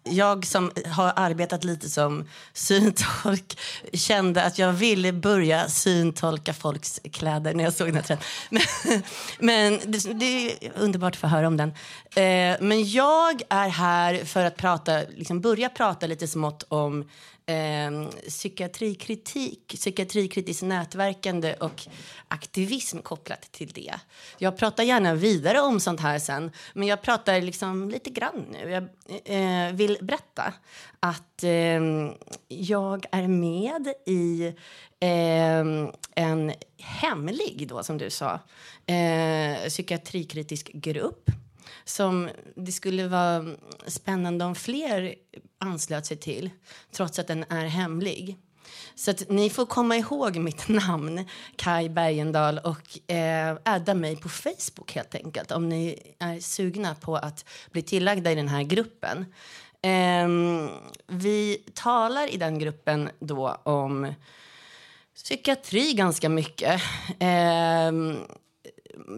jag 0.05 0.47
som 0.47 0.71
har 0.87 1.13
arbetat 1.17 1.65
lite 1.65 1.89
som 1.89 2.29
syntolk 2.53 3.59
kände 3.93 4.43
att 4.43 4.59
jag 4.59 4.73
ville 4.73 5.13
börja 5.13 5.69
syntolka 5.69 6.55
folks 6.55 7.01
kläder 7.13 7.55
när 7.55 7.65
jag 7.65 7.73
såg 7.73 7.89
den 7.89 7.97
här 7.97 8.03
trenden. 8.03 8.27
Men, 9.39 9.73
men 9.79 9.93
det, 9.93 10.13
det 10.13 10.67
är 10.67 10.73
underbart 10.77 11.13
att 11.15 11.21
få 11.21 11.27
höra 11.27 11.47
om 11.47 11.57
den. 11.57 11.69
Eh, 12.15 12.57
men 12.61 12.91
jag 12.91 13.43
är 13.49 13.69
här 13.69 14.25
för 14.25 14.45
att 14.45 14.57
prata, 14.57 15.01
liksom 15.17 15.41
börja 15.41 15.69
prata 15.69 16.07
lite 16.07 16.29
smått 16.29 16.65
om 16.69 17.09
eh, 17.51 18.09
psykiatrikritik, 18.29 19.67
psykiatrikritiskt 19.69 20.63
nätverkande 20.63 21.55
och 21.55 21.87
aktivism 22.29 22.99
kopplat 22.99 23.53
till 23.53 23.69
det. 23.69 23.95
Jag 24.39 24.57
pratar 24.57 24.85
gärna 24.85 25.15
vidare 25.15 25.61
om 25.61 25.81
sånt 25.81 26.01
här 26.01 26.19
sen, 26.19 26.51
men 26.75 26.89
jag 26.89 27.03
pratar 27.03 27.41
liksom 27.41 27.91
lite 27.91 28.11
grann 28.11 28.47
nu. 28.53 28.71
Jag 28.71 28.85
eh, 29.25 29.73
vill 29.73 29.99
berätta 30.01 30.55
att 31.01 31.45
eh, 31.45 31.81
jag 32.49 33.07
är 33.13 33.29
med 33.29 33.93
i 34.07 34.47
eh, 35.01 35.91
en 36.15 36.53
hemlig, 36.79 37.69
då, 37.69 37.83
som 37.83 37.99
du 37.99 38.11
sa, 38.11 38.41
eh, 38.87 39.69
psykiatrikritisk 39.69 40.71
grupp 40.73 41.31
som 41.91 42.29
det 42.57 42.73
skulle 42.73 43.09
vara 43.09 43.45
spännande 43.87 44.45
om 44.45 44.55
fler 44.55 45.15
anslöt 45.59 46.07
sig 46.07 46.17
till, 46.17 46.51
trots 46.93 47.19
att 47.19 47.27
den 47.27 47.45
är 47.49 47.67
hemlig. 47.67 48.39
Så 48.95 49.11
att 49.11 49.29
ni 49.29 49.51
får 49.51 49.67
komma 49.67 49.97
ihåg 49.97 50.37
mitt 50.37 50.69
namn, 50.89 51.25
Kai 51.57 51.89
Bergendahl, 51.89 52.59
och 52.59 53.11
eh, 53.15 53.57
adda 53.65 53.95
mig 53.95 54.17
på 54.17 54.29
Facebook 54.29 54.93
helt 54.95 55.15
enkelt 55.15 55.51
om 55.51 55.69
ni 55.69 56.15
är 56.19 56.41
sugna 56.41 56.95
på 56.95 57.17
att 57.17 57.45
bli 57.71 57.83
tillagda 57.83 58.33
i 58.33 58.35
den 58.35 58.49
här 58.49 58.63
gruppen. 58.63 59.27
Eh, 59.83 60.29
vi 61.07 61.65
talar 61.75 62.35
i 62.35 62.37
den 62.37 62.59
gruppen 62.59 63.11
då 63.21 63.49
om 63.63 64.15
psykiatri 65.15 65.93
ganska 65.93 66.29
mycket. 66.29 66.83
Eh, 67.19 67.93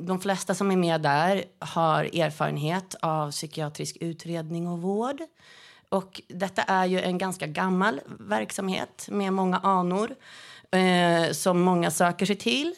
de 0.01 0.21
flesta 0.21 0.55
som 0.55 0.71
är 0.71 0.77
med 0.77 1.01
där 1.01 1.45
har 1.59 2.05
erfarenhet 2.05 2.95
av 3.01 3.31
psykiatrisk 3.31 3.97
utredning 4.01 4.69
och 4.69 4.83
vård. 4.83 5.21
Och 5.89 6.21
detta 6.29 6.63
är 6.63 6.87
ju 6.87 7.01
en 7.01 7.19
ganska 7.19 7.47
gammal 7.47 8.01
verksamhet 8.19 9.09
med 9.11 9.33
många 9.33 9.59
anor 9.59 10.15
eh, 10.71 11.33
som 11.33 11.61
många 11.61 11.91
söker 11.91 12.27
sig 12.27 12.37
till 12.37 12.75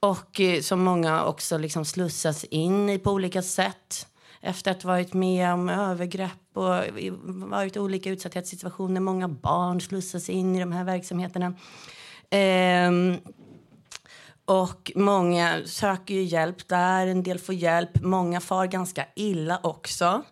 och 0.00 0.40
eh, 0.40 0.60
som 0.60 0.84
många 0.84 1.24
också 1.24 1.58
liksom 1.58 1.84
slussas 1.84 2.44
in 2.44 2.88
i 2.88 2.98
på 2.98 3.10
olika 3.10 3.42
sätt 3.42 4.06
efter 4.40 4.70
att 4.70 4.82
ha 4.82 4.90
varit 4.90 5.14
med 5.14 5.52
om 5.52 5.68
övergrepp 5.68 6.56
och 6.56 6.84
varit 7.26 7.76
i 7.76 7.78
olika 7.78 8.10
utsatthetssituationer. 8.10 9.00
Många 9.00 9.28
barn 9.28 9.80
slussas 9.80 10.30
in 10.30 10.56
i 10.56 10.60
de 10.60 10.72
här 10.72 10.84
verksamheterna. 10.84 11.46
Eh, 12.30 12.90
och 14.46 14.92
många 14.94 15.62
söker 15.66 16.14
ju 16.14 16.22
hjälp 16.22 16.68
där, 16.68 17.06
en 17.06 17.22
del 17.22 17.38
får 17.38 17.54
hjälp. 17.54 18.02
Många 18.02 18.40
far 18.40 18.66
ganska 18.66 19.06
illa 19.14 19.60
också. 19.62 20.22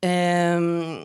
Ehm, 0.00 0.96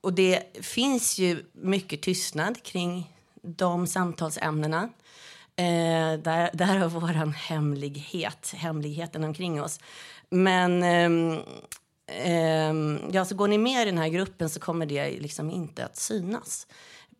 och 0.00 0.12
det 0.12 0.56
finns 0.62 1.18
ju 1.18 1.44
mycket 1.52 2.02
tystnad 2.02 2.62
kring 2.62 3.12
de 3.42 3.86
samtalsämnena. 3.86 4.88
Uh, 5.60 6.22
där, 6.22 6.50
där 6.52 6.78
har 6.78 6.88
vår 6.88 7.32
hemlighet, 7.32 8.54
hemligheten 8.56 9.24
omkring 9.24 9.62
oss. 9.62 9.80
Men 10.30 10.82
um, 10.82 11.42
um, 12.26 13.10
ja, 13.12 13.24
så 13.24 13.34
går 13.34 13.48
ni 13.48 13.58
med 13.58 13.82
i 13.82 13.90
den 13.90 13.98
här 13.98 14.08
gruppen 14.08 14.50
så 14.50 14.60
kommer 14.60 14.86
det 14.86 15.20
liksom 15.20 15.50
inte 15.50 15.84
att 15.84 15.96
synas 15.96 16.66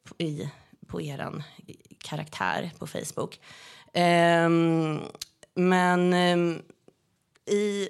på, 0.05 0.15
i, 0.19 0.51
på 0.87 1.03
er 1.03 1.45
karaktär 1.99 2.71
på 2.79 2.87
Facebook. 2.87 3.41
Um, 3.95 5.01
men 5.55 6.15
um, 6.15 6.63
i, 7.47 7.89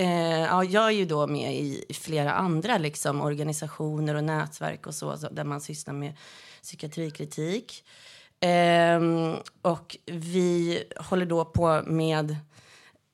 uh, 0.00 0.40
ja, 0.40 0.64
jag 0.64 0.86
är 0.86 0.90
ju 0.90 1.04
då 1.04 1.26
med 1.26 1.54
i 1.54 1.84
flera 1.94 2.32
andra 2.32 2.78
liksom, 2.78 3.20
organisationer 3.20 4.14
och 4.14 4.24
nätverk 4.24 4.86
och 4.86 4.94
så, 4.94 5.18
så 5.18 5.28
där 5.28 5.44
man 5.44 5.60
sysslar 5.60 5.94
med 5.94 6.16
psykiatrikritik. 6.62 7.84
Um, 8.42 9.36
och 9.62 9.96
vi 10.06 10.82
håller 10.96 11.26
då 11.26 11.44
på 11.44 11.82
med... 11.86 12.36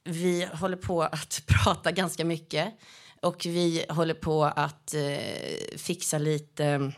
Vi 0.05 0.49
håller 0.53 0.77
på 0.77 1.03
att 1.03 1.43
prata 1.47 1.93
ganska 1.93 2.25
mycket. 2.25 2.75
Och 3.23 3.47
vi 3.47 3.85
håller 3.89 4.15
på 4.15 4.45
att 4.45 4.95
uh, 4.97 5.79
fixa 5.79 6.19
lite 6.19 6.93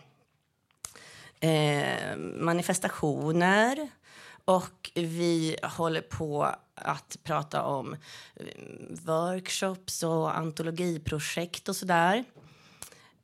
uh, 1.44 2.16
manifestationer 2.16 3.88
och 4.48 4.90
vi 4.94 5.56
håller 5.62 6.00
på 6.00 6.54
att 6.74 7.16
prata 7.24 7.62
om 7.62 7.96
eh, 8.36 8.46
workshops 8.88 10.02
och 10.02 10.36
antologiprojekt 10.36 11.68
och 11.68 11.76
sådär. 11.76 12.24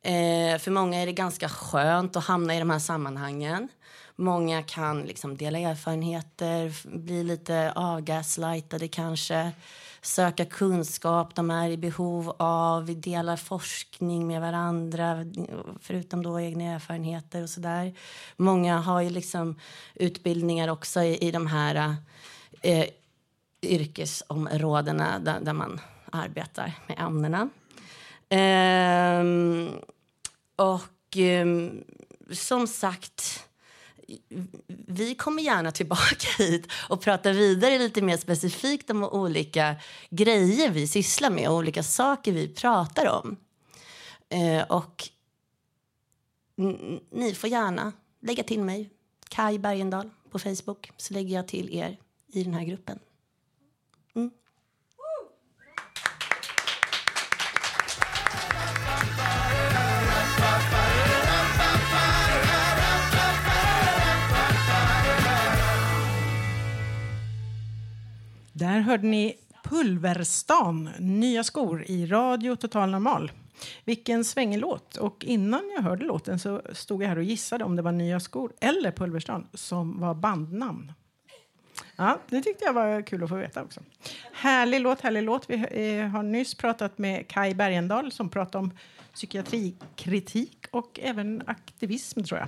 Eh, 0.01 0.59
för 0.59 0.71
många 0.71 1.01
är 1.01 1.05
det 1.05 1.11
ganska 1.11 1.49
skönt 1.49 2.15
att 2.15 2.25
hamna 2.25 2.55
i 2.55 2.59
de 2.59 2.69
här 2.69 2.79
sammanhangen. 2.79 3.67
Många 4.15 4.63
kan 4.63 5.01
liksom 5.01 5.37
dela 5.37 5.59
erfarenheter, 5.59 6.73
bli 6.97 7.23
lite 7.23 7.71
avgaslightade 7.75 8.87
kanske 8.87 9.51
söka 10.05 10.45
kunskap 10.45 11.35
de 11.35 11.51
är 11.51 11.69
i 11.69 11.77
behov 11.77 12.35
av. 12.39 12.85
Vi 12.85 12.95
delar 12.95 13.37
forskning 13.37 14.27
med 14.27 14.41
varandra, 14.41 15.25
förutom 15.81 16.23
då 16.23 16.39
egna 16.39 16.63
erfarenheter 16.63 17.43
och 17.43 17.49
så 17.49 17.59
där. 17.59 17.93
Många 18.37 18.77
har 18.77 19.01
ju 19.01 19.09
liksom 19.09 19.59
utbildningar 19.95 20.67
också 20.67 21.03
i, 21.03 21.27
i 21.27 21.31
de 21.31 21.47
här 21.47 21.95
eh, 22.61 22.85
yrkesområdena 23.61 25.19
där, 25.19 25.39
där, 25.39 25.53
man 25.53 25.79
arbetar 26.11 26.73
med 26.87 26.99
ämnena. 26.99 27.49
Eh, 28.29 29.23
och 30.55 31.17
eh, 31.17 31.47
som 32.31 32.67
sagt 32.67 33.47
vi 34.87 35.15
kommer 35.15 35.43
gärna 35.43 35.71
tillbaka 35.71 36.27
hit 36.37 36.67
och 36.89 37.01
prata 37.01 37.31
vidare 37.31 37.77
lite 37.77 38.01
mer 38.01 38.17
specifikt 38.17 38.89
om 38.89 39.03
olika 39.03 39.75
grejer 40.09 40.69
vi 40.69 40.87
sysslar 40.87 41.29
med 41.29 41.49
och 41.49 41.55
olika 41.55 41.83
saker 41.83 42.31
vi 42.31 42.47
pratar 42.47 43.07
om. 43.09 43.37
Eh, 44.29 44.63
och 44.63 45.09
ni 47.11 47.33
får 47.35 47.49
gärna 47.49 47.93
lägga 48.21 48.43
till 48.43 48.59
mig, 48.59 48.89
Kai 49.29 49.59
Bergendahl 49.59 50.09
på 50.31 50.39
Facebook, 50.39 50.91
så 50.97 51.13
lägger 51.13 51.35
jag 51.35 51.47
till 51.47 51.75
er 51.75 51.97
i 52.27 52.43
den 52.43 52.53
här 52.53 52.63
gruppen. 52.63 52.99
Mm. 54.15 54.31
Där 68.57 68.79
hörde 68.79 69.07
ni 69.07 69.37
Pulverstan, 69.63 70.89
Nya 70.99 71.43
skor 71.43 71.83
i 71.87 72.05
Radio 72.05 72.55
Total 72.55 72.89
Normal. 72.89 73.31
Vilken 73.85 74.25
svängig 74.25 74.59
låt. 74.59 74.97
Och 74.97 75.25
innan 75.25 75.71
jag 75.75 75.83
hörde 75.83 76.05
låten 76.05 76.39
så 76.39 76.61
stod 76.71 77.03
jag 77.03 77.09
här 77.09 77.17
och 77.17 77.23
gissade 77.23 77.63
om 77.63 77.75
det 77.75 77.81
var 77.81 77.91
Nya 77.91 78.19
skor 78.19 78.53
eller 78.61 78.91
Pulverstan 78.91 79.47
som 79.53 79.99
var 79.99 80.13
bandnamn. 80.13 80.91
Ja, 81.95 82.19
det 82.29 82.41
tyckte 82.41 82.65
jag 82.65 82.73
var 82.73 83.01
kul 83.01 83.23
att 83.23 83.29
få 83.29 83.35
veta 83.35 83.63
också. 83.63 83.81
Härlig 84.33 84.81
låt, 84.81 85.01
härlig 85.01 85.23
låt. 85.23 85.49
Vi 85.49 85.55
eh, 85.55 86.07
har 86.07 86.23
nyss 86.23 86.55
pratat 86.55 86.97
med 86.97 87.27
Kai 87.27 87.53
Bergendahl 87.53 88.11
som 88.11 88.29
pratade 88.29 88.57
om 88.57 88.71
psykiatrikritik 89.13 90.67
och 90.71 90.99
även 91.03 91.43
aktivism 91.47 92.23
tror 92.23 92.39
jag. 92.39 92.47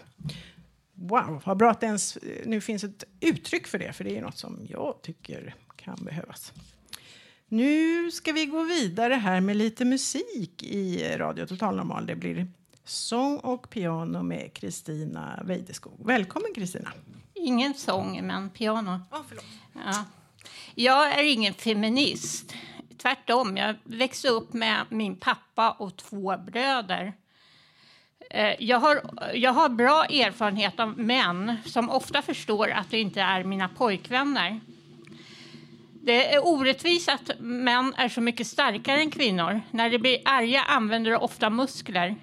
Wow, 0.94 1.42
vad 1.46 1.58
bra 1.58 1.72
att 1.72 1.80
det 1.80 1.88
ens 1.88 2.18
eh, 2.18 2.46
nu 2.46 2.62
finns 2.62 2.84
ett 2.84 3.04
uttryck 3.20 3.68
för 3.68 3.80
det, 3.80 3.94
för 3.94 4.04
det 4.04 4.18
är 4.18 4.22
något 4.22 4.38
som 4.38 4.66
jag 4.70 5.02
tycker 5.02 5.56
kan 5.88 6.06
behövas. 6.06 6.54
Nu 7.48 8.12
ska 8.12 8.32
vi 8.32 8.46
gå 8.46 8.64
vidare 8.64 9.14
här 9.14 9.42
med 9.42 9.56
lite 9.56 9.86
musik 9.86 10.64
i 10.64 11.16
Radio 11.18 11.46
Total 11.46 11.76
Normal. 11.76 12.06
Det 12.06 12.16
blir 12.16 12.48
sång 12.84 13.38
och 13.38 13.70
piano 13.70 14.24
med 14.24 14.54
Kristina 14.54 15.44
Weideskog. 15.46 16.06
Välkommen 16.06 16.54
Kristina. 16.56 16.94
Ingen 17.34 17.74
sång, 17.74 18.28
men 18.28 18.50
piano. 18.50 19.00
Oh, 19.12 19.22
ja. 19.74 20.06
Jag 20.76 21.20
är 21.20 21.24
ingen 21.24 21.54
feminist. 21.54 22.54
Tvärtom, 22.98 23.58
jag 23.58 23.76
växte 23.84 24.30
upp 24.30 24.54
med 24.54 24.86
min 24.90 25.16
pappa 25.16 25.72
och 25.72 25.98
två 25.98 26.38
bröder. 26.38 27.14
Eh, 28.30 28.56
jag 28.60 28.80
har, 28.80 29.02
jag 29.34 29.54
har 29.54 29.70
bra 29.70 30.06
erfarenhet 30.06 30.80
av 30.80 31.00
män 31.00 31.58
som 31.66 31.90
ofta 31.90 32.22
förstår 32.22 32.72
att 32.72 32.92
det 32.92 33.00
inte 33.00 33.22
är 33.22 33.44
mina 33.44 33.70
pojkvänner. 33.70 34.60
Det 36.08 36.34
är 36.34 36.46
orättvist 36.46 37.10
att 37.10 37.32
män 37.40 37.94
är 37.98 38.10
så 38.10 38.22
mycket 38.22 38.48
starkare 38.48 39.00
än 39.00 39.12
kvinnor. 39.12 39.62
När 39.72 39.90
de 39.90 39.98
blir 39.98 40.22
arga 40.26 40.62
använder 40.62 41.12
de 41.12 41.18
ofta 41.18 41.50
muskler. 41.50 42.16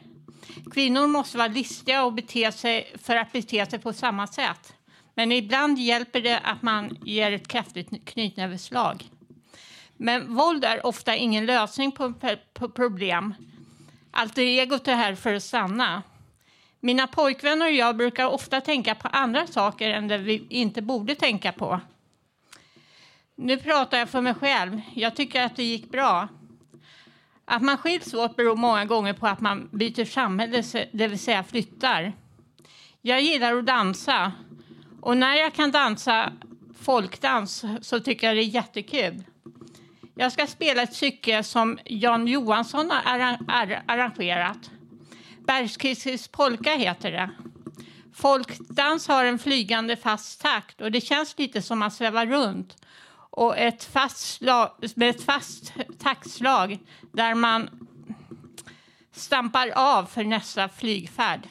Kvinnor 0.73 1.07
måste 1.07 1.39
vara 1.39 1.49
listiga 1.49 2.05
och 2.05 2.13
bete 2.13 2.53
sig 2.53 2.93
för 3.03 3.17
att 3.17 3.33
bete 3.33 3.67
sig 3.67 3.79
på 3.79 3.93
samma 3.93 4.27
sätt. 4.27 4.75
Men 5.15 5.33
ibland 5.33 5.79
hjälper 5.79 6.21
det 6.21 6.39
att 6.39 6.63
man 6.63 6.99
ger 7.05 7.33
ett 7.33 7.49
kraftigt 7.49 8.09
knytnäveslag. 8.09 9.05
Men 9.97 10.35
våld 10.35 10.65
är 10.65 10.87
ofta 10.87 11.17
ingen 11.17 11.47
lösning 11.47 11.93
på, 11.93 12.13
på 12.55 12.69
problem. 12.69 13.35
Alter 14.11 14.43
egot 14.43 14.89
är 14.89 14.95
här 14.95 15.15
för 15.15 15.35
att 15.35 15.43
stanna. 15.43 16.03
Mina 16.81 17.07
pojkvänner 17.07 17.67
och 17.67 17.73
jag 17.73 17.97
brukar 17.97 18.27
ofta 18.27 18.61
tänka 18.61 18.95
på 18.95 19.09
andra 19.09 19.47
saker 19.47 19.91
än 19.91 20.09
det 20.09 20.19
vi 20.19 20.47
inte 20.49 20.83
borde 20.83 21.15
tänka 21.15 21.53
på. 21.53 21.81
Nu 23.37 23.57
pratar 23.57 23.99
jag 23.99 24.09
för 24.09 24.21
mig 24.21 24.35
själv. 24.35 24.81
Jag 24.95 25.17
tycker 25.17 25.43
att 25.43 25.57
det 25.57 25.65
gick 25.65 25.91
bra. 25.91 26.29
Att 27.45 27.63
man 27.63 27.79
skiljs 27.79 28.15
åt 28.15 28.37
beror 28.37 28.57
många 28.57 28.85
gånger 28.85 29.13
på 29.13 29.27
att 29.27 29.41
man 29.41 29.69
byter 29.73 30.05
samhälle, 30.05 30.63
det 30.93 31.09
vill 31.09 31.19
säga 31.19 31.45
flyttar. 31.45 32.13
Jag 33.03 33.21
gillar 33.21 33.57
att 33.57 33.67
dansa 33.67 34.33
och 35.01 35.17
när 35.17 35.35
jag 35.35 35.55
kan 35.55 35.71
dansa 35.71 36.33
folkdans 36.81 37.65
så 37.81 38.01
tycker 38.01 38.27
jag 38.27 38.37
det 38.37 38.43
är 38.43 38.55
jättekul. 38.55 39.25
Jag 40.15 40.33
ska 40.33 40.47
spela 40.47 40.83
ett 40.83 40.95
stycke 40.95 41.43
som 41.43 41.79
Jan 41.85 42.27
Johansson 42.27 42.91
har 42.91 43.39
arrangerat. 43.87 44.71
Bergskissis 45.47 46.29
polka 46.29 46.71
heter 46.77 47.13
det. 47.13 47.31
Folkdans 48.15 49.09
har 49.09 49.25
en 49.25 49.39
flygande 49.39 49.97
fast 49.97 50.43
takt 50.43 50.81
och 50.81 50.93
det 50.93 51.01
känns 51.01 51.39
lite 51.39 51.63
som 51.63 51.83
att 51.83 51.95
sväva 51.95 52.27
runt 52.27 52.84
och 53.37 53.59
ett 53.59 53.85
fast 53.85 54.19
slag, 54.19 54.71
med 54.95 55.11
ett 55.11 55.23
fast 55.23 55.73
taktslag 55.99 56.79
där 57.13 57.35
man 57.35 57.71
stampar 59.13 59.73
av 59.75 60.05
för 60.05 60.25
nästa 60.25 60.69
flygfärd. 60.69 61.49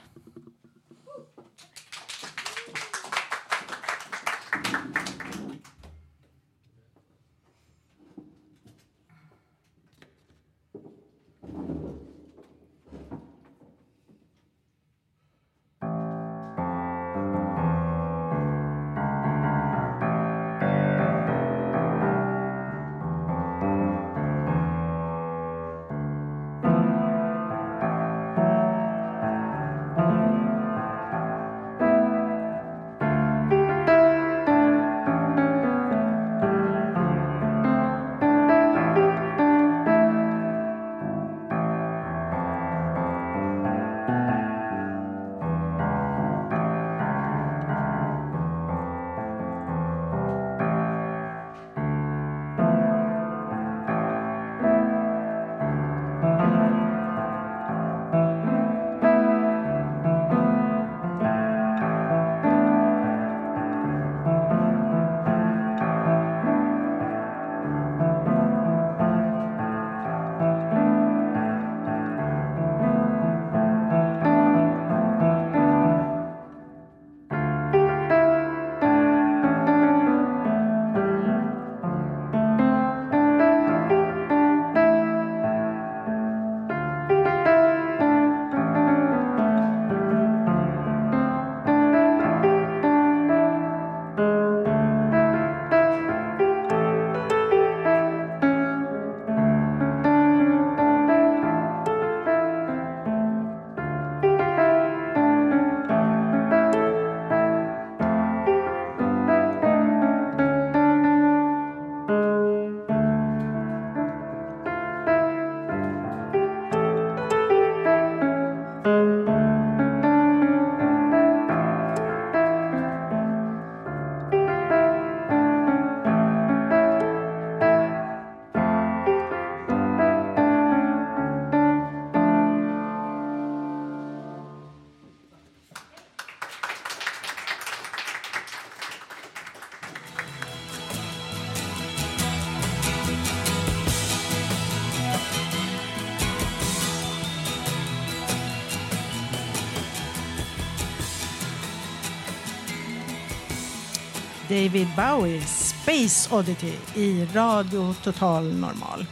David 154.73 154.95
Bowie, 154.95 155.41
Space 155.41 156.35
Oddity 156.35 156.73
i 156.95 157.25
Radio 157.25 157.93
Total 158.03 158.43
Normal. 158.43 159.05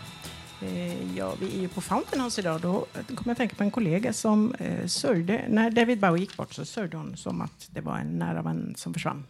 Eh, 0.61 1.17
ja, 1.17 1.35
vi 1.39 1.57
är 1.57 1.61
ju 1.61 1.67
på 1.67 1.81
Fountain 1.81 2.21
House 2.21 2.41
idag. 2.41 2.61
Då 2.61 2.87
kommer 3.05 3.21
jag 3.25 3.31
att 3.31 3.37
tänka 3.37 3.55
på 3.55 3.63
en 3.63 3.71
kollega 3.71 4.13
som 4.13 4.55
eh, 4.55 4.87
sörjde. 4.87 5.45
När 5.49 5.71
David 5.71 5.99
Bowie 5.99 6.21
gick 6.21 6.37
bort 6.37 6.53
så 6.53 6.65
sörjde 6.65 6.97
hon 6.97 7.17
som 7.17 7.41
att 7.41 7.67
det 7.69 7.81
var 7.81 7.97
en 7.97 8.19
nära 8.19 8.41
vän 8.41 8.73
som 8.77 8.93
försvann. 8.93 9.23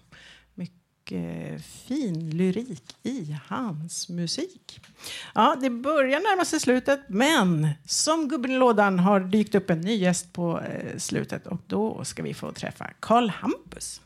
Mycket 0.54 1.66
fin 1.66 2.30
lyrik 2.30 2.96
i 3.04 3.38
hans 3.48 4.10
musik. 4.10 4.80
Ja, 5.36 5.58
det 5.62 5.70
börjar 5.70 6.20
närma 6.20 6.46
sig 6.46 6.60
slutet, 6.60 7.00
men 7.08 7.70
som 7.86 8.28
gubben 8.28 8.52
i 8.52 8.58
lådan 8.58 9.00
har 9.00 9.20
dykt 9.20 9.56
upp 9.56 9.70
en 9.70 9.82
ny 9.82 9.96
gäst 9.96 10.34
på 10.34 10.60
eh, 10.60 10.98
slutet 10.98 11.48
och 11.48 11.60
då 11.68 12.04
ska 12.04 12.24
vi 12.24 12.34
få 12.34 12.52
träffa 12.52 12.90
Karl 13.00 13.30
Hampus. 13.30 14.02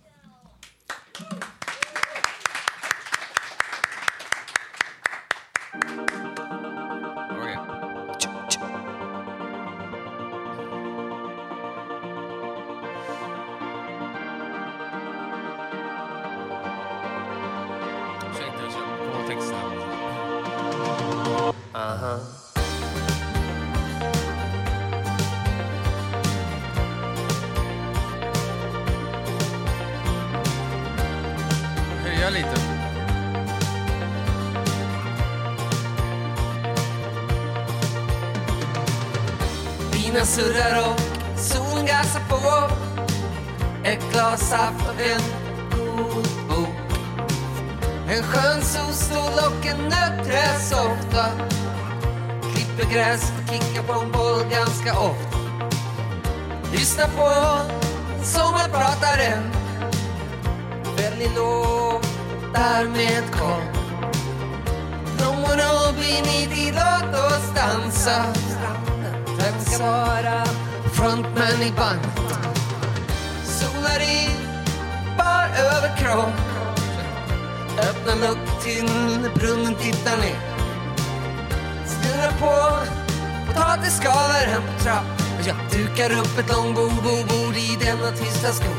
Dukar 85.78 86.12
upp 86.12 86.38
ett 86.40 86.50
långbordbord 86.52 87.56
i 87.58 87.78
denna 87.80 88.12
tysta 88.12 88.52
skog. 88.52 88.76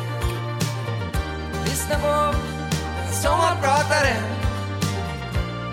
Lyssna 1.65 1.95
på 1.99 2.35
sommarprataren. 3.23 4.23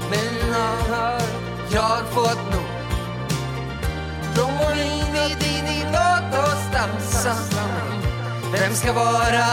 Men 0.09 0.53
har 0.53 1.21
jag 1.71 1.99
fått 2.13 2.51
nog. 2.51 2.63
Blommor 4.33 4.73
in 4.73 5.15
i 5.15 5.35
din, 5.39 5.91
låt 5.91 6.45
oss 6.45 6.63
dansa. 6.73 7.35
Vem 8.51 8.73
ska 8.73 8.93
vara 8.93 9.47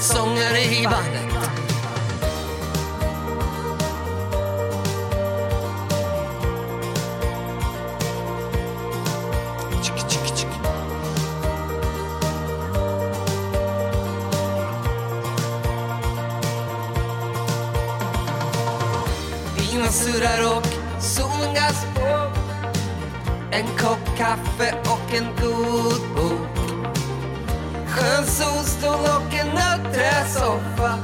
sångare 0.00 0.60
i 0.60 0.84
bandet? 0.84 1.39
Lurar 20.20 20.56
och 20.56 20.66
solen 21.02 21.54
gas 21.54 21.86
på. 21.94 22.30
En 23.52 23.66
kopp 23.78 24.16
kaffe 24.18 24.74
och 24.84 25.14
en 25.14 25.26
god 25.40 26.00
bok. 26.16 26.58
Skön 27.88 28.26
solstol 28.26 29.00
och 29.00 29.34
en 29.34 29.46
nötträsoffa 29.46 30.98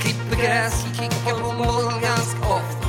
Klipper 0.00 0.36
gräs, 0.36 0.84
kickar 0.92 1.40
på 1.40 1.52
moln 1.52 2.00
ganska 2.02 2.40
ofta. 2.40 2.88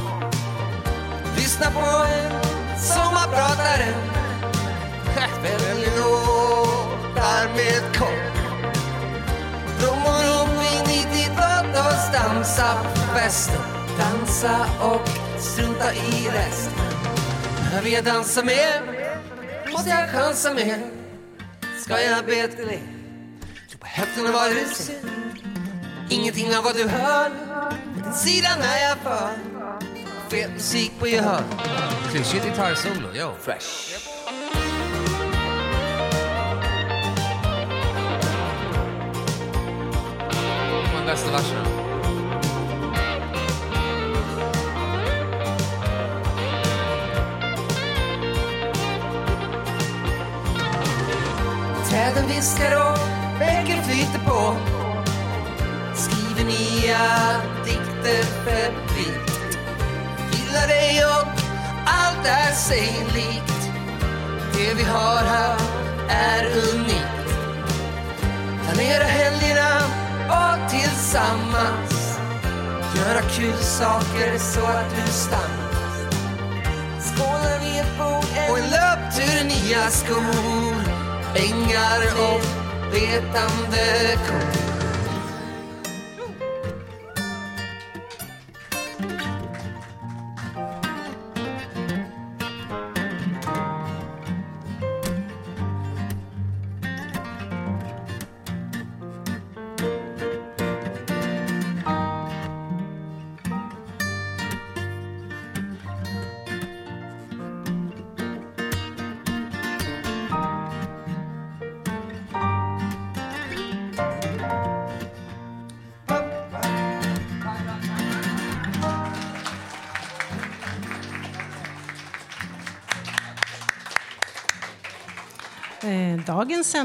Lyssna 1.35 1.71
på 1.71 2.05
en 2.05 2.31
sommarpratare 2.79 3.93
Väljer 5.43 5.97
låtar 5.97 7.55
med 7.55 7.97
kopp. 7.97 8.35
Blommor 9.79 10.41
och 10.41 10.49
vin 10.49 10.89
i 10.89 11.15
ditt 11.15 11.31
låt 11.37 11.85
oss 11.85 13.74
dansa 13.97 14.65
och 14.81 15.09
strunta 15.39 15.93
i 15.93 16.29
resten. 16.33 16.73
Behöver 17.57 17.89
jag 17.89 18.03
dansa 18.03 18.43
mer? 18.43 18.81
Måste 19.71 19.89
jag 19.89 20.09
chansa 20.09 20.53
mer? 20.53 20.79
Ska 21.83 22.01
jag 22.01 22.25
be 22.25 22.47
till 22.47 22.69
er? 22.69 22.81
På 23.79 23.87
höften 23.87 24.27
av 24.27 24.33
vad 24.33 24.51
du 24.51 24.65
ser. 24.75 24.95
Ingenting 26.09 26.55
av 26.57 26.63
vad 26.63 26.75
du 26.75 26.87
hör. 26.87 27.31
Den 28.03 28.13
sidan 28.13 28.61
är 28.61 28.89
jag 28.89 28.97
för. 28.97 29.29
Fet 30.29 30.51
musik 30.53 30.91
på 30.99 31.07
gehör. 31.07 31.43
Klyschigt 32.11 32.45
gitarrsolo, 32.45 33.15
yo 33.15 33.31
Fresh. 33.41 33.99
Bästa 41.05 41.31
verserna 41.31 41.84
Träden 52.05 52.27
viskar 52.27 52.75
och 52.75 52.99
bäcken 53.39 53.83
flyter 53.83 54.19
på. 54.25 54.55
Skriver 55.95 56.43
nya 56.43 56.99
dikter 57.65 58.23
febrilt 58.23 59.57
Gillar 60.31 60.67
dig 60.67 61.05
och 61.05 61.27
allt 61.85 62.27
är 62.27 62.51
sig 62.51 63.05
likt. 63.13 63.69
Det 64.53 64.73
vi 64.73 64.83
har 64.83 65.23
här 65.23 65.57
är 66.09 66.45
unikt. 66.45 67.37
Planera 68.63 69.03
helgerna 69.03 69.81
och 70.29 70.69
tillsammans. 70.69 72.19
Göra 72.95 73.21
kul 73.21 73.57
saker 73.57 74.37
så 74.37 74.65
att 74.65 74.95
du 74.95 75.11
stannar. 75.11 76.11
Skålar 77.01 77.59
vid 77.59 77.81
ett 77.81 77.97
bord 77.97 78.49
och 78.49 78.59
en 78.59 78.69
löptur 78.69 79.41
i 79.41 79.43
nya 79.43 79.89
skor. 79.89 80.94
Ängar 81.35 82.01
och 82.17 82.41
betande 82.91 84.17
kor 84.27 84.64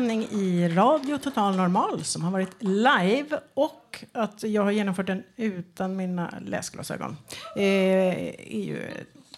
sändning 0.01 0.23
i 0.23 0.69
Radio 0.69 1.19
Total 1.19 1.57
Normal 1.57 2.05
som 2.05 2.23
har 2.23 2.31
varit 2.31 2.63
live 2.63 3.41
och 3.55 4.05
att 4.13 4.43
jag 4.43 4.63
har 4.63 4.71
genomfört 4.71 5.07
den 5.07 5.23
utan 5.37 5.97
mina 5.97 6.35
läsglasögon 6.47 7.17
eh, 7.57 7.63
är 7.63 8.65
ju 8.65 8.89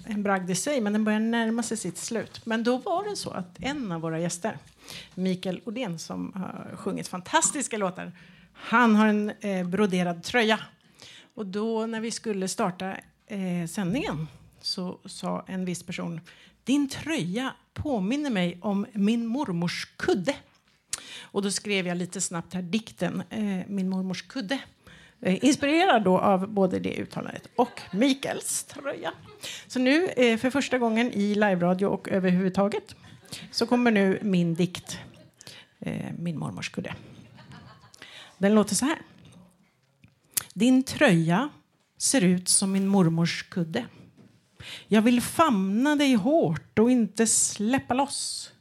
en 0.04 0.22
bragd 0.22 0.50
i 0.50 0.54
sig, 0.54 0.80
men 0.80 0.92
den 0.92 1.04
börjar 1.04 1.20
närma 1.20 1.62
sig 1.62 1.76
sitt 1.76 1.98
slut. 1.98 2.46
Men 2.46 2.64
då 2.64 2.76
var 2.76 3.10
det 3.10 3.16
så 3.16 3.30
att 3.30 3.56
en 3.60 3.92
av 3.92 4.00
våra 4.00 4.18
gäster, 4.18 4.58
Mikael 5.14 5.60
Odén, 5.64 5.98
som 5.98 6.32
har 6.34 6.76
sjungit 6.76 7.08
fantastiska 7.08 7.76
låtar, 7.76 8.12
han 8.52 8.96
har 8.96 9.06
en 9.06 9.32
eh, 9.40 9.66
broderad 9.66 10.22
tröja. 10.22 10.58
Och 11.34 11.46
då 11.46 11.86
när 11.86 12.00
vi 12.00 12.10
skulle 12.10 12.48
starta 12.48 12.96
eh, 13.26 13.68
sändningen 13.68 14.28
så 14.60 14.98
sa 15.04 15.44
en 15.46 15.64
viss 15.64 15.82
person 15.82 16.20
din 16.64 16.88
tröja 16.88 17.54
påminner 17.74 18.30
mig 18.30 18.58
om 18.60 18.86
min 18.92 19.26
mormors 19.26 19.88
kudde. 19.96 20.34
Och 21.20 21.42
då 21.42 21.50
skrev 21.50 21.86
jag 21.86 21.96
lite 21.96 22.20
snabbt 22.20 22.54
här 22.54 22.62
dikten 22.62 23.22
eh, 23.30 23.66
Min 23.66 23.88
mormors 23.88 24.22
kudde. 24.22 24.58
Eh, 25.20 25.44
inspirerad 25.44 26.04
då 26.04 26.18
av 26.18 26.48
både 26.48 26.78
det 26.78 26.96
uttalandet 26.96 27.48
och 27.56 27.80
Mikaels 27.92 28.64
tröja. 28.64 29.12
Så 29.66 29.78
nu 29.78 30.06
eh, 30.06 30.38
för 30.38 30.50
första 30.50 30.78
gången 30.78 31.12
i 31.12 31.34
live-radio 31.34 31.86
och 31.86 32.08
överhuvudtaget 32.08 32.94
så 33.50 33.66
kommer 33.66 33.90
nu 33.90 34.18
min 34.22 34.54
dikt 34.54 34.98
eh, 35.80 36.12
Min 36.18 36.38
mormors 36.38 36.70
kudde. 36.70 36.94
Den 38.38 38.54
låter 38.54 38.74
så 38.74 38.84
här. 38.84 38.98
Din 40.54 40.82
tröja 40.82 41.48
ser 41.98 42.20
ut 42.24 42.48
som 42.48 42.72
min 42.72 42.88
mormors 42.88 43.42
kudde. 43.42 43.86
Jag 44.88 45.02
vill 45.02 45.20
famna 45.20 45.96
dig 45.96 46.14
hårt 46.14 46.78
och 46.78 46.90
inte 46.90 47.26
släppa 47.26 47.94
loss 47.94 48.51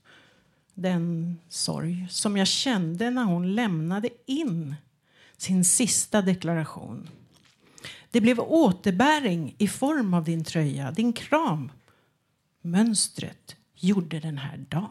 den 0.74 1.38
sorg 1.50 2.08
som 2.10 2.38
jag 2.38 2.48
kände 2.48 3.10
när 3.10 3.24
hon 3.24 3.56
lämnade 3.56 4.10
in 4.26 4.76
sin 5.38 5.66
sista 5.66 6.22
deklaration. 6.22 7.10
Det 8.12 8.22
blev 8.22 8.40
återbäring 8.40 9.56
i 9.58 9.68
form 9.68 10.14
av 10.14 10.24
din 10.24 10.44
tröja, 10.44 10.92
din 10.92 11.14
kram. 11.14 11.72
Mönstret 12.62 13.56
gjorde 13.76 14.20
den 14.20 14.38
här 14.38 14.58
dagen. 14.58 14.90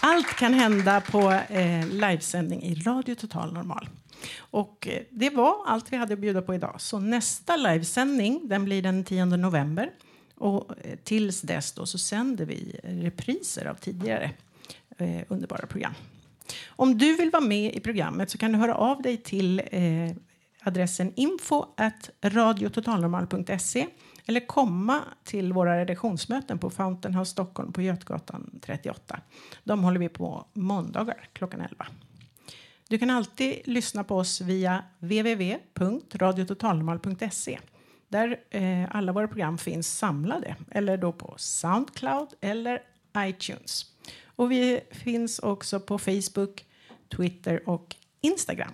Allt 0.00 0.36
kan 0.36 0.54
hända 0.54 1.00
på 1.00 1.32
eh, 1.32 1.88
livesändning 1.88 2.62
i 2.62 2.74
Radio 2.74 3.14
Total 3.14 3.52
Normal. 3.52 3.88
Och 4.38 4.88
eh, 4.88 5.02
det 5.10 5.30
var 5.30 5.56
allt 5.66 5.92
vi 5.92 5.96
hade 5.96 6.14
att 6.14 6.20
bjuda 6.20 6.42
på 6.42 6.54
idag. 6.54 6.74
Så 6.78 6.98
nästa 6.98 7.56
livesändning 7.56 8.48
den 8.48 8.64
blir 8.64 8.82
den 8.82 9.04
10 9.04 9.24
november. 9.24 9.90
Och 10.34 10.70
eh, 10.84 10.98
tills 11.04 11.40
dess 11.40 11.72
då 11.72 11.86
så 11.86 11.98
sänder 11.98 12.44
vi 12.44 12.80
repriser 12.82 13.66
av 13.66 13.74
tidigare 13.74 14.30
eh, 14.98 15.22
underbara 15.28 15.66
program. 15.66 15.94
Om 16.68 16.98
du 16.98 17.16
vill 17.16 17.30
vara 17.30 17.44
med 17.44 17.74
i 17.74 17.80
programmet 17.80 18.30
så 18.30 18.38
kan 18.38 18.52
du 18.52 18.58
höra 18.58 18.74
av 18.74 19.02
dig 19.02 19.16
till 19.16 19.62
eh, 19.70 20.16
adressen 20.62 21.12
info 21.16 21.64
radiototalnormal.se 22.22 23.86
eller 24.26 24.46
komma 24.46 25.00
till 25.24 25.52
våra 25.52 25.78
redaktionsmöten 25.78 26.58
på 26.58 26.70
Fountain 26.70 27.14
House 27.14 27.30
Stockholm 27.30 27.72
på 27.72 27.82
Götgatan 27.82 28.58
38. 28.62 29.20
De 29.64 29.84
håller 29.84 30.00
vi 30.00 30.08
på 30.08 30.46
måndagar 30.52 31.28
klockan 31.32 31.60
11. 31.60 31.86
Du 32.88 32.98
kan 32.98 33.10
alltid 33.10 33.60
lyssna 33.64 34.04
på 34.04 34.16
oss 34.16 34.40
via 34.40 34.84
www.radiototalnormal.se 34.98 37.58
där 38.08 38.40
eh, 38.50 38.84
alla 38.90 39.12
våra 39.12 39.28
program 39.28 39.58
finns 39.58 39.98
samlade 39.98 40.56
eller 40.70 40.96
då 40.96 41.12
på 41.12 41.34
Soundcloud 41.36 42.28
eller 42.40 42.82
iTunes. 43.18 43.86
Och 44.24 44.52
vi 44.52 44.80
finns 44.90 45.38
också 45.38 45.80
på 45.80 45.98
Facebook, 45.98 46.64
Twitter 47.16 47.68
och 47.68 47.96
Instagram. 48.20 48.72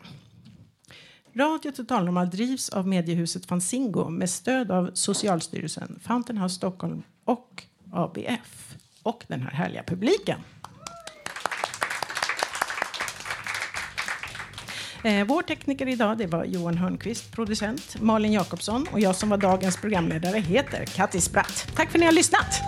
Radio 1.35 1.71
Total 1.71 2.05
Normal 2.05 2.31
drivs 2.31 2.69
av 2.69 2.89
mediehuset 2.89 3.47
Fanzingo 3.47 4.09
med 4.09 4.31
stöd 4.31 4.71
av 4.71 4.91
Socialstyrelsen, 4.95 6.01
Fountain 6.03 6.39
House 6.39 6.55
Stockholm 6.55 7.03
och 7.25 7.65
ABF 7.93 8.77
och 9.03 9.25
den 9.29 9.41
här 9.41 9.51
härliga 9.51 9.83
publiken. 9.83 10.41
Eh, 15.05 15.25
vår 15.27 15.43
tekniker 15.43 15.89
idag 15.89 16.19
det 16.19 16.27
var 16.27 16.45
Johan 16.45 16.79
Hörnqvist, 16.79 17.33
producent 17.33 17.97
Malin 18.01 18.33
Jakobsson 18.33 18.87
och 18.93 19.01
jag 19.01 19.17
som 19.17 19.29
var 19.29 19.37
dagens 19.37 19.77
programledare 19.77 20.39
heter 20.39 20.85
Kattis 20.85 21.33
Bratt. 21.33 21.69
Tack 21.77 21.91
för 21.91 21.99
att 21.99 22.01
ni 22.01 22.07
har 22.07 22.13
lyssnat! 22.13 22.63